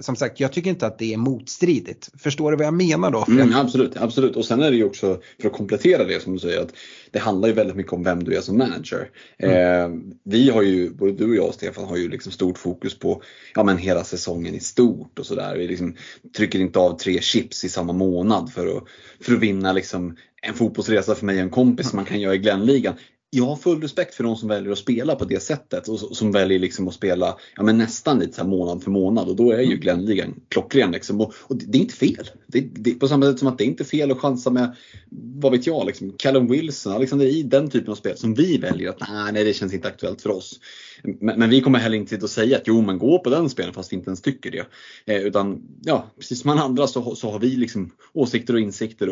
Som 0.00 0.16
sagt, 0.16 0.40
jag 0.40 0.52
tycker 0.52 0.70
inte 0.70 0.86
att 0.86 0.98
det 0.98 1.14
är 1.14 1.16
motstridigt. 1.16 2.10
Förstår 2.18 2.50
du 2.50 2.56
vad 2.56 2.66
jag 2.66 2.74
menar 2.74 3.10
då? 3.10 3.24
Mm, 3.28 3.54
absolut, 3.54 3.96
absolut. 3.96 4.36
Och 4.36 4.44
sen 4.44 4.62
är 4.62 4.70
det 4.70 4.76
ju 4.76 4.84
också, 4.84 5.20
för 5.40 5.48
att 5.48 5.54
komplettera 5.54 6.04
det 6.04 6.22
som 6.22 6.32
du 6.32 6.38
säger, 6.38 6.60
att 6.60 6.72
det 7.10 7.18
handlar 7.18 7.48
ju 7.48 7.54
väldigt 7.54 7.76
mycket 7.76 7.92
om 7.92 8.04
vem 8.04 8.24
du 8.24 8.36
är 8.36 8.40
som 8.40 8.58
manager. 8.58 9.10
Mm. 9.38 9.54
Eh, 9.54 10.12
vi 10.24 10.50
har 10.50 10.62
ju, 10.62 10.90
både 10.90 11.12
du 11.12 11.28
och 11.30 11.36
jag 11.36 11.48
och 11.48 11.54
Stefan 11.54 11.84
har 11.84 11.96
ju 11.96 12.08
liksom 12.08 12.32
stort 12.32 12.58
fokus 12.58 12.98
på 12.98 13.22
ja, 13.54 13.64
men 13.64 13.78
hela 13.78 14.04
säsongen 14.04 14.54
i 14.54 14.60
stort 14.60 15.18
och 15.18 15.26
sådär. 15.26 15.56
Vi 15.56 15.68
liksom 15.68 15.96
trycker 16.36 16.58
inte 16.58 16.78
av 16.78 16.98
tre 16.98 17.20
chips 17.20 17.64
i 17.64 17.68
samma 17.68 17.92
månad 17.92 18.52
för 18.52 18.76
att, 18.76 18.84
för 19.20 19.34
att 19.34 19.40
vinna 19.40 19.72
liksom 19.72 20.16
en 20.42 20.54
fotbollsresa 20.54 21.14
för 21.14 21.26
mig 21.26 21.36
och 21.36 21.42
en 21.42 21.50
kompis 21.50 21.88
som 21.88 21.96
man 21.96 22.04
kan 22.04 22.20
göra 22.20 22.34
i 22.34 22.38
Glenligan. 22.38 22.94
Jag 23.30 23.44
har 23.44 23.56
full 23.56 23.80
respekt 23.80 24.14
för 24.14 24.24
de 24.24 24.36
som 24.36 24.48
väljer 24.48 24.72
att 24.72 24.78
spela 24.78 25.14
på 25.14 25.24
det 25.24 25.42
sättet 25.42 25.88
och 25.88 25.98
som 25.98 26.32
väljer 26.32 26.58
liksom 26.58 26.88
att 26.88 26.94
spela 26.94 27.38
ja, 27.56 27.62
men 27.62 27.78
nästan 27.78 28.18
lite 28.18 28.32
så 28.32 28.44
månad 28.44 28.82
för 28.82 28.90
månad 28.90 29.28
och 29.28 29.36
då 29.36 29.52
är 29.52 29.58
ju 29.58 29.64
mm. 29.64 29.80
Glenligan 29.80 30.34
klockren. 30.48 30.90
Liksom. 30.90 31.20
Och, 31.20 31.34
och, 31.42 31.56
det 31.56 31.78
är 31.78 31.82
inte 31.82 31.94
fel. 31.94 32.30
Det, 32.46 32.60
det, 32.60 32.94
på 32.94 33.08
samma 33.08 33.26
sätt 33.26 33.38
som 33.38 33.48
att 33.48 33.58
det 33.58 33.64
är 33.64 33.66
inte 33.66 33.84
fel 33.84 34.10
att 34.10 34.18
chansa 34.18 34.50
med, 34.50 34.76
vad 35.10 35.52
vet 35.52 35.66
jag, 35.66 35.86
liksom 35.86 36.12
Callum 36.18 36.48
Wilson, 36.48 36.92
Alexander 36.92 37.26
I, 37.26 37.42
den 37.42 37.70
typen 37.70 37.90
av 37.90 37.96
spel 37.96 38.16
som 38.16 38.34
vi 38.34 38.58
väljer 38.58 38.88
att 38.88 39.00
nej, 39.00 39.32
nej 39.32 39.44
det 39.44 39.54
känns 39.54 39.74
inte 39.74 39.88
aktuellt 39.88 40.22
för 40.22 40.30
oss. 40.30 40.60
Men, 41.02 41.38
men 41.38 41.50
vi 41.50 41.60
kommer 41.60 41.78
heller 41.78 41.96
inte 41.96 42.16
att 42.16 42.30
säga 42.30 42.56
att 42.56 42.66
jo 42.66 42.82
men 42.82 42.98
gå 42.98 43.18
på 43.18 43.30
den 43.30 43.50
spelen 43.50 43.74
fast 43.74 43.92
vi 43.92 43.96
inte 43.96 44.08
ens 44.08 44.22
tycker 44.22 44.50
det. 44.50 44.66
Eh, 45.14 45.22
utan 45.22 45.62
ja, 45.82 46.10
precis 46.18 46.40
som 46.40 46.50
alla 46.50 46.62
andra 46.62 46.86
så, 46.86 47.14
så 47.14 47.30
har 47.30 47.38
vi 47.38 47.56
liksom 47.56 47.90
åsikter 48.12 48.54
och 48.54 48.60
insikter 48.60 49.08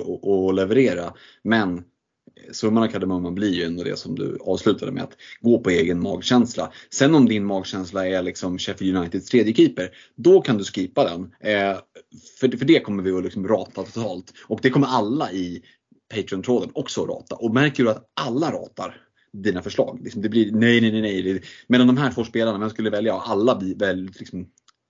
att 0.49 0.55
leverera. 0.55 1.13
Men 1.43 1.83
summan 2.53 2.83
av 2.83 2.89
kardemumman 2.89 3.35
blir 3.35 3.55
ju 3.55 3.65
ändå 3.65 3.85
det 3.85 3.99
som 3.99 4.15
du 4.15 4.39
avslutade 4.41 4.93
med, 4.93 5.03
att 5.03 5.17
gå 5.41 5.59
på 5.59 5.71
egen 5.71 6.03
magkänsla. 6.03 6.73
Sen 6.91 7.15
om 7.15 7.27
din 7.27 7.45
magkänsla 7.45 8.07
är 8.07 8.23
liksom 8.23 8.59
Sheffield 8.59 8.97
Uniteds 8.97 9.29
tredje 9.29 9.55
keeper, 9.55 9.91
då 10.17 10.41
kan 10.41 10.59
du 10.59 10.65
skipa 10.65 11.05
den. 11.05 11.23
Eh, 11.23 11.79
för, 12.41 12.57
för 12.57 12.65
det 12.65 12.81
kommer 12.81 13.03
vi 13.03 13.13
att 13.13 13.25
liksom 13.25 13.49
rata 13.49 13.83
totalt. 13.83 14.33
Och 14.47 14.61
det 14.63 14.71
kommer 14.71 14.87
alla 14.87 15.33
i 15.33 15.63
Patreon-tråden 16.15 16.71
också 16.75 17.03
att 17.03 17.09
rata. 17.09 17.35
Och 17.35 17.55
märker 17.55 17.85
du 17.85 17.91
att 17.91 18.11
alla 18.15 18.53
ratar 18.53 19.03
dina 19.33 19.63
förslag. 19.63 20.01
Liksom 20.03 20.23
det 20.23 20.29
blir 20.29 20.53
nej, 20.53 20.81
nej, 20.81 20.93
nej, 20.93 21.03
nej. 21.03 21.43
Mellan 21.67 21.87
de 21.87 21.97
här 21.97 22.13
två 22.13 22.25
spelarna, 22.25 22.59
vem 22.59 22.71
skulle 22.71 22.91
välja? 22.91 23.15
Alla 23.15 23.57
blir 23.57 23.75
väl 23.75 24.11
liksom, 24.19 24.47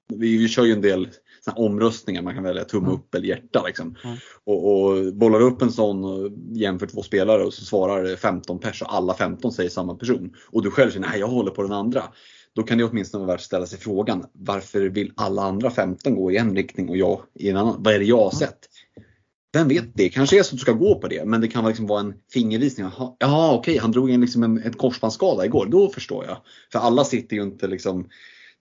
vi, 0.09 0.37
vi 0.37 0.49
kör 0.49 0.65
ju 0.65 0.73
en 0.73 0.81
del 0.81 1.09
omröstningar, 1.57 2.23
man 2.23 2.35
kan 2.35 2.43
välja 2.43 2.65
tumme 2.65 2.91
upp 2.91 3.15
eller 3.15 3.29
hjärta. 3.29 3.63
Liksom. 3.67 3.97
Mm. 4.05 4.17
Och, 4.45 4.73
och 4.73 5.15
bollar 5.15 5.41
upp 5.41 5.63
en 5.63 5.73
sån 5.73 6.05
och 6.05 6.31
jämför 6.53 6.87
två 6.87 7.03
spelare 7.03 7.45
och 7.45 7.55
så 7.55 7.65
svarar 7.65 8.17
15 8.17 8.59
pers 8.59 8.83
och 8.83 8.95
alla 8.95 9.15
15 9.15 9.53
säger 9.53 9.71
samma 9.71 9.95
person. 9.95 10.35
Och 10.51 10.63
du 10.63 10.71
själv 10.71 10.91
säger 10.91 11.07
nej 11.07 11.21
jag 11.21 11.29
håller 11.29 11.51
på 11.51 11.63
den 11.63 11.73
andra. 11.73 12.03
Då 12.55 12.63
kan 12.63 12.79
det 12.79 12.85
åtminstone 12.85 13.25
vara 13.25 13.35
värt 13.35 13.41
att 13.41 13.45
ställa 13.45 13.67
sig 13.67 13.79
frågan 13.79 14.25
varför 14.33 14.81
vill 14.81 15.13
alla 15.17 15.43
andra 15.43 15.71
15 15.71 16.15
gå 16.15 16.33
i 16.33 16.37
en 16.37 16.57
riktning 16.57 16.89
och 16.89 16.97
jag 16.97 17.21
i 17.35 17.51
en 17.51 17.57
annan? 17.57 17.83
Vad 17.83 17.95
är 17.95 17.99
det 17.99 18.05
jag 18.05 18.25
har 18.25 18.31
sett? 18.31 18.59
Vem 19.53 19.69
vet, 19.69 19.85
det 19.95 20.09
kanske 20.09 20.39
är 20.39 20.43
så 20.43 20.49
att 20.49 20.59
du 20.59 20.59
ska 20.59 20.73
gå 20.73 21.01
på 21.01 21.09
det 21.09 21.25
men 21.25 21.41
det 21.41 21.49
kan 21.49 21.69
liksom 21.69 21.87
vara 21.87 22.01
en 22.01 22.15
fingervisning. 22.33 22.87
Ja 23.19 23.53
okej, 23.53 23.59
okay, 23.59 23.79
han 23.79 23.93
drog 23.93 24.11
in 24.11 24.21
liksom 24.21 24.43
en, 24.43 24.59
ett 24.59 24.79
korsbandsskada 24.79 25.45
igår, 25.45 25.67
då 25.67 25.89
förstår 25.89 26.25
jag. 26.25 26.37
För 26.73 26.79
alla 26.79 27.05
sitter 27.05 27.37
ju 27.37 27.43
inte 27.43 27.67
liksom 27.67 28.09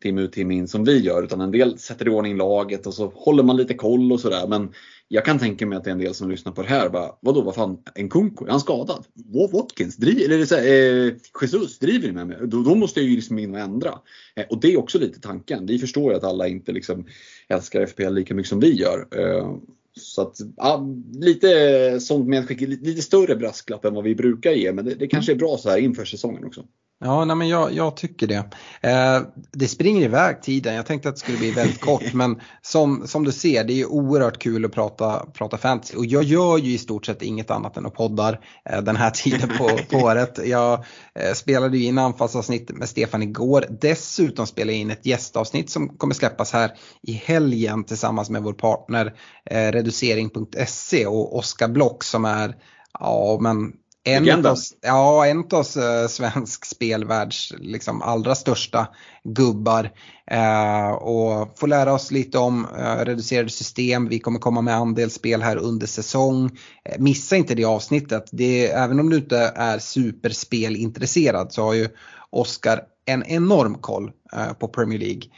timme 0.06 0.22
ut 0.22 0.32
timme 0.32 0.54
in 0.54 0.68
som 0.68 0.84
vi 0.84 1.00
gör 1.00 1.24
utan 1.24 1.42
en 1.42 1.52
del 1.52 1.78
sätter 1.80 2.08
i 2.08 2.10
ordning 2.10 2.38
laget 2.38 2.88
och 2.88 2.94
så 2.94 3.12
håller 3.16 3.44
man 3.44 3.58
lite 3.58 3.74
koll 3.74 4.12
och 4.12 4.20
sådär. 4.20 4.48
Men 4.48 4.74
jag 5.08 5.26
kan 5.26 5.40
tänka 5.40 5.66
mig 5.66 5.78
att 5.78 5.84
det 5.84 5.90
är 5.90 5.92
en 5.92 6.00
del 6.00 6.14
som 6.14 6.32
lyssnar 6.32 6.52
på 6.52 6.62
det 6.62 6.68
här 6.68 6.90
bara, 6.90 7.12
vadå 7.20 7.42
vad 7.42 7.56
fan, 7.56 7.78
en 7.96 8.10
Kunko, 8.10 8.46
är 8.46 8.50
han 8.50 8.60
skadad? 8.60 9.06
Watkins, 9.54 9.98
driv, 9.98 10.32
eller 10.32 10.46
så 10.46 10.56
här, 10.56 10.64
eh, 10.64 11.14
Jesus, 11.42 11.80
driver 11.80 12.08
ni 12.08 12.14
med 12.14 12.28
mig? 12.28 12.38
Då, 12.42 12.64
då, 12.64 12.76
måste 12.76 13.00
jag 13.00 13.10
ju 13.10 13.16
liksom 13.16 13.40
in 13.40 13.54
och 13.54 13.60
ändra. 13.60 14.00
Eh, 14.36 14.46
och 14.50 14.60
det 14.62 14.74
är 14.74 14.80
också 14.80 15.00
lite 15.00 15.20
tanken. 15.20 15.66
Vi 15.66 15.80
förstår 15.80 16.12
ju 16.12 16.18
att 16.18 16.24
alla 16.24 16.48
inte 16.48 16.72
liksom 16.72 17.06
älskar 17.48 17.86
FPL 17.86 18.14
lika 18.14 18.34
mycket 18.34 18.50
som 18.50 18.60
vi 18.60 18.74
gör. 18.74 19.08
Eh, 19.12 19.58
så 20.00 20.22
att, 20.22 20.38
ja, 20.58 20.88
lite 21.14 22.00
sånt 22.00 22.28
medskick, 22.28 22.62
lite 22.62 23.02
större 23.02 23.36
brasklapp 23.36 23.86
än 23.86 23.94
vad 23.94 24.04
vi 24.04 24.16
brukar 24.16 24.52
ge 24.52 24.74
men 24.74 24.86
det, 24.86 24.96
det 24.96 25.08
kanske 25.08 25.32
är 25.32 25.36
bra 25.36 25.58
så 25.58 25.70
här 25.70 25.78
inför 25.78 26.06
säsongen 26.06 26.46
också. 26.46 26.66
Ja, 27.00 27.26
nej, 27.26 27.36
men 27.36 27.48
jag, 27.48 27.74
jag 27.74 27.98
tycker 27.98 28.28
det. 28.28 28.50
Eh, 28.82 29.22
det 29.52 29.68
springer 29.68 30.02
iväg 30.02 30.42
tiden. 30.42 30.76
Jag 30.76 30.86
tänkte 30.86 31.10
att 31.10 31.16
det 31.16 31.20
skulle 31.20 31.38
bli 31.38 31.52
väldigt 31.52 31.82
kort 31.82 32.04
men 32.14 32.42
som, 32.62 33.08
som 33.08 33.24
du 33.24 33.32
ser 33.32 33.64
det 33.64 33.82
är 33.82 33.86
oerhört 33.86 34.38
kul 34.38 34.66
att 34.66 34.72
prata, 34.72 35.26
prata 35.34 35.58
fantasy 35.58 35.98
och 35.98 36.06
jag 36.06 36.24
gör 36.24 36.58
ju 36.58 36.74
i 36.74 36.78
stort 36.78 37.06
sett 37.06 37.22
inget 37.22 37.52
annat 37.52 37.78
än 37.78 37.86
att 37.86 37.94
poddar 37.94 38.40
eh, 38.70 38.82
den 38.82 38.96
här 38.96 39.10
tiden 39.10 39.50
på, 39.58 39.80
på 39.90 39.98
året. 40.06 40.40
Jag 40.46 40.86
eh, 41.20 41.34
spelade 41.34 41.78
ju 41.78 41.86
in 41.86 41.98
anfallsavsnitt 41.98 42.72
med 42.72 42.90
Stefan 42.90 43.24
igår. 43.24 43.66
Dessutom 43.82 44.48
spelade 44.48 44.72
jag 44.72 44.82
in 44.82 44.92
ett 44.92 45.06
gästavsnitt 45.06 45.70
som 45.70 45.98
kommer 45.98 46.14
släppas 46.14 46.54
här 46.54 46.72
i 47.02 47.12
helgen 47.12 47.84
tillsammans 47.84 48.30
med 48.30 48.44
vår 48.44 48.54
partner 48.54 49.14
eh, 49.46 49.72
reducering.se 49.72 51.06
och 51.06 51.38
Oskar 51.38 51.68
Block 51.68 52.04
som 52.04 52.26
är 52.26 52.56
Ja 53.00 53.38
men 53.42 53.74
en 54.06 54.46
av, 54.46 54.58
ja, 54.82 55.26
en 55.26 55.40
av 55.40 55.66
uh, 55.78 56.08
svensk 56.08 56.66
spelvärlds 56.66 57.54
liksom, 57.60 58.02
allra 58.02 58.36
största 58.36 58.88
gubbar. 59.24 59.92
Uh, 60.34 60.92
och 60.92 61.60
få 61.60 61.68
lära 61.68 61.94
oss 61.94 62.12
lite 62.12 62.38
om 62.38 62.66
uh, 62.66 63.06
reducerade 63.06 63.50
system. 63.50 64.10
Vi 64.10 64.20
kommer 64.20 64.40
komma 64.40 64.62
med 64.62 64.76
andelsspel 64.76 65.42
här 65.42 65.58
under 65.58 65.88
säsong. 65.88 66.46
Uh, 66.46 67.00
missa 67.00 67.36
inte 67.36 67.56
det 67.56 67.66
avsnittet. 67.66 68.30
Det, 68.32 68.72
även 68.72 69.00
om 69.00 69.10
du 69.10 69.18
inte 69.18 69.54
är 69.56 69.80
superspelintresserad 69.80 71.54
så 71.54 71.64
har 71.64 71.74
ju 71.74 71.88
Oskar 72.30 72.82
en 73.06 73.24
enorm 73.24 73.76
koll 73.76 74.12
på 74.60 74.68
Premier 74.68 75.00
League. 75.00 75.30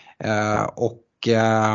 och 0.76 1.04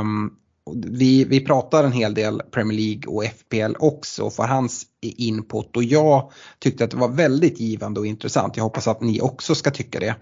um, 0.01 0.31
vi, 0.71 1.25
vi 1.25 1.41
pratar 1.41 1.85
en 1.85 1.93
hel 1.93 2.15
del 2.15 2.43
Premier 2.51 2.79
League 2.79 3.15
och 3.15 3.25
FPL 3.25 3.75
också 3.79 4.31
för 4.31 4.43
hans 4.43 4.87
input 5.01 5.77
och 5.77 5.85
jag 5.85 6.33
tyckte 6.59 6.85
att 6.85 6.91
det 6.91 6.97
var 6.97 7.09
väldigt 7.09 7.61
givande 7.61 8.01
och 8.01 8.07
intressant. 8.07 8.57
Jag 8.57 8.65
hoppas 8.65 8.89
att 8.89 9.01
ni 9.01 9.21
också 9.21 9.55
ska 9.55 9.71
tycka 9.71 10.01
det. 10.01 10.15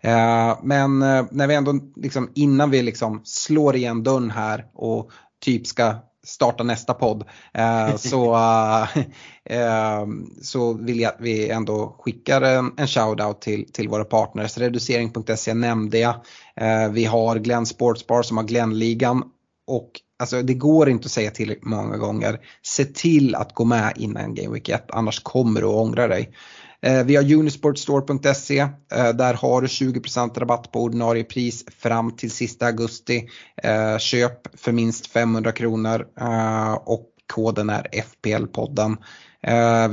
Eh, 0.00 0.58
men 0.62 1.02
eh, 1.02 1.24
när 1.30 1.46
vi 1.46 1.54
ändå 1.54 1.74
liksom, 1.96 2.30
innan 2.34 2.70
vi 2.70 2.82
liksom 2.82 3.20
slår 3.24 3.76
igen 3.76 4.02
dörren 4.02 4.30
här 4.30 4.66
och 4.74 5.10
typ 5.40 5.66
ska 5.66 5.94
starta 6.26 6.64
nästa 6.64 6.94
podd 6.94 7.24
eh, 7.54 7.96
så, 7.96 8.38
så 10.42 10.72
vill 10.72 11.00
jag 11.00 11.12
att 11.12 11.20
vi 11.20 11.50
ändå 11.50 11.96
skickar 11.98 12.42
en, 12.42 12.72
en 12.76 12.86
shoutout 12.86 13.40
till, 13.40 13.72
till 13.72 13.88
våra 13.88 14.04
partners. 14.04 14.58
Reducering.se 14.58 15.54
nämnde 15.54 15.98
jag. 15.98 16.14
Vi 16.90 17.04
har 17.04 17.38
Glenn 17.38 17.66
Sportsbar 17.66 18.22
som 18.22 18.36
har 18.36 18.44
Glennligan 18.44 19.22
och 19.68 19.90
alltså, 20.18 20.42
det 20.42 20.54
går 20.54 20.88
inte 20.88 21.06
att 21.06 21.12
säga 21.12 21.30
tillräckligt 21.30 21.64
många 21.64 21.96
gånger. 21.96 22.40
Se 22.62 22.84
till 22.84 23.34
att 23.34 23.54
gå 23.54 23.64
med 23.64 23.92
innan 23.96 24.34
Game 24.34 24.54
Week 24.54 24.68
1 24.68 24.90
annars 24.90 25.22
kommer 25.22 25.60
du 25.60 25.66
att 25.66 25.74
ångra 25.74 26.08
dig. 26.08 26.32
Eh, 26.82 27.04
vi 27.04 27.16
har 27.16 27.32
unisportstore.se. 27.32 28.58
Eh, 28.58 29.08
där 29.14 29.34
har 29.34 29.60
du 29.60 29.66
20% 29.66 30.38
rabatt 30.38 30.72
på 30.72 30.82
ordinarie 30.82 31.24
pris 31.24 31.64
fram 31.78 32.16
till 32.16 32.30
sista 32.30 32.66
augusti. 32.66 33.28
Eh, 33.62 33.98
köp 33.98 34.60
för 34.60 34.72
minst 34.72 35.06
500 35.06 35.52
kronor 35.52 36.06
och 36.84 37.06
koden 37.26 37.70
är 37.70 37.86
FPL-podden. 37.92 38.96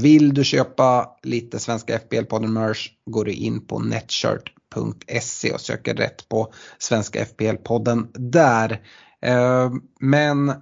Vill 0.02 0.34
du 0.34 0.44
köpa 0.44 1.10
lite 1.24 1.60
svenska 1.60 1.98
FPL-podden 1.98 2.48
merch 2.48 2.90
går 3.06 3.26
du 3.26 3.32
in 3.32 3.68
på 3.68 3.80
netshirt.se 3.80 5.52
och 5.52 5.62
söker 5.62 5.94
rätt 5.94 6.30
på 6.30 6.54
svenska 6.78 7.24
FPL-podden 7.24 8.08
där. 8.14 8.82
Eh, 9.26 9.72
men 10.00 10.54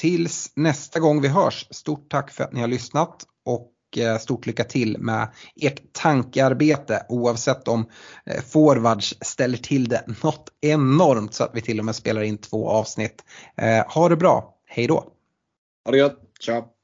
tills 0.00 0.52
nästa 0.56 1.00
gång 1.00 1.20
vi 1.20 1.28
hörs, 1.28 1.68
stort 1.70 2.10
tack 2.10 2.30
för 2.30 2.44
att 2.44 2.52
ni 2.52 2.60
har 2.60 2.68
lyssnat 2.68 3.24
och 3.44 3.72
eh, 3.98 4.18
stort 4.18 4.46
lycka 4.46 4.64
till 4.64 4.98
med 4.98 5.28
ert 5.62 5.92
tankearbete 5.92 7.06
oavsett 7.08 7.68
om 7.68 7.90
eh, 8.26 8.42
forwards 8.42 9.14
ställer 9.20 9.58
till 9.58 9.88
det 9.88 10.04
något 10.22 10.48
enormt 10.60 11.34
så 11.34 11.44
att 11.44 11.54
vi 11.54 11.60
till 11.60 11.78
och 11.78 11.84
med 11.84 11.94
spelar 11.94 12.22
in 12.22 12.38
två 12.38 12.68
avsnitt. 12.68 13.24
Ha 13.94 14.08
det 14.08 14.16
bra, 14.16 14.54
hej 14.66 14.86
då! 14.86 15.12
Ha 15.84 15.92
det 15.92 15.98
gött, 15.98 16.18
ciao! 16.40 16.75